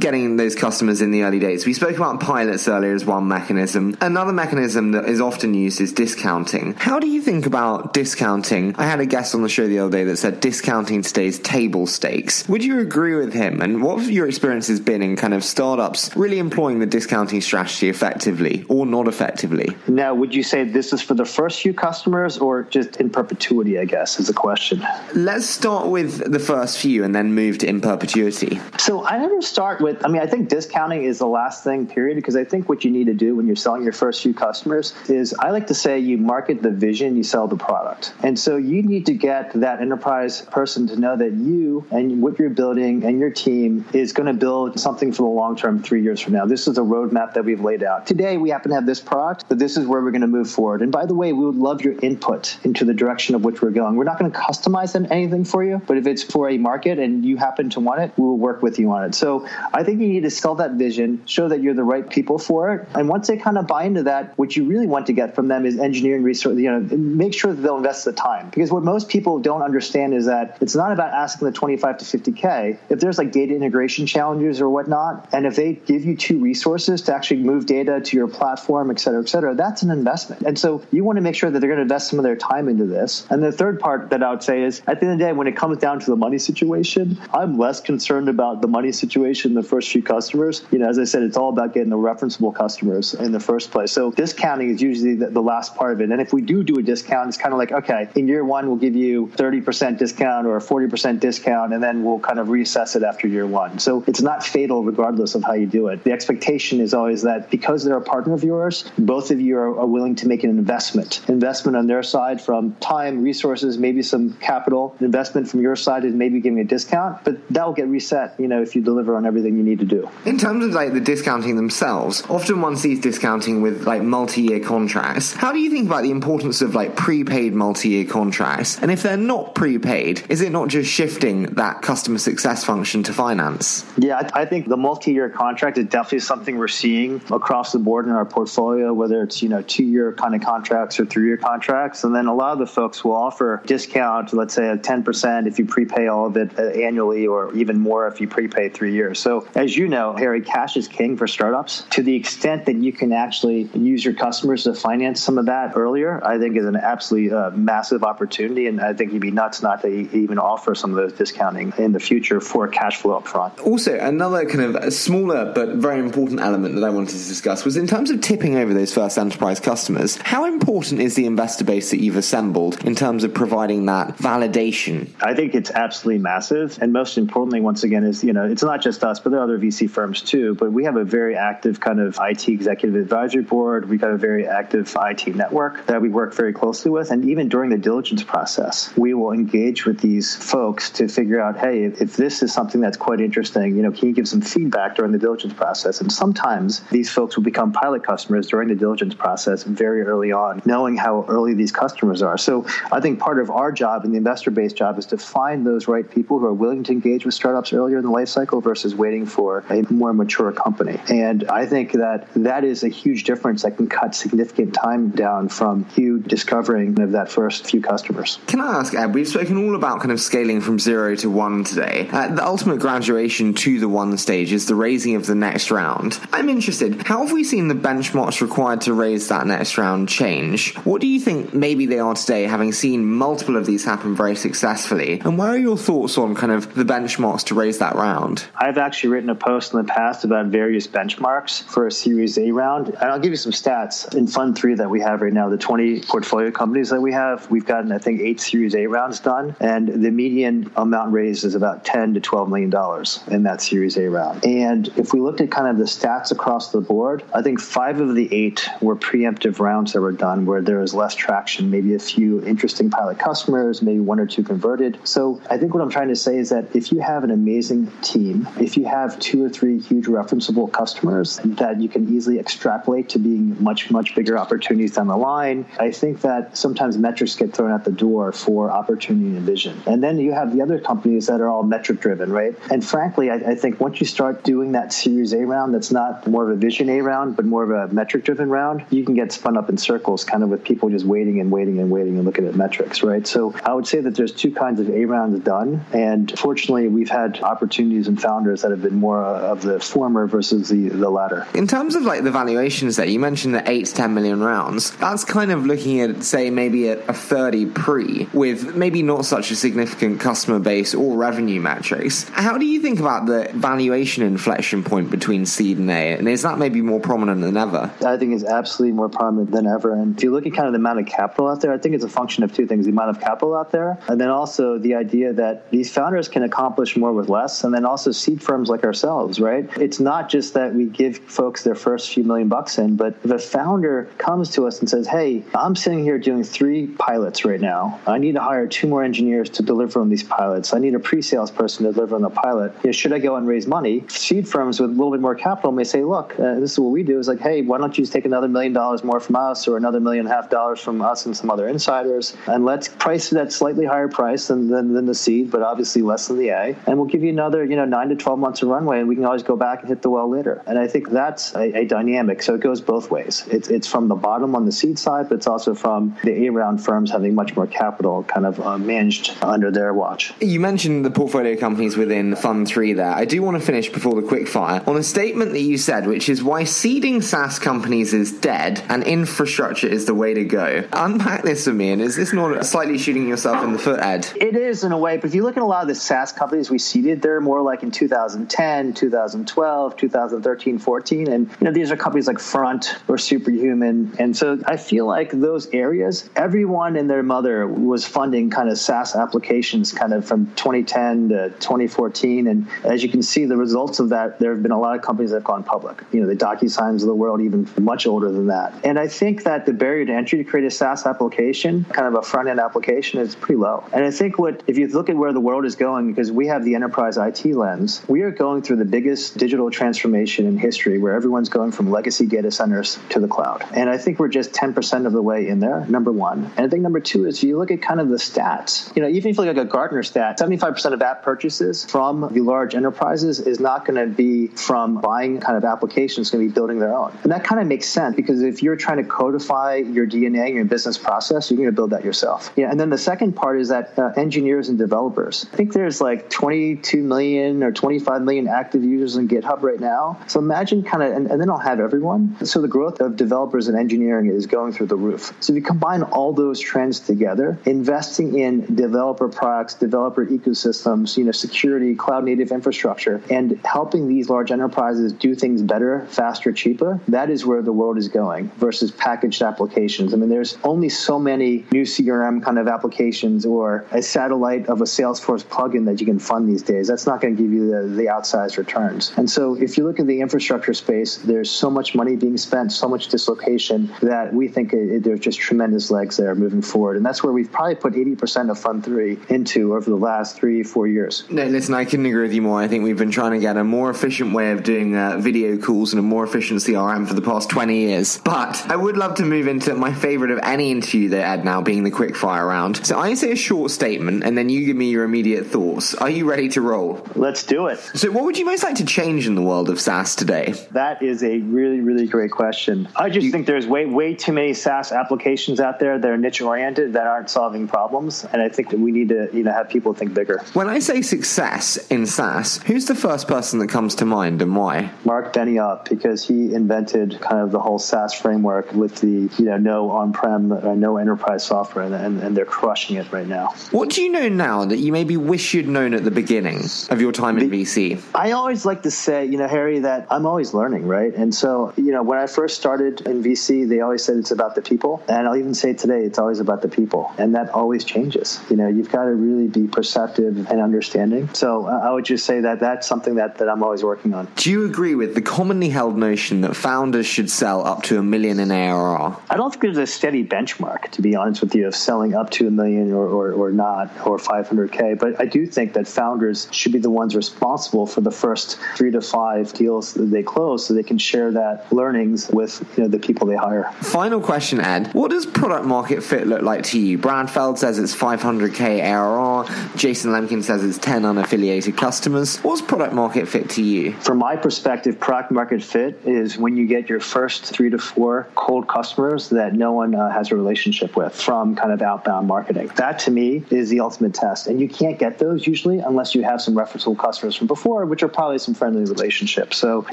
getting 0.00 0.36
those 0.36 0.54
customers 0.54 1.00
in 1.00 1.10
the 1.10 1.22
early 1.22 1.38
days, 1.38 1.66
we 1.66 1.72
spoke 1.72 1.96
about 1.96 2.20
pilots 2.20 2.68
earlier 2.68 2.94
as 2.94 3.04
one 3.04 3.28
mechanism. 3.28 3.96
Another 4.00 4.32
mechanism 4.32 4.92
that 4.92 5.06
is 5.06 5.20
often 5.20 5.54
used 5.54 5.80
is 5.80 5.92
discounting. 5.92 6.74
How 6.74 6.98
do 6.98 7.08
you 7.08 7.22
think 7.22 7.46
about 7.46 7.92
discounting? 7.94 8.74
I 8.76 8.86
had 8.86 9.00
a 9.00 9.06
guest 9.06 9.34
on 9.34 9.42
the 9.42 9.47
the 9.48 9.54
show 9.54 9.66
the 9.66 9.78
other 9.78 9.90
day 9.90 10.04
that 10.04 10.18
said 10.18 10.40
discounting 10.40 11.00
today's 11.00 11.38
table 11.38 11.86
stakes. 11.86 12.46
Would 12.48 12.62
you 12.62 12.80
agree 12.80 13.14
with 13.14 13.32
him? 13.32 13.62
And 13.62 13.82
what 13.82 13.98
have 13.98 14.10
your 14.10 14.28
experiences 14.28 14.78
been 14.78 15.00
in 15.02 15.16
kind 15.16 15.32
of 15.32 15.42
startups 15.42 16.14
really 16.16 16.38
employing 16.38 16.80
the 16.80 16.86
discounting 16.86 17.40
strategy 17.40 17.88
effectively 17.88 18.64
or 18.68 18.84
not 18.84 19.08
effectively? 19.08 19.74
Now, 19.86 20.14
would 20.14 20.34
you 20.34 20.42
say 20.42 20.64
this 20.64 20.92
is 20.92 21.00
for 21.00 21.14
the 21.14 21.24
first 21.24 21.62
few 21.62 21.72
customers 21.72 22.36
or 22.36 22.64
just 22.64 22.96
in 22.96 23.08
perpetuity, 23.08 23.78
I 23.78 23.86
guess, 23.86 24.20
is 24.20 24.26
the 24.26 24.34
question? 24.34 24.84
Let's 25.14 25.46
start 25.46 25.88
with 25.88 26.30
the 26.30 26.38
first 26.38 26.78
few 26.78 27.04
and 27.04 27.14
then 27.14 27.32
move 27.34 27.58
to 27.58 27.68
in 27.68 27.80
perpetuity. 27.80 28.60
So 28.78 29.04
I 29.04 29.18
never 29.18 29.40
start 29.40 29.80
with, 29.80 30.04
I 30.04 30.08
mean, 30.08 30.20
I 30.20 30.26
think 30.26 30.48
discounting 30.48 31.04
is 31.04 31.18
the 31.18 31.26
last 31.26 31.64
thing, 31.64 31.86
period, 31.86 32.16
because 32.16 32.36
I 32.36 32.44
think 32.44 32.68
what 32.68 32.84
you 32.84 32.90
need 32.90 33.06
to 33.06 33.14
do 33.14 33.34
when 33.36 33.46
you're 33.46 33.56
selling 33.56 33.82
your 33.82 33.92
first 33.92 34.22
few 34.22 34.34
customers 34.34 34.94
is 35.08 35.34
I 35.38 35.50
like 35.50 35.66
to 35.68 35.74
say 35.74 35.98
you 35.98 36.18
market 36.18 36.62
the 36.62 36.70
vision, 36.70 37.16
you 37.16 37.22
sell 37.22 37.46
the 37.48 37.56
product. 37.56 38.12
And 38.22 38.38
so 38.38 38.56
you 38.56 38.82
need 38.82 39.06
to 39.06 39.14
get 39.14 39.27
that 39.28 39.80
enterprise 39.80 40.42
person 40.42 40.86
to 40.88 40.96
know 40.96 41.16
that 41.16 41.32
you 41.32 41.86
and 41.90 42.22
what 42.22 42.38
you're 42.38 42.50
building 42.50 43.04
and 43.04 43.18
your 43.18 43.30
team 43.30 43.84
is 43.92 44.12
going 44.12 44.26
to 44.26 44.32
build 44.32 44.78
something 44.80 45.12
for 45.12 45.22
the 45.22 45.28
long 45.28 45.56
term 45.56 45.82
three 45.82 46.02
years 46.02 46.20
from 46.20 46.32
now. 46.32 46.46
This 46.46 46.66
is 46.68 46.78
a 46.78 46.82
roadmap 46.82 47.34
that 47.34 47.44
we've 47.44 47.60
laid 47.60 47.82
out. 47.82 48.06
Today, 48.06 48.36
we 48.36 48.50
happen 48.50 48.70
to 48.70 48.74
have 48.74 48.86
this 48.86 49.00
product, 49.00 49.44
but 49.48 49.58
this 49.58 49.76
is 49.76 49.86
where 49.86 50.00
we're 50.00 50.10
going 50.10 50.22
to 50.22 50.26
move 50.26 50.50
forward. 50.50 50.82
And 50.82 50.92
by 50.92 51.06
the 51.06 51.14
way, 51.14 51.32
we 51.32 51.44
would 51.44 51.56
love 51.56 51.82
your 51.82 51.98
input 52.00 52.58
into 52.64 52.84
the 52.84 52.94
direction 52.94 53.34
of 53.34 53.44
which 53.44 53.62
we're 53.62 53.70
going. 53.70 53.96
We're 53.96 54.04
not 54.04 54.18
going 54.18 54.30
to 54.30 54.38
customize 54.38 54.88
anything 55.10 55.44
for 55.44 55.62
you, 55.62 55.82
but 55.86 55.96
if 55.96 56.06
it's 56.06 56.22
for 56.22 56.48
a 56.48 56.58
market 56.58 56.98
and 56.98 57.24
you 57.24 57.36
happen 57.36 57.70
to 57.70 57.80
want 57.80 58.00
it, 58.00 58.12
we 58.16 58.24
will 58.24 58.38
work 58.38 58.62
with 58.62 58.78
you 58.78 58.90
on 58.92 59.04
it. 59.04 59.14
So 59.14 59.46
I 59.72 59.84
think 59.84 60.00
you 60.00 60.08
need 60.08 60.22
to 60.22 60.30
sell 60.30 60.54
that 60.56 60.72
vision, 60.72 61.22
show 61.26 61.48
that 61.48 61.62
you're 61.62 61.74
the 61.74 61.84
right 61.84 62.08
people 62.08 62.38
for 62.38 62.74
it. 62.74 62.88
And 62.94 63.08
once 63.08 63.28
they 63.28 63.36
kind 63.36 63.58
of 63.58 63.66
buy 63.66 63.84
into 63.84 64.04
that, 64.04 64.36
what 64.38 64.56
you 64.56 64.64
really 64.64 64.86
want 64.86 65.06
to 65.06 65.12
get 65.12 65.34
from 65.34 65.48
them 65.48 65.66
is 65.66 65.78
engineering 65.78 66.22
resource, 66.22 66.56
you 66.56 66.70
know, 66.70 66.80
make 66.96 67.34
sure 67.34 67.52
that 67.52 67.60
they'll 67.60 67.76
invest 67.76 68.04
the 68.04 68.12
time. 68.12 68.50
Because 68.50 68.70
what 68.70 68.82
most 68.82 69.08
people 69.08 69.17
don't 69.20 69.62
understand 69.62 70.14
is 70.14 70.26
that 70.26 70.58
it's 70.60 70.74
not 70.74 70.92
about 70.92 71.12
asking 71.12 71.46
the 71.46 71.52
25 71.52 71.98
to 71.98 72.04
50K. 72.04 72.78
If 72.88 73.00
there's 73.00 73.18
like 73.18 73.32
data 73.32 73.54
integration 73.54 74.06
challenges 74.06 74.60
or 74.60 74.68
whatnot, 74.68 75.28
and 75.32 75.46
if 75.46 75.56
they 75.56 75.74
give 75.74 76.04
you 76.04 76.16
two 76.16 76.38
resources 76.38 77.02
to 77.02 77.14
actually 77.14 77.42
move 77.42 77.66
data 77.66 78.00
to 78.00 78.16
your 78.16 78.28
platform, 78.28 78.90
et 78.90 79.00
cetera, 79.00 79.20
et 79.20 79.28
cetera, 79.28 79.54
that's 79.54 79.82
an 79.82 79.90
investment. 79.90 80.42
And 80.42 80.58
so 80.58 80.82
you 80.90 81.04
want 81.04 81.16
to 81.16 81.22
make 81.22 81.34
sure 81.34 81.50
that 81.50 81.58
they're 81.60 81.68
going 81.68 81.78
to 81.78 81.82
invest 81.82 82.10
some 82.10 82.18
of 82.18 82.24
their 82.24 82.36
time 82.36 82.68
into 82.68 82.86
this. 82.86 83.26
And 83.30 83.42
the 83.42 83.52
third 83.52 83.80
part 83.80 84.10
that 84.10 84.22
I 84.22 84.30
would 84.30 84.42
say 84.42 84.62
is 84.62 84.82
at 84.86 85.00
the 85.00 85.06
end 85.06 85.14
of 85.14 85.18
the 85.18 85.24
day, 85.24 85.32
when 85.32 85.46
it 85.46 85.56
comes 85.56 85.78
down 85.78 86.00
to 86.00 86.06
the 86.06 86.16
money 86.16 86.38
situation, 86.38 87.18
I'm 87.32 87.58
less 87.58 87.80
concerned 87.80 88.28
about 88.28 88.62
the 88.62 88.68
money 88.68 88.92
situation 88.92 89.54
the 89.54 89.62
first 89.62 89.90
few 89.90 90.02
customers. 90.02 90.64
You 90.70 90.78
know, 90.78 90.88
as 90.88 90.98
I 90.98 91.04
said, 91.04 91.22
it's 91.22 91.36
all 91.36 91.50
about 91.50 91.74
getting 91.74 91.90
the 91.90 91.96
referenceable 91.96 92.54
customers 92.54 93.14
in 93.14 93.32
the 93.32 93.40
first 93.40 93.70
place. 93.70 93.92
So 93.92 94.10
discounting 94.12 94.70
is 94.70 94.80
usually 94.82 95.14
the, 95.14 95.26
the 95.30 95.42
last 95.42 95.74
part 95.74 95.92
of 95.92 96.00
it. 96.00 96.10
And 96.10 96.20
if 96.20 96.32
we 96.32 96.42
do 96.42 96.62
do 96.62 96.78
a 96.78 96.82
discount, 96.82 97.28
it's 97.28 97.38
kind 97.38 97.52
of 97.52 97.58
like, 97.58 97.72
okay, 97.72 98.08
in 98.14 98.28
year 98.28 98.44
one, 98.44 98.66
we'll 98.68 98.76
give 98.76 98.96
you 98.96 99.07
30% 99.16 99.98
discount 99.98 100.46
or 100.46 100.56
a 100.56 100.60
40% 100.60 101.20
discount, 101.20 101.72
and 101.72 101.82
then 101.82 102.04
we'll 102.04 102.18
kind 102.18 102.38
of 102.38 102.48
reassess 102.48 102.96
it 102.96 103.02
after 103.02 103.28
year 103.28 103.46
one. 103.46 103.78
So 103.78 104.04
it's 104.06 104.20
not 104.20 104.44
fatal 104.44 104.84
regardless 104.84 105.34
of 105.34 105.44
how 105.44 105.54
you 105.54 105.66
do 105.66 105.88
it. 105.88 106.04
The 106.04 106.12
expectation 106.12 106.80
is 106.80 106.94
always 106.94 107.22
that 107.22 107.50
because 107.50 107.84
they're 107.84 107.96
a 107.96 108.02
partner 108.02 108.34
of 108.34 108.44
yours, 108.44 108.90
both 108.98 109.30
of 109.30 109.40
you 109.40 109.56
are, 109.58 109.80
are 109.80 109.86
willing 109.86 110.14
to 110.16 110.28
make 110.28 110.44
an 110.44 110.50
investment. 110.50 111.22
Investment 111.28 111.76
on 111.76 111.86
their 111.86 112.02
side 112.02 112.40
from 112.40 112.74
time, 112.76 113.22
resources, 113.22 113.78
maybe 113.78 114.02
some 114.02 114.34
capital. 114.34 114.96
Investment 115.00 115.48
from 115.48 115.60
your 115.60 115.76
side 115.76 116.04
is 116.04 116.14
maybe 116.14 116.40
giving 116.40 116.60
a 116.60 116.64
discount, 116.64 117.24
but 117.24 117.36
that 117.50 117.66
will 117.66 117.74
get 117.74 117.88
reset, 117.88 118.34
you 118.38 118.48
know, 118.48 118.62
if 118.62 118.74
you 118.74 118.82
deliver 118.82 119.16
on 119.16 119.26
everything 119.26 119.56
you 119.56 119.62
need 119.62 119.78
to 119.80 119.84
do. 119.84 120.08
In 120.24 120.38
terms 120.38 120.64
of 120.64 120.72
like 120.72 120.92
the 120.92 121.00
discounting 121.00 121.56
themselves, 121.56 122.22
often 122.28 122.60
one 122.60 122.76
sees 122.76 123.00
discounting 123.00 123.62
with 123.62 123.86
like 123.86 124.02
multi-year 124.02 124.60
contracts. 124.60 125.32
How 125.32 125.52
do 125.52 125.58
you 125.58 125.70
think 125.70 125.86
about 125.86 126.02
the 126.02 126.10
importance 126.10 126.62
of 126.62 126.74
like 126.74 126.96
prepaid 126.96 127.54
multi-year 127.54 128.04
contracts? 128.04 128.78
And 128.78 128.90
if 128.90 128.97
they're 129.02 129.16
not 129.16 129.54
prepaid, 129.54 130.24
is 130.28 130.40
it 130.40 130.52
not 130.52 130.68
just 130.68 130.90
shifting 130.90 131.42
that 131.54 131.82
customer 131.82 132.18
success 132.18 132.64
function 132.64 133.02
to 133.04 133.12
finance? 133.12 133.84
Yeah, 133.96 134.30
I 134.34 134.44
think 134.44 134.68
the 134.68 134.76
multi-year 134.76 135.28
contract 135.28 135.78
is 135.78 135.86
definitely 135.86 136.20
something 136.20 136.58
we're 136.58 136.68
seeing 136.68 137.20
across 137.30 137.72
the 137.72 137.78
board 137.78 138.06
in 138.06 138.12
our 138.12 138.24
portfolio, 138.24 138.92
whether 138.92 139.22
it's 139.22 139.42
you 139.42 139.48
know 139.48 139.62
two-year 139.62 140.12
kind 140.12 140.34
of 140.34 140.40
contracts 140.42 141.00
or 141.00 141.06
three-year 141.06 141.36
contracts, 141.36 142.04
and 142.04 142.14
then 142.14 142.26
a 142.26 142.34
lot 142.34 142.52
of 142.52 142.58
the 142.58 142.66
folks 142.66 143.04
will 143.04 143.16
offer 143.16 143.62
discount, 143.66 144.32
let's 144.32 144.54
say 144.54 144.68
a 144.68 144.76
ten 144.76 145.02
percent 145.02 145.46
if 145.46 145.58
you 145.58 145.66
prepay 145.66 146.08
all 146.08 146.26
of 146.26 146.36
it 146.36 146.58
uh, 146.58 146.62
annually, 146.62 147.26
or 147.26 147.54
even 147.54 147.78
more 147.78 148.06
if 148.06 148.20
you 148.20 148.28
prepay 148.28 148.68
three 148.68 148.92
years. 148.92 149.18
So 149.18 149.46
as 149.54 149.76
you 149.76 149.88
know, 149.88 150.14
Harry, 150.14 150.40
cash 150.42 150.76
is 150.76 150.88
king 150.88 151.16
for 151.16 151.26
startups. 151.26 151.84
To 151.90 152.02
the 152.02 152.14
extent 152.14 152.66
that 152.66 152.76
you 152.76 152.92
can 152.92 153.12
actually 153.12 153.68
use 153.74 154.04
your 154.04 154.14
customers 154.14 154.64
to 154.64 154.74
finance 154.74 155.22
some 155.22 155.38
of 155.38 155.46
that 155.46 155.76
earlier, 155.76 156.24
I 156.24 156.38
think 156.38 156.56
is 156.56 156.66
an 156.66 156.76
absolutely 156.76 157.32
uh, 157.32 157.50
massive 157.50 158.02
opportunity, 158.04 158.66
and 158.66 158.80
I 158.88 158.94
think 158.94 159.12
you'd 159.12 159.20
be 159.20 159.30
nuts 159.30 159.62
not 159.62 159.82
to 159.82 159.88
even 159.88 160.38
offer 160.38 160.74
some 160.74 160.90
of 160.90 160.96
those 160.96 161.12
discounting 161.12 161.74
in 161.76 161.92
the 161.92 162.00
future 162.00 162.40
for 162.40 162.66
cash 162.68 162.96
flow 162.96 163.20
upfront. 163.20 163.60
Also, 163.66 163.98
another 163.98 164.46
kind 164.46 164.76
of 164.76 164.92
smaller 164.94 165.52
but 165.54 165.76
very 165.76 166.00
important 166.00 166.40
element 166.40 166.74
that 166.74 166.84
I 166.84 166.88
wanted 166.88 167.10
to 167.10 167.28
discuss 167.28 167.66
was 167.66 167.76
in 167.76 167.86
terms 167.86 168.10
of 168.10 168.22
tipping 168.22 168.56
over 168.56 168.72
those 168.72 168.94
first 168.94 169.18
enterprise 169.18 169.60
customers. 169.60 170.16
How 170.16 170.46
important 170.46 171.02
is 171.02 171.16
the 171.16 171.26
investor 171.26 171.64
base 171.64 171.90
that 171.90 172.00
you've 172.00 172.16
assembled 172.16 172.82
in 172.84 172.94
terms 172.94 173.24
of 173.24 173.34
providing 173.34 173.84
that 173.86 174.16
validation? 174.16 175.10
I 175.20 175.34
think 175.34 175.54
it's 175.54 175.70
absolutely 175.70 176.22
massive, 176.22 176.78
and 176.80 176.92
most 176.92 177.18
importantly, 177.18 177.60
once 177.60 177.82
again, 177.84 178.04
is 178.04 178.24
you 178.24 178.32
know 178.32 178.44
it's 178.44 178.62
not 178.62 178.80
just 178.80 179.04
us, 179.04 179.20
but 179.20 179.30
there 179.30 179.40
are 179.40 179.44
other 179.44 179.58
VC 179.58 179.90
firms 179.90 180.22
too. 180.22 180.54
But 180.54 180.72
we 180.72 180.84
have 180.84 180.96
a 180.96 181.04
very 181.04 181.36
active 181.36 181.78
kind 181.80 182.00
of 182.00 182.18
IT 182.20 182.48
executive 182.48 182.96
advisory 183.00 183.42
board. 183.42 183.88
We've 183.88 184.00
got 184.00 184.12
a 184.12 184.16
very 184.16 184.46
active 184.46 184.96
IT 184.98 185.36
network 185.36 185.86
that 185.86 186.00
we 186.00 186.08
work 186.08 186.32
very 186.32 186.54
closely 186.54 186.90
with, 186.90 187.10
and 187.10 187.24
even 187.26 187.48
during 187.48 187.70
the 187.70 187.78
diligence 187.78 188.22
process, 188.22 188.77
we 188.96 189.14
will 189.14 189.32
engage 189.32 189.84
with 189.84 189.98
these 190.00 190.36
folks 190.36 190.90
to 190.90 191.08
figure 191.08 191.40
out, 191.40 191.58
hey, 191.58 191.84
if, 191.84 192.00
if 192.00 192.16
this 192.16 192.42
is 192.42 192.52
something 192.52 192.80
that's 192.80 192.96
quite 192.96 193.20
interesting, 193.20 193.76
you 193.76 193.82
know, 193.82 193.92
can 193.92 194.08
you 194.08 194.14
give 194.14 194.28
some 194.28 194.40
feedback 194.40 194.96
during 194.96 195.12
the 195.12 195.18
diligence 195.18 195.54
process? 195.54 196.00
And 196.00 196.12
sometimes 196.12 196.80
these 196.90 197.10
folks 197.10 197.36
will 197.36 197.44
become 197.44 197.72
pilot 197.72 198.02
customers 198.04 198.46
during 198.46 198.68
the 198.68 198.74
diligence 198.74 199.14
process 199.14 199.62
very 199.64 200.02
early 200.02 200.32
on, 200.32 200.62
knowing 200.64 200.96
how 200.96 201.24
early 201.28 201.54
these 201.54 201.72
customers 201.72 202.22
are. 202.22 202.38
So 202.38 202.66
I 202.92 203.00
think 203.00 203.18
part 203.18 203.38
of 203.40 203.50
our 203.50 203.72
job 203.72 204.04
and 204.04 204.12
the 204.12 204.18
investor 204.18 204.50
based 204.50 204.76
job 204.76 204.98
is 204.98 205.06
to 205.06 205.18
find 205.18 205.66
those 205.66 205.88
right 205.88 206.08
people 206.08 206.38
who 206.38 206.46
are 206.46 206.54
willing 206.54 206.84
to 206.84 206.92
engage 206.92 207.24
with 207.24 207.34
startups 207.34 207.72
earlier 207.72 207.98
in 207.98 208.04
the 208.04 208.10
life 208.10 208.28
cycle 208.28 208.60
versus 208.60 208.94
waiting 208.94 209.26
for 209.26 209.64
a 209.70 209.82
more 209.92 210.12
mature 210.12 210.52
company. 210.52 210.98
And 211.08 211.44
I 211.48 211.66
think 211.66 211.92
that 211.92 212.28
that 212.34 212.64
is 212.64 212.84
a 212.84 212.88
huge 212.88 213.24
difference 213.24 213.62
that 213.62 213.76
can 213.76 213.88
cut 213.88 214.14
significant 214.14 214.74
time 214.74 215.10
down 215.10 215.48
from 215.48 215.86
you 215.96 216.18
discovering 216.18 217.00
of 217.00 217.12
that 217.12 217.30
first 217.30 217.66
few 217.66 217.80
customers. 217.80 218.38
Can 218.46 218.60
ask, 218.68 218.94
Ed, 218.94 219.14
we've 219.14 219.26
spoken 219.26 219.56
all 219.56 219.74
about 219.74 220.00
kind 220.00 220.12
of 220.12 220.20
scaling 220.20 220.60
from 220.60 220.78
zero 220.78 221.14
to 221.16 221.30
one 221.30 221.64
today. 221.64 222.08
Uh, 222.12 222.34
the 222.34 222.44
ultimate 222.44 222.80
graduation 222.80 223.54
to 223.54 223.80
the 223.80 223.88
one 223.88 224.16
stage 224.18 224.52
is 224.52 224.66
the 224.66 224.74
raising 224.74 225.14
of 225.14 225.26
the 225.26 225.34
next 225.34 225.70
round. 225.70 226.18
I'm 226.32 226.48
interested, 226.48 227.02
how 227.06 227.22
have 227.24 227.32
we 227.32 227.44
seen 227.44 227.68
the 227.68 227.74
benchmarks 227.74 228.40
required 228.40 228.82
to 228.82 228.92
raise 228.92 229.28
that 229.28 229.46
next 229.46 229.78
round 229.78 230.08
change? 230.08 230.74
What 230.78 231.00
do 231.00 231.06
you 231.06 231.20
think 231.20 231.54
maybe 231.54 231.86
they 231.86 231.98
are 231.98 232.14
today, 232.14 232.44
having 232.44 232.72
seen 232.72 233.06
multiple 233.06 233.56
of 233.56 233.66
these 233.66 233.84
happen 233.84 234.14
very 234.14 234.36
successfully? 234.36 235.20
And 235.20 235.38
where 235.38 235.50
are 235.50 235.58
your 235.58 235.78
thoughts 235.78 236.18
on 236.18 236.34
kind 236.34 236.52
of 236.52 236.74
the 236.74 236.84
benchmarks 236.84 237.44
to 237.46 237.54
raise 237.54 237.78
that 237.78 237.94
round? 237.94 238.46
I've 238.54 238.78
actually 238.78 239.10
written 239.10 239.30
a 239.30 239.34
post 239.34 239.72
in 239.72 239.78
the 239.78 239.90
past 239.90 240.24
about 240.24 240.46
various 240.46 240.86
benchmarks 240.86 241.64
for 241.64 241.86
a 241.86 241.92
Series 241.92 242.38
A 242.38 242.50
round. 242.50 242.88
And 242.88 243.10
I'll 243.10 243.18
give 243.18 243.30
you 243.30 243.36
some 243.36 243.52
stats. 243.52 244.14
In 244.14 244.26
Fund 244.26 244.56
3 244.56 244.74
that 244.74 244.90
we 244.90 245.00
have 245.00 245.22
right 245.22 245.32
now, 245.32 245.48
the 245.48 245.58
20 245.58 246.02
portfolio 246.02 246.50
companies 246.50 246.90
that 246.90 247.00
we 247.00 247.12
have, 247.12 247.50
we've 247.50 247.66
gotten, 247.66 247.92
I 247.92 247.98
think, 247.98 248.20
eight 248.20 248.40
Series 248.40 248.57
A 248.74 248.86
rounds 248.86 249.20
done. 249.20 249.54
And 249.60 249.88
the 249.88 250.10
median 250.10 250.70
amount 250.76 251.12
raised 251.12 251.44
is 251.44 251.54
about 251.54 251.84
10 251.84 252.14
to 252.14 252.20
12 252.20 252.48
million 252.48 252.70
dollars 252.70 253.20
in 253.28 253.42
that 253.44 253.62
Series 253.62 253.96
A 253.96 254.08
round. 254.08 254.44
And 254.44 254.88
if 254.96 255.12
we 255.12 255.20
looked 255.20 255.40
at 255.40 255.50
kind 255.50 255.68
of 255.68 255.78
the 255.78 255.84
stats 255.84 256.32
across 256.32 256.72
the 256.72 256.80
board, 256.80 257.22
I 257.34 257.42
think 257.42 257.60
five 257.60 258.00
of 258.00 258.14
the 258.14 258.32
eight 258.34 258.68
were 258.80 258.96
preemptive 258.96 259.60
rounds 259.60 259.92
that 259.92 260.00
were 260.00 260.12
done 260.12 260.46
where 260.46 260.60
there 260.60 260.78
was 260.78 260.94
less 260.94 261.14
traction, 261.14 261.70
maybe 261.70 261.94
a 261.94 261.98
few 261.98 262.44
interesting 262.44 262.90
pilot 262.90 263.18
customers, 263.18 263.82
maybe 263.82 264.00
one 264.00 264.20
or 264.20 264.26
two 264.26 264.42
converted. 264.42 264.98
So 265.04 265.40
I 265.50 265.58
think 265.58 265.74
what 265.74 265.82
I'm 265.82 265.90
trying 265.90 266.08
to 266.08 266.16
say 266.16 266.38
is 266.38 266.50
that 266.50 266.74
if 266.74 266.92
you 266.92 267.00
have 267.00 267.24
an 267.24 267.30
amazing 267.30 267.90
team, 268.02 268.48
if 268.58 268.76
you 268.76 268.84
have 268.86 269.18
two 269.18 269.44
or 269.44 269.48
three 269.48 269.78
huge 269.78 270.06
referenceable 270.06 270.70
customers 270.70 271.40
that 271.44 271.80
you 271.80 271.88
can 271.88 272.14
easily 272.14 272.38
extrapolate 272.38 273.08
to 273.10 273.18
being 273.18 273.62
much, 273.62 273.90
much 273.90 274.14
bigger 274.14 274.38
opportunities 274.38 274.92
down 274.94 275.06
the 275.06 275.16
line, 275.16 275.66
I 275.78 275.90
think 275.90 276.20
that 276.22 276.56
sometimes 276.56 276.96
metrics 276.98 277.36
get 277.36 277.54
thrown 277.54 277.70
out 277.70 277.84
the 277.84 277.92
door 277.92 278.32
for 278.42 278.70
opportunity 278.70 279.36
and 279.36 279.46
vision. 279.46 279.82
And 279.86 280.02
then 280.02 280.18
you 280.18 280.32
have 280.32 280.54
the 280.54 280.62
other 280.62 280.78
companies 280.78 281.26
that 281.26 281.40
are 281.40 281.48
all 281.48 281.62
metric 281.62 282.00
driven, 282.00 282.30
right? 282.30 282.54
And 282.70 282.84
frankly, 282.84 283.30
I, 283.30 283.36
I 283.36 283.54
think 283.54 283.80
once 283.80 284.00
you 284.00 284.06
start 284.06 284.44
doing 284.44 284.72
that 284.72 284.92
Series 284.92 285.32
A 285.32 285.44
round, 285.44 285.74
that's 285.74 285.90
not 285.90 286.26
more 286.26 286.44
of 286.44 286.50
a 286.50 286.60
vision 286.60 286.88
A 286.90 287.00
round, 287.00 287.36
but 287.36 287.44
more 287.44 287.64
of 287.64 287.70
a 287.70 287.92
metric 287.92 288.24
driven 288.24 288.50
round, 288.50 288.84
you 288.90 289.04
can 289.04 289.14
get 289.14 289.32
spun 289.32 289.56
up 289.56 289.68
in 289.68 289.78
circles, 289.78 290.24
kind 290.24 290.42
of 290.42 290.48
with 290.48 290.64
people 290.64 290.90
just 290.90 291.04
waiting 291.04 291.40
and 291.40 291.50
waiting 291.50 291.78
and 291.78 291.90
waiting 291.90 292.16
and 292.16 292.24
looking 292.24 292.46
at 292.46 292.54
metrics, 292.54 293.02
right? 293.02 293.26
So 293.26 293.54
I 293.64 293.74
would 293.74 293.86
say 293.86 294.00
that 294.00 294.14
there's 294.14 294.32
two 294.32 294.52
kinds 294.52 294.80
of 294.80 294.90
A 294.90 295.04
rounds 295.04 295.38
done. 295.44 295.84
And 295.92 296.36
fortunately, 296.38 296.88
we've 296.88 297.10
had 297.10 297.40
opportunities 297.42 298.08
and 298.08 298.20
founders 298.20 298.62
that 298.62 298.70
have 298.70 298.82
been 298.82 298.96
more 298.96 299.22
of 299.22 299.62
the 299.62 299.80
former 299.80 300.26
versus 300.26 300.68
the, 300.68 300.88
the 300.88 301.10
latter. 301.10 301.46
In 301.54 301.66
terms 301.66 301.94
of 301.94 302.02
like 302.02 302.24
the 302.24 302.30
valuations 302.30 302.96
there, 302.96 303.06
you 303.06 303.18
mentioned 303.18 303.54
the 303.54 303.68
8 303.68 303.86
to 303.86 303.94
10 303.94 304.14
million 304.14 304.40
rounds. 304.40 304.90
That's 304.92 305.24
kind 305.24 305.50
of 305.50 305.66
looking 305.66 306.00
at, 306.00 306.22
say, 306.22 306.50
maybe 306.50 306.88
at 306.88 307.08
a 307.08 307.12
30 307.12 307.66
pre. 307.66 308.27
With 308.32 308.74
maybe 308.74 309.02
not 309.02 309.24
such 309.24 309.50
a 309.50 309.56
significant 309.56 310.20
customer 310.20 310.58
base 310.58 310.94
or 310.94 311.16
revenue 311.16 311.60
metrics. 311.60 312.28
How 312.30 312.58
do 312.58 312.66
you 312.66 312.80
think 312.80 313.00
about 313.00 313.26
the 313.26 313.50
valuation 313.54 314.22
inflection 314.22 314.82
point 314.82 315.10
between 315.10 315.46
seed 315.46 315.78
and 315.78 315.90
A? 315.90 316.12
And 316.12 316.28
is 316.28 316.42
that 316.42 316.58
maybe 316.58 316.80
more 316.80 317.00
prominent 317.00 317.40
than 317.40 317.56
ever? 317.56 317.92
I 318.04 318.16
think 318.16 318.34
it's 318.34 318.44
absolutely 318.44 318.96
more 318.96 319.08
prominent 319.08 319.50
than 319.50 319.66
ever. 319.66 319.92
And 319.92 320.16
if 320.16 320.22
you 320.22 320.32
look 320.32 320.46
at 320.46 320.52
kind 320.52 320.66
of 320.66 320.72
the 320.72 320.78
amount 320.78 321.00
of 321.00 321.06
capital 321.06 321.48
out 321.48 321.60
there, 321.60 321.72
I 321.72 321.78
think 321.78 321.94
it's 321.94 322.04
a 322.04 322.08
function 322.08 322.42
of 322.44 322.52
two 322.52 322.66
things 322.66 322.86
the 322.88 322.92
amount 322.92 323.10
of 323.10 323.20
capital 323.20 323.54
out 323.54 323.70
there, 323.70 323.98
and 324.08 324.20
then 324.20 324.30
also 324.30 324.78
the 324.78 324.94
idea 324.94 325.32
that 325.34 325.70
these 325.70 325.92
founders 325.92 326.28
can 326.28 326.42
accomplish 326.42 326.96
more 326.96 327.12
with 327.12 327.28
less, 327.28 327.64
and 327.64 327.74
then 327.74 327.84
also 327.84 328.12
seed 328.12 328.42
firms 328.42 328.68
like 328.68 328.84
ourselves, 328.84 329.40
right? 329.40 329.68
It's 329.76 330.00
not 330.00 330.28
just 330.28 330.54
that 330.54 330.74
we 330.74 330.86
give 330.86 331.18
folks 331.18 331.64
their 331.64 331.74
first 331.74 332.12
few 332.12 332.24
million 332.24 332.48
bucks 332.48 332.78
in, 332.78 332.96
but 332.96 333.16
if 333.24 333.30
a 333.30 333.38
founder 333.38 334.04
comes 334.18 334.50
to 334.52 334.66
us 334.66 334.80
and 334.80 334.88
says, 334.88 335.06
Hey, 335.06 335.44
I'm 335.54 335.76
sitting 335.76 336.02
here 336.02 336.18
doing 336.18 336.44
three 336.44 336.86
pilots 336.86 337.44
right 337.44 337.60
now. 337.60 338.00
I 338.06 338.17
need 338.18 338.34
to 338.34 338.40
hire 338.40 338.66
two 338.66 338.86
more 338.86 339.02
engineers 339.02 339.50
to 339.50 339.62
deliver 339.62 340.00
on 340.00 340.08
these 340.08 340.22
pilots. 340.22 340.74
I 340.74 340.78
need 340.78 340.94
a 340.94 340.98
pre 340.98 341.22
sales 341.22 341.50
person 341.50 341.86
to 341.86 341.92
deliver 341.92 342.14
on 342.14 342.22
the 342.22 342.30
pilot. 342.30 342.72
You 342.82 342.88
know, 342.88 342.92
should 342.92 343.12
I 343.12 343.18
go 343.18 343.36
and 343.36 343.46
raise 343.46 343.66
money? 343.66 344.04
Seed 344.08 344.48
firms 344.48 344.80
with 344.80 344.90
a 344.90 344.92
little 344.92 345.10
bit 345.10 345.20
more 345.20 345.34
capital 345.34 345.72
may 345.72 345.84
say, 345.84 346.02
Look, 346.02 346.38
uh, 346.38 346.60
this 346.60 346.72
is 346.72 346.78
what 346.78 346.90
we 346.90 347.02
do 347.02 347.18
is 347.18 347.28
like, 347.28 347.40
Hey, 347.40 347.62
why 347.62 347.78
don't 347.78 347.96
you 347.96 348.02
just 348.02 348.12
take 348.12 348.24
another 348.24 348.48
million 348.48 348.72
dollars 348.72 349.04
more 349.04 349.20
from 349.20 349.36
us 349.36 349.68
or 349.68 349.76
another 349.76 350.00
million 350.00 350.26
and 350.26 350.32
a 350.32 350.34
half 350.34 350.50
dollars 350.50 350.80
from 350.80 351.00
us 351.02 351.26
and 351.26 351.36
some 351.36 351.50
other 351.50 351.68
insiders 351.68 352.36
and 352.46 352.64
let's 352.64 352.88
price 352.88 353.32
it 353.32 353.38
at 353.38 353.52
slightly 353.52 353.84
higher 353.84 354.08
price 354.08 354.48
than, 354.48 354.68
than, 354.68 354.94
than 354.94 355.06
the 355.06 355.14
seed, 355.14 355.50
but 355.50 355.62
obviously 355.62 356.02
less 356.02 356.28
than 356.28 356.38
the 356.38 356.48
A. 356.48 356.76
And 356.86 356.98
we'll 356.98 357.06
give 357.06 357.22
you 357.22 357.30
another, 357.30 357.64
you 357.64 357.76
know, 357.76 357.84
nine 357.84 358.08
to 358.08 358.16
12 358.16 358.38
months 358.38 358.62
of 358.62 358.68
runway 358.68 359.00
and 359.00 359.08
we 359.08 359.14
can 359.14 359.24
always 359.24 359.42
go 359.42 359.56
back 359.56 359.80
and 359.80 359.88
hit 359.88 360.02
the 360.02 360.10
well 360.10 360.28
later. 360.28 360.62
And 360.66 360.78
I 360.78 360.86
think 360.86 361.10
that's 361.10 361.54
a, 361.54 361.80
a 361.80 361.84
dynamic. 361.84 362.42
So 362.42 362.54
it 362.54 362.60
goes 362.60 362.80
both 362.80 363.10
ways. 363.10 363.44
It's, 363.50 363.68
it's 363.68 363.86
from 363.86 364.08
the 364.08 364.14
bottom 364.14 364.54
on 364.54 364.64
the 364.64 364.72
seed 364.72 364.98
side, 364.98 365.28
but 365.28 365.36
it's 365.36 365.46
also 365.46 365.74
from 365.74 366.16
the 366.24 366.46
A 366.46 366.50
round 366.50 366.84
firms 366.84 367.10
having 367.10 367.34
much 367.34 367.56
more 367.56 367.66
capital 367.66 368.07
kind 368.26 368.46
of 368.46 368.60
uh, 368.60 368.78
managed 368.78 369.36
under 369.42 369.70
their 369.70 369.92
watch. 369.94 370.32
You 370.40 370.60
mentioned 370.60 371.04
the 371.04 371.10
portfolio 371.10 371.56
companies 371.56 371.96
within 371.96 372.36
Fund 372.36 372.66
3 372.66 372.94
there. 372.94 373.12
I 373.12 373.24
do 373.24 373.42
want 373.42 373.58
to 373.58 373.64
finish 373.64 373.88
before 373.90 374.20
the 374.20 374.26
quickfire 374.26 374.86
on 374.86 374.96
a 374.96 375.02
statement 375.02 375.52
that 375.52 375.60
you 375.60 375.78
said, 375.78 376.06
which 376.06 376.28
is 376.28 376.42
why 376.42 376.64
seeding 376.64 377.22
SaaS 377.22 377.58
companies 377.58 378.14
is 378.14 378.32
dead 378.32 378.82
and 378.88 379.04
infrastructure 379.04 379.86
is 379.86 380.06
the 380.06 380.14
way 380.14 380.34
to 380.34 380.44
go. 380.44 380.84
Unpack 380.92 381.42
this 381.42 381.64
for 381.64 381.72
me, 381.72 381.90
and 381.92 382.02
is 382.02 382.16
this 382.16 382.32
not 382.32 382.64
slightly 382.66 382.98
shooting 382.98 383.28
yourself 383.28 383.62
in 383.64 383.72
the 383.72 383.78
foot, 383.78 384.00
Ed? 384.00 384.28
It 384.36 384.56
is 384.56 384.84
in 384.84 384.92
a 384.92 384.98
way, 384.98 385.16
but 385.16 385.26
if 385.26 385.34
you 385.34 385.42
look 385.42 385.56
at 385.56 385.62
a 385.62 385.66
lot 385.66 385.82
of 385.82 385.88
the 385.88 385.94
SaaS 385.94 386.32
companies 386.32 386.70
we 386.70 386.78
seeded, 386.78 387.22
they're 387.22 387.40
more 387.40 387.62
like 387.62 387.82
in 387.82 387.90
2010, 387.90 388.94
2012, 388.94 389.96
2013, 389.96 390.78
14. 390.78 391.28
And, 391.28 391.50
you 391.60 391.64
know, 391.64 391.72
these 391.72 391.90
are 391.90 391.96
companies 391.96 392.26
like 392.26 392.38
Front 392.38 392.96
or 393.08 393.18
Superhuman. 393.18 394.14
And 394.18 394.36
so 394.36 394.60
I 394.66 394.76
feel 394.76 395.06
like 395.06 395.30
those 395.30 395.68
areas, 395.72 396.28
everyone 396.36 396.96
and 396.96 397.08
their 397.08 397.22
mother 397.22 397.66
was 397.66 397.97
funding 398.04 398.50
kind 398.50 398.68
of 398.68 398.78
SaaS 398.78 399.14
applications 399.14 399.92
kind 399.92 400.12
of 400.12 400.26
from 400.26 400.46
2010 400.56 401.28
to 401.30 401.50
2014. 401.50 402.46
And 402.46 402.66
as 402.84 403.02
you 403.02 403.08
can 403.08 403.22
see, 403.22 403.44
the 403.44 403.56
results 403.56 404.00
of 404.00 404.10
that, 404.10 404.38
there 404.38 404.52
have 404.52 404.62
been 404.62 404.72
a 404.72 404.78
lot 404.78 404.96
of 404.96 405.02
companies 405.02 405.30
that 405.30 405.38
have 405.38 405.44
gone 405.44 405.64
public. 405.64 406.02
You 406.12 406.20
know, 406.20 406.26
the 406.26 406.36
DocuSigns 406.36 407.02
of 407.02 407.08
the 407.08 407.14
world, 407.14 407.40
even 407.40 407.68
much 407.78 408.06
older 408.06 408.30
than 408.30 408.46
that. 408.48 408.74
And 408.84 408.98
I 408.98 409.08
think 409.08 409.44
that 409.44 409.66
the 409.66 409.72
barrier 409.72 410.06
to 410.06 410.12
entry 410.12 410.38
to 410.38 410.44
create 410.44 410.66
a 410.66 410.70
SaaS 410.70 411.06
application, 411.06 411.84
kind 411.84 412.06
of 412.06 412.14
a 412.14 412.22
front 412.22 412.48
end 412.48 412.60
application, 412.60 413.20
is 413.20 413.34
pretty 413.34 413.58
low. 413.58 413.84
And 413.92 414.04
I 414.04 414.10
think 414.10 414.38
what, 414.38 414.62
if 414.66 414.78
you 414.78 414.88
look 414.88 415.08
at 415.08 415.16
where 415.16 415.32
the 415.32 415.40
world 415.40 415.64
is 415.64 415.76
going, 415.76 416.12
because 416.12 416.30
we 416.30 416.46
have 416.46 416.64
the 416.64 416.74
enterprise 416.74 417.16
IT 417.16 417.44
lens, 417.46 418.02
we 418.08 418.22
are 418.22 418.30
going 418.30 418.62
through 418.62 418.76
the 418.76 418.84
biggest 418.84 419.36
digital 419.36 419.70
transformation 419.70 420.46
in 420.46 420.58
history 420.58 420.98
where 420.98 421.14
everyone's 421.14 421.48
going 421.48 421.72
from 421.72 421.90
legacy 421.90 422.26
data 422.26 422.50
centers 422.50 422.98
to 423.10 423.20
the 423.20 423.28
cloud. 423.28 423.64
And 423.74 423.88
I 423.88 423.98
think 423.98 424.18
we're 424.18 424.28
just 424.28 424.52
10% 424.52 425.06
of 425.06 425.12
the 425.12 425.22
way 425.22 425.48
in 425.48 425.60
there, 425.60 425.86
number 425.88 426.12
one. 426.12 426.50
And 426.56 426.66
I 426.66 426.68
think 426.68 426.82
number 426.82 427.00
two 427.00 427.26
is 427.26 427.38
if 427.38 427.44
you 427.44 427.58
look 427.58 427.70
at 427.70 427.80
kind 427.88 428.00
of 428.00 428.10
the 428.10 428.16
stats. 428.16 428.94
You 428.94 429.00
know, 429.00 429.08
even 429.08 429.30
if 429.30 429.38
you 429.38 429.44
look 429.44 429.56
at 429.56 429.60
a 429.60 429.64
Gartner 429.64 430.02
stat, 430.02 430.38
75% 430.38 430.92
of 430.92 431.00
app 431.00 431.22
purchases 431.22 431.86
from 431.86 432.28
the 432.32 432.42
large 432.42 432.74
enterprises 432.74 433.40
is 433.40 433.58
not 433.58 433.86
going 433.86 433.96
to 433.96 434.14
be 434.14 434.48
from 434.48 435.00
buying 435.00 435.40
kind 435.40 435.56
of 435.56 435.64
applications, 435.64 436.26
it's 436.26 436.30
going 436.30 436.44
to 436.44 436.50
be 436.50 436.54
building 436.54 436.80
their 436.80 436.94
own. 436.94 437.16
And 437.22 437.32
that 437.32 437.44
kind 437.44 437.62
of 437.62 437.66
makes 437.66 437.88
sense 437.88 438.14
because 438.14 438.42
if 438.42 438.62
you're 438.62 438.76
trying 438.76 438.98
to 438.98 439.04
codify 439.04 439.76
your 439.76 440.06
DNA, 440.06 440.48
and 440.48 440.54
your 440.54 440.64
business 440.66 440.98
process, 440.98 441.50
you're 441.50 441.56
going 441.56 441.68
to 441.68 441.74
build 441.74 441.90
that 441.90 442.04
yourself. 442.04 442.52
Yeah. 442.56 442.70
And 442.70 442.78
then 442.78 442.90
the 442.90 442.98
second 442.98 443.32
part 443.32 443.58
is 443.60 443.68
that 443.70 443.98
uh, 443.98 444.12
engineers 444.16 444.68
and 444.68 444.76
developers. 444.76 445.46
I 445.52 445.56
think 445.56 445.72
there's 445.72 446.00
like 446.00 446.28
22 446.28 447.02
million 447.02 447.62
or 447.62 447.72
25 447.72 448.22
million 448.22 448.48
active 448.48 448.84
users 448.84 449.16
on 449.16 449.28
GitHub 449.28 449.62
right 449.62 449.80
now. 449.80 450.20
So 450.26 450.40
imagine 450.40 450.82
kind 450.82 451.02
of, 451.02 451.12
and, 451.12 451.26
and 451.30 451.40
then 451.40 451.48
I'll 451.48 451.58
have 451.58 451.80
everyone. 451.80 452.44
So 452.44 452.60
the 452.60 452.68
growth 452.68 453.00
of 453.00 453.16
developers 453.16 453.68
and 453.68 453.78
engineering 453.78 454.26
is 454.26 454.46
going 454.46 454.74
through 454.74 454.86
the 454.86 454.96
roof. 454.96 455.32
So 455.40 455.54
if 455.54 455.56
you 455.56 455.62
combine 455.62 456.02
all 456.02 456.34
those 456.34 456.60
trends 456.60 457.00
together, 457.00 457.58
investing 457.78 458.38
in 458.38 458.74
developer 458.74 459.28
products, 459.28 459.74
developer 459.74 460.26
ecosystems, 460.26 461.16
you 461.16 461.24
know, 461.24 461.30
security, 461.30 461.94
cloud 461.94 462.24
native 462.24 462.50
infrastructure, 462.50 463.22
and 463.30 463.58
helping 463.64 464.08
these 464.08 464.28
large 464.28 464.50
enterprises 464.50 465.12
do 465.12 465.34
things 465.34 465.62
better, 465.62 466.04
faster, 466.06 466.52
cheaper, 466.52 467.00
that 467.06 467.30
is 467.30 467.46
where 467.46 467.62
the 467.62 467.72
world 467.72 467.96
is 467.96 468.08
going 468.08 468.48
versus 468.56 468.90
packaged 468.90 469.42
applications. 469.42 470.12
I 470.12 470.16
mean, 470.16 470.28
there's 470.28 470.58
only 470.64 470.88
so 470.88 471.20
many 471.20 471.64
new 471.70 471.82
CRM 471.82 472.42
kind 472.42 472.58
of 472.58 472.66
applications 472.66 473.46
or 473.46 473.86
a 473.92 474.02
satellite 474.02 474.66
of 474.66 474.80
a 474.80 474.84
Salesforce 474.84 475.44
plugin 475.44 475.84
that 475.84 476.00
you 476.00 476.06
can 476.06 476.18
fund 476.18 476.48
these 476.48 476.62
days. 476.62 476.88
That's 476.88 477.06
not 477.06 477.20
going 477.20 477.36
to 477.36 477.42
give 477.42 477.52
you 477.52 477.70
the, 477.70 477.82
the 477.94 478.06
outsized 478.06 478.58
returns. 478.58 479.12
And 479.16 479.30
so 479.30 479.54
if 479.54 479.78
you 479.78 479.84
look 479.84 480.00
at 480.00 480.06
the 480.06 480.20
infrastructure 480.20 480.74
space, 480.74 481.18
there's 481.18 481.50
so 481.50 481.70
much 481.70 481.94
money 481.94 482.16
being 482.16 482.36
spent, 482.36 482.72
so 482.72 482.88
much 482.88 483.06
dislocation 483.08 483.92
that 484.02 484.34
we 484.34 484.48
think 484.48 484.72
it, 484.72 484.88
it, 484.96 485.04
there's 485.04 485.20
just 485.20 485.38
tremendous 485.38 485.90
legs 485.90 486.16
there 486.16 486.34
moving 486.34 486.62
forward. 486.62 486.96
And 486.96 487.06
that's 487.06 487.22
where 487.22 487.32
we've 487.32 487.50
probably 487.50 487.67
put 487.74 487.94
80% 487.94 488.50
of 488.50 488.58
Fund 488.58 488.84
3 488.84 489.18
into 489.28 489.74
over 489.74 489.88
the 489.88 489.96
last 489.96 490.36
three, 490.36 490.62
four 490.62 490.86
years. 490.86 491.24
No, 491.30 491.44
listen, 491.44 491.74
I 491.74 491.84
couldn't 491.84 492.06
agree 492.06 492.22
with 492.22 492.32
you 492.32 492.42
more. 492.42 492.60
I 492.60 492.68
think 492.68 492.84
we've 492.84 492.96
been 492.96 493.10
trying 493.10 493.32
to 493.32 493.38
get 493.38 493.56
a 493.56 493.64
more 493.64 493.90
efficient 493.90 494.32
way 494.32 494.52
of 494.52 494.62
doing 494.62 494.96
uh, 494.96 495.18
video 495.18 495.58
calls 495.58 495.92
and 495.92 496.00
a 496.00 496.02
more 496.02 496.24
efficient 496.24 496.60
CRM 496.60 497.06
for 497.06 497.14
the 497.14 497.22
past 497.22 497.50
20 497.50 497.76
years. 497.76 498.18
But 498.18 498.64
I 498.70 498.76
would 498.76 498.96
love 498.96 499.16
to 499.16 499.24
move 499.24 499.48
into 499.48 499.74
my 499.74 499.92
favorite 499.92 500.30
of 500.30 500.40
any 500.42 500.70
interview 500.70 501.10
that 501.10 501.24
Ed 501.24 501.44
now 501.44 501.60
being 501.60 501.84
the 501.84 501.90
quick 501.90 502.16
fire 502.16 502.46
round. 502.46 502.86
So 502.86 502.98
I 502.98 503.14
say 503.14 503.32
a 503.32 503.36
short 503.36 503.70
statement 503.70 504.24
and 504.24 504.36
then 504.36 504.48
you 504.48 504.64
give 504.66 504.76
me 504.76 504.90
your 504.90 505.04
immediate 505.04 505.46
thoughts. 505.46 505.94
Are 505.94 506.10
you 506.10 506.28
ready 506.28 506.48
to 506.50 506.60
roll? 506.60 507.06
Let's 507.14 507.44
do 507.44 507.66
it. 507.66 507.78
So 507.94 508.10
what 508.10 508.24
would 508.24 508.38
you 508.38 508.44
most 508.44 508.62
like 508.62 508.76
to 508.76 508.84
change 508.84 509.26
in 509.26 509.34
the 509.34 509.42
world 509.42 509.70
of 509.70 509.80
SaaS 509.80 510.14
today? 510.14 510.54
That 510.72 511.02
is 511.02 511.22
a 511.22 511.38
really, 511.38 511.80
really 511.80 512.06
great 512.06 512.30
question. 512.30 512.88
I 512.96 513.10
just 513.10 513.24
you, 513.24 513.32
think 513.32 513.46
there's 513.46 513.66
way, 513.66 513.86
way 513.86 514.14
too 514.14 514.32
many 514.32 514.54
SaaS 514.54 514.92
applications 514.92 515.60
out 515.60 515.78
there 515.78 515.98
that 515.98 516.08
are 516.08 516.16
niche 516.16 516.40
oriented 516.40 516.92
that 516.92 517.06
aren't 517.06 517.30
solving 517.30 517.47
problems. 517.68 518.24
And 518.24 518.42
I 518.42 518.48
think 518.48 518.70
that 518.70 518.78
we 518.78 518.92
need 518.92 519.08
to, 519.08 519.28
you 519.32 519.42
know, 519.42 519.52
have 519.52 519.68
people 519.68 519.94
think 519.94 520.14
bigger. 520.14 520.42
When 520.52 520.68
I 520.68 520.78
say 520.78 521.02
success 521.02 521.76
in 521.88 522.06
SaaS, 522.06 522.58
who's 522.62 522.86
the 522.86 522.94
first 522.94 523.28
person 523.28 523.58
that 523.60 523.68
comes 523.68 523.94
to 523.96 524.04
mind 524.04 524.42
and 524.42 524.54
why? 524.54 524.90
Marc 525.04 525.32
Benioff, 525.32 525.88
because 525.88 526.26
he 526.26 526.54
invented 526.54 527.20
kind 527.20 527.40
of 527.40 527.50
the 527.50 527.60
whole 527.60 527.78
SaaS 527.78 528.14
framework 528.14 528.72
with 528.72 528.96
the, 528.96 529.30
you 529.38 529.44
know, 529.44 529.56
no 529.56 529.90
on-prem, 529.90 530.52
uh, 530.52 530.74
no 530.74 530.96
enterprise 530.96 531.44
software, 531.44 531.84
and, 531.84 532.20
and 532.20 532.36
they're 532.36 532.44
crushing 532.44 532.96
it 532.96 533.10
right 533.12 533.26
now. 533.26 533.54
What 533.70 533.90
do 533.90 534.02
you 534.02 534.10
know 534.10 534.28
now 534.28 534.64
that 534.64 534.78
you 534.78 534.92
maybe 534.92 535.16
wish 535.16 535.54
you'd 535.54 535.68
known 535.68 535.94
at 535.94 536.04
the 536.04 536.10
beginning 536.10 536.60
of 536.90 537.00
your 537.00 537.12
time 537.12 537.38
in 537.38 537.50
VC? 537.50 538.02
I 538.14 538.32
always 538.32 538.64
like 538.64 538.82
to 538.82 538.90
say, 538.90 539.26
you 539.26 539.38
know, 539.38 539.48
Harry, 539.48 539.80
that 539.80 540.06
I'm 540.10 540.26
always 540.26 540.54
learning, 540.54 540.86
right? 540.86 541.14
And 541.14 541.34
so, 541.34 541.72
you 541.76 541.92
know, 541.92 542.02
when 542.02 542.18
I 542.18 542.26
first 542.26 542.56
started 542.56 543.02
in 543.02 543.22
VC, 543.22 543.68
they 543.68 543.80
always 543.80 544.04
said 544.04 544.16
it's 544.16 544.30
about 544.30 544.54
the 544.54 544.62
people. 544.62 545.02
And 545.08 545.26
I'll 545.26 545.36
even 545.36 545.54
say 545.54 545.72
today, 545.72 546.04
it's 546.04 546.18
always 546.18 546.40
about 546.40 546.62
the 546.62 546.68
people. 546.68 547.12
And 547.18 547.34
that 547.38 547.54
always 547.54 547.84
changes. 547.84 548.40
You 548.50 548.56
know, 548.56 548.68
you've 548.68 548.90
got 548.90 549.04
to 549.04 549.14
really 549.14 549.48
be 549.48 549.66
perceptive 549.68 550.50
and 550.50 550.60
understanding. 550.60 551.28
So 551.34 551.66
uh, 551.66 551.80
I 551.84 551.92
would 551.92 552.04
just 552.04 552.26
say 552.26 552.40
that 552.40 552.60
that's 552.60 552.86
something 552.86 553.14
that, 553.16 553.38
that 553.38 553.48
I'm 553.48 553.62
always 553.62 553.84
working 553.84 554.12
on. 554.14 554.26
Do 554.36 554.50
you 554.50 554.64
agree 554.66 554.94
with 554.94 555.14
the 555.14 555.22
commonly 555.22 555.68
held 555.68 555.96
notion 555.96 556.40
that 556.42 556.54
founders 556.54 557.06
should 557.06 557.30
sell 557.30 557.64
up 557.66 557.82
to 557.84 557.98
a 557.98 558.02
million 558.02 558.40
in 558.40 558.50
ARR? 558.50 559.16
I 559.30 559.36
don't 559.36 559.50
think 559.50 559.62
there's 559.62 559.78
a 559.78 559.86
steady 559.86 560.24
benchmark, 560.24 560.90
to 560.90 561.02
be 561.02 561.14
honest 561.14 561.40
with 561.40 561.54
you, 561.54 561.68
of 561.68 561.74
selling 561.76 562.14
up 562.14 562.30
to 562.30 562.48
a 562.48 562.50
million 562.50 562.92
or, 562.92 563.06
or, 563.06 563.32
or 563.32 563.52
not, 563.52 563.88
or 564.06 564.18
500K. 564.18 564.98
But 564.98 565.20
I 565.20 565.24
do 565.24 565.46
think 565.46 565.74
that 565.74 565.86
founders 565.86 566.48
should 566.50 566.72
be 566.72 566.80
the 566.80 566.90
ones 566.90 567.14
responsible 567.14 567.86
for 567.86 568.00
the 568.00 568.10
first 568.10 568.58
three 568.76 568.90
to 568.90 569.00
five 569.00 569.52
deals 569.52 569.94
that 569.94 570.06
they 570.06 570.22
close 570.22 570.66
so 570.66 570.74
they 570.74 570.82
can 570.82 570.98
share 570.98 571.30
that 571.32 571.72
learnings 571.72 572.28
with 572.28 572.64
you 572.76 572.82
know, 572.82 572.88
the 572.88 572.98
people 572.98 573.26
they 573.26 573.36
hire. 573.36 573.70
Final 573.80 574.20
question, 574.20 574.60
Ed. 574.60 574.88
What 574.92 575.10
does 575.10 575.24
product 575.24 575.64
market 575.64 576.02
fit 576.02 576.26
look 576.26 576.42
like 576.42 576.64
to 576.64 576.80
you? 576.80 576.98
Brad 576.98 577.27
Feld 577.28 577.58
says 577.58 577.78
it's 577.78 577.94
500K 577.94 578.82
ARR. 578.84 579.76
Jason 579.76 580.12
Lemkin 580.12 580.42
says 580.42 580.64
it's 580.64 580.78
10 580.78 581.02
unaffiliated 581.02 581.76
customers. 581.76 582.38
What's 582.38 582.62
product 582.62 582.94
market 582.94 583.28
fit 583.28 583.50
to 583.50 583.62
you? 583.62 583.92
From 584.00 584.18
my 584.18 584.36
perspective, 584.36 584.98
product 584.98 585.30
market 585.30 585.62
fit 585.62 586.00
is 586.04 586.36
when 586.38 586.56
you 586.56 586.66
get 586.66 586.88
your 586.88 587.00
first 587.00 587.44
three 587.44 587.70
to 587.70 587.78
four 587.78 588.28
cold 588.34 588.68
customers 588.68 589.28
that 589.30 589.54
no 589.54 589.72
one 589.72 589.94
uh, 589.94 590.10
has 590.10 590.30
a 590.32 590.36
relationship 590.36 590.96
with 590.96 591.14
from 591.14 591.56
kind 591.56 591.72
of 591.72 591.82
outbound 591.82 592.26
marketing. 592.26 592.70
That 592.76 592.98
to 593.00 593.10
me 593.10 593.44
is 593.50 593.68
the 593.68 593.80
ultimate 593.80 594.14
test. 594.14 594.46
And 594.46 594.60
you 594.60 594.68
can't 594.68 594.98
get 594.98 595.18
those 595.18 595.46
usually 595.46 595.78
unless 595.78 596.14
you 596.14 596.22
have 596.22 596.40
some 596.40 596.54
referenceable 596.54 596.98
customers 596.98 597.36
from 597.36 597.46
before, 597.46 597.86
which 597.86 598.02
are 598.02 598.08
probably 598.08 598.38
some 598.38 598.54
friendly 598.54 598.84
relationships. 598.84 599.56
So 599.56 599.86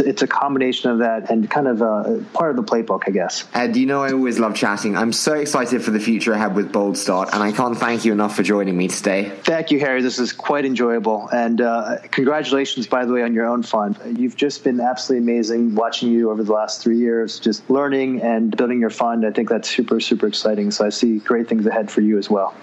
it's, 0.00 0.20
a 0.20 0.26
combination 0.26 0.90
of 0.90 0.98
that 0.98 1.30
and 1.30 1.50
kind 1.50 1.66
of 1.66 1.80
uh, 1.80 2.18
part 2.34 2.50
of 2.50 2.56
the 2.56 2.62
playbook, 2.62 3.04
I 3.06 3.10
guess. 3.10 3.44
Ed, 3.54 3.74
you 3.76 3.86
know 3.86 4.02
I 4.02 4.12
always 4.12 4.38
love 4.38 4.54
chatting. 4.54 4.96
I'm 4.96 5.12
so 5.12 5.32
excited 5.34 5.82
for 5.82 5.92
the 5.92 6.00
future 6.00 6.32
ahead 6.32 6.54
with 6.54 6.72
Boldstart. 6.72 7.19
And 7.32 7.42
I 7.42 7.52
can't 7.52 7.76
thank 7.76 8.04
you 8.04 8.12
enough 8.12 8.34
for 8.34 8.42
joining 8.42 8.76
me 8.76 8.88
today. 8.88 9.30
Thank 9.42 9.70
you, 9.70 9.80
Harry. 9.80 10.02
This 10.02 10.18
is 10.18 10.32
quite 10.32 10.64
enjoyable. 10.64 11.28
And 11.32 11.60
uh, 11.60 11.98
congratulations, 12.10 12.86
by 12.86 13.04
the 13.04 13.12
way, 13.12 13.22
on 13.22 13.34
your 13.34 13.46
own 13.46 13.62
fund. 13.62 13.98
You've 14.18 14.36
just 14.36 14.64
been 14.64 14.80
absolutely 14.80 15.24
amazing 15.24 15.74
watching 15.74 16.10
you 16.10 16.30
over 16.30 16.42
the 16.42 16.52
last 16.52 16.82
three 16.82 16.98
years, 16.98 17.38
just 17.38 17.68
learning 17.68 18.22
and 18.22 18.56
building 18.56 18.80
your 18.80 18.90
fund. 18.90 19.26
I 19.26 19.30
think 19.30 19.48
that's 19.48 19.68
super, 19.68 20.00
super 20.00 20.26
exciting. 20.26 20.70
So 20.70 20.86
I 20.86 20.90
see 20.90 21.18
great 21.18 21.48
things 21.48 21.66
ahead 21.66 21.90
for 21.90 22.00
you 22.00 22.18
as 22.18 22.30
well. 22.30 22.54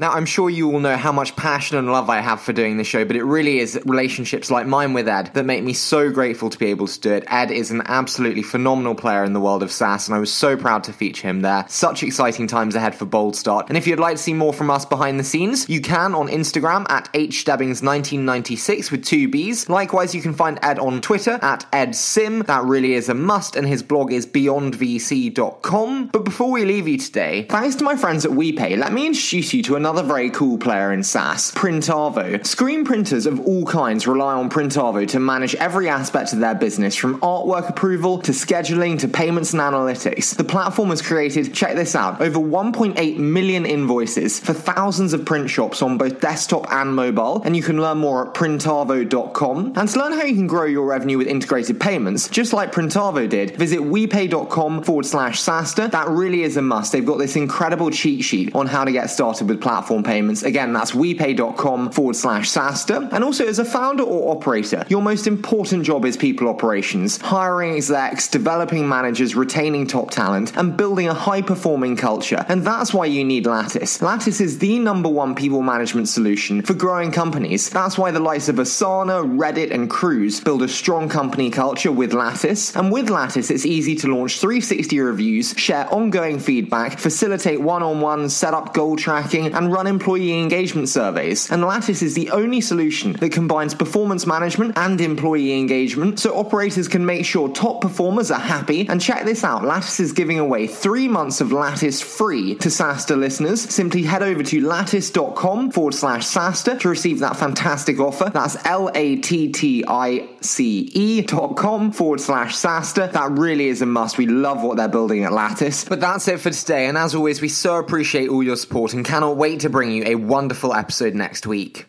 Now, 0.00 0.12
I'm 0.12 0.26
sure 0.26 0.48
you 0.48 0.70
all 0.70 0.78
know 0.78 0.96
how 0.96 1.10
much 1.10 1.34
passion 1.34 1.76
and 1.76 1.90
love 1.90 2.08
I 2.08 2.20
have 2.20 2.40
for 2.40 2.52
doing 2.52 2.76
this 2.76 2.86
show, 2.86 3.04
but 3.04 3.16
it 3.16 3.24
really 3.24 3.58
is 3.58 3.80
relationships 3.84 4.48
like 4.48 4.64
mine 4.64 4.92
with 4.92 5.08
Ed 5.08 5.32
that 5.34 5.44
make 5.44 5.64
me 5.64 5.72
so 5.72 6.08
grateful 6.08 6.48
to 6.50 6.58
be 6.58 6.66
able 6.66 6.86
to 6.86 7.00
do 7.00 7.12
it. 7.12 7.24
Ed 7.26 7.50
is 7.50 7.72
an 7.72 7.82
absolutely 7.86 8.44
phenomenal 8.44 8.94
player 8.94 9.24
in 9.24 9.32
the 9.32 9.40
world 9.40 9.60
of 9.60 9.72
SaaS, 9.72 10.06
and 10.06 10.14
I 10.14 10.20
was 10.20 10.32
so 10.32 10.56
proud 10.56 10.84
to 10.84 10.92
feature 10.92 11.26
him 11.26 11.40
there. 11.40 11.64
Such 11.68 12.04
exciting 12.04 12.46
times 12.46 12.76
ahead 12.76 12.94
for 12.94 13.06
Boldstart. 13.06 13.68
And 13.68 13.76
if 13.76 13.88
you'd 13.88 13.98
like 13.98 14.16
to 14.18 14.22
see 14.22 14.34
more 14.34 14.52
from 14.52 14.70
us 14.70 14.84
behind 14.84 15.18
the 15.18 15.24
scenes, 15.24 15.68
you 15.68 15.80
can 15.80 16.14
on 16.14 16.28
Instagram 16.28 16.88
at 16.88 17.12
hstebbings1996 17.12 18.92
with 18.92 19.04
two 19.04 19.26
B's. 19.26 19.68
Likewise, 19.68 20.14
you 20.14 20.22
can 20.22 20.32
find 20.32 20.60
Ed 20.62 20.78
on 20.78 21.00
Twitter 21.00 21.40
at 21.42 21.66
edsim. 21.72 22.46
That 22.46 22.62
really 22.62 22.94
is 22.94 23.08
a 23.08 23.14
must, 23.14 23.56
and 23.56 23.66
his 23.66 23.82
blog 23.82 24.12
is 24.12 24.26
beyondvc.com. 24.26 26.06
But 26.08 26.24
before 26.24 26.52
we 26.52 26.64
leave 26.64 26.86
you 26.86 26.98
today, 26.98 27.46
thanks 27.50 27.74
to 27.76 27.84
my 27.84 27.96
friends 27.96 28.24
at 28.24 28.30
WePay, 28.30 28.78
let 28.78 28.92
me 28.92 29.08
introduce 29.08 29.52
you 29.52 29.62
to 29.64 29.74
another 29.74 29.87
another 29.88 30.06
very 30.06 30.28
cool 30.28 30.58
player 30.58 30.92
in 30.92 31.02
SaaS, 31.02 31.50
Printavo. 31.52 32.44
Screen 32.46 32.84
printers 32.84 33.24
of 33.24 33.40
all 33.46 33.64
kinds 33.64 34.06
rely 34.06 34.34
on 34.34 34.50
Printavo 34.50 35.08
to 35.08 35.18
manage 35.18 35.54
every 35.54 35.88
aspect 35.88 36.34
of 36.34 36.40
their 36.40 36.54
business 36.54 36.94
from 36.94 37.18
artwork 37.20 37.70
approval 37.70 38.18
to 38.18 38.32
scheduling 38.32 38.98
to 38.98 39.08
payments 39.08 39.54
and 39.54 39.62
analytics. 39.62 40.36
The 40.36 40.44
platform 40.44 40.90
has 40.90 41.00
created, 41.00 41.54
check 41.54 41.74
this 41.74 41.94
out, 41.94 42.20
over 42.20 42.38
1.8 42.38 43.16
million 43.16 43.64
invoices 43.64 44.38
for 44.38 44.52
thousands 44.52 45.14
of 45.14 45.24
print 45.24 45.48
shops 45.48 45.80
on 45.80 45.96
both 45.96 46.20
desktop 46.20 46.70
and 46.70 46.94
mobile, 46.94 47.40
and 47.46 47.56
you 47.56 47.62
can 47.62 47.80
learn 47.80 47.96
more 47.96 48.28
at 48.28 48.34
printavo.com. 48.34 49.72
And 49.74 49.88
to 49.88 49.98
learn 49.98 50.12
how 50.12 50.24
you 50.24 50.34
can 50.34 50.46
grow 50.46 50.66
your 50.66 50.84
revenue 50.84 51.16
with 51.16 51.28
integrated 51.28 51.80
payments, 51.80 52.28
just 52.28 52.52
like 52.52 52.72
Printavo 52.72 53.26
did, 53.26 53.56
visit 53.56 53.80
wepay.com 53.80 54.82
forward 54.82 55.06
slash 55.06 55.40
SaaStr. 55.40 55.90
That 55.90 56.08
really 56.08 56.42
is 56.42 56.58
a 56.58 56.62
must. 56.62 56.92
They've 56.92 57.06
got 57.06 57.16
this 57.16 57.36
incredible 57.36 57.90
cheat 57.90 58.22
sheet 58.22 58.54
on 58.54 58.66
how 58.66 58.84
to 58.84 58.92
get 58.92 59.06
started 59.06 59.48
with 59.48 59.62
platforms 59.62 59.77
platform 59.78 60.02
payments. 60.02 60.42
Again, 60.42 60.72
that's 60.72 60.90
wepay.com 60.90 61.92
forward 61.92 62.16
slash 62.16 62.50
SaaStr. 62.50 63.12
And 63.12 63.22
also, 63.22 63.46
as 63.46 63.60
a 63.60 63.64
founder 63.64 64.02
or 64.02 64.36
operator, 64.36 64.84
your 64.88 65.00
most 65.00 65.28
important 65.28 65.84
job 65.84 66.04
is 66.04 66.16
people 66.16 66.48
operations, 66.48 67.18
hiring 67.18 67.74
execs, 67.74 68.26
developing 68.26 68.88
managers, 68.88 69.36
retaining 69.36 69.86
top 69.86 70.10
talent, 70.10 70.56
and 70.56 70.76
building 70.76 71.08
a 71.08 71.14
high 71.14 71.42
performing 71.42 71.96
culture. 71.96 72.44
And 72.48 72.66
that's 72.66 72.92
why 72.92 73.06
you 73.06 73.24
need 73.24 73.46
Lattice. 73.46 74.02
Lattice 74.02 74.40
is 74.40 74.58
the 74.58 74.80
number 74.80 75.08
one 75.08 75.36
people 75.36 75.62
management 75.62 76.08
solution 76.08 76.62
for 76.62 76.74
growing 76.74 77.12
companies. 77.12 77.70
That's 77.70 77.96
why 77.96 78.10
the 78.10 78.18
likes 78.18 78.48
of 78.48 78.56
Asana, 78.56 79.24
Reddit, 79.38 79.70
and 79.70 79.88
Cruise 79.88 80.40
build 80.40 80.62
a 80.62 80.68
strong 80.68 81.08
company 81.08 81.50
culture 81.50 81.92
with 81.92 82.12
Lattice. 82.12 82.74
And 82.74 82.90
with 82.90 83.10
Lattice, 83.10 83.48
it's 83.48 83.64
easy 83.64 83.94
to 83.96 84.08
launch 84.08 84.40
360 84.40 84.98
reviews, 84.98 85.54
share 85.56 85.86
ongoing 85.94 86.40
feedback, 86.40 86.98
facilitate 86.98 87.60
one 87.60 87.84
on 87.84 88.00
one, 88.00 88.28
set 88.28 88.54
up 88.54 88.74
goal 88.74 88.96
tracking, 88.96 89.54
and 89.54 89.67
run 89.72 89.86
employee 89.86 90.38
engagement 90.38 90.88
surveys. 90.88 91.50
And 91.50 91.62
Lattice 91.62 92.02
is 92.02 92.14
the 92.14 92.30
only 92.30 92.60
solution 92.60 93.12
that 93.14 93.32
combines 93.32 93.74
performance 93.74 94.26
management 94.26 94.76
and 94.76 95.00
employee 95.00 95.58
engagement 95.58 96.20
so 96.20 96.36
operators 96.36 96.88
can 96.88 97.04
make 97.04 97.24
sure 97.24 97.48
top 97.48 97.80
performers 97.80 98.30
are 98.30 98.40
happy. 98.40 98.88
And 98.88 99.00
check 99.00 99.24
this 99.24 99.44
out 99.44 99.64
Lattice 99.64 100.00
is 100.00 100.12
giving 100.12 100.38
away 100.38 100.66
three 100.66 101.08
months 101.08 101.40
of 101.40 101.52
Lattice 101.52 102.00
free 102.00 102.54
to 102.56 102.68
SaaStr 102.68 103.18
listeners. 103.18 103.60
Simply 103.60 104.02
head 104.02 104.22
over 104.22 104.42
to 104.42 104.60
lattice.com 104.60 105.70
forward 105.70 105.94
slash 105.94 106.26
SaaStr 106.26 106.80
to 106.80 106.88
receive 106.88 107.20
that 107.20 107.36
fantastic 107.36 107.98
offer. 107.98 108.30
That's 108.32 108.56
L 108.64 108.90
A 108.94 109.16
T 109.16 109.50
T 109.52 109.84
I 109.86 110.28
C 110.40 110.90
E 110.92 111.22
dot 111.22 111.56
com 111.56 111.92
forward 111.92 112.20
slash 112.20 112.56
SaaStr. 112.56 113.12
That 113.12 113.30
really 113.32 113.68
is 113.68 113.82
a 113.82 113.86
must. 113.86 114.18
We 114.18 114.26
love 114.26 114.62
what 114.62 114.76
they're 114.76 114.88
building 114.88 115.24
at 115.24 115.32
Lattice. 115.32 115.84
But 115.84 116.00
that's 116.00 116.28
it 116.28 116.40
for 116.40 116.50
today. 116.50 116.86
And 116.86 116.96
as 116.96 117.14
always, 117.14 117.40
we 117.40 117.48
so 117.48 117.76
appreciate 117.76 118.28
all 118.28 118.42
your 118.42 118.56
support 118.56 118.94
and 118.94 119.04
cannot 119.04 119.36
wait 119.36 119.57
to 119.60 119.70
bring 119.70 119.92
you 119.92 120.04
a 120.04 120.14
wonderful 120.14 120.74
episode 120.74 121.14
next 121.14 121.46
week. 121.46 121.86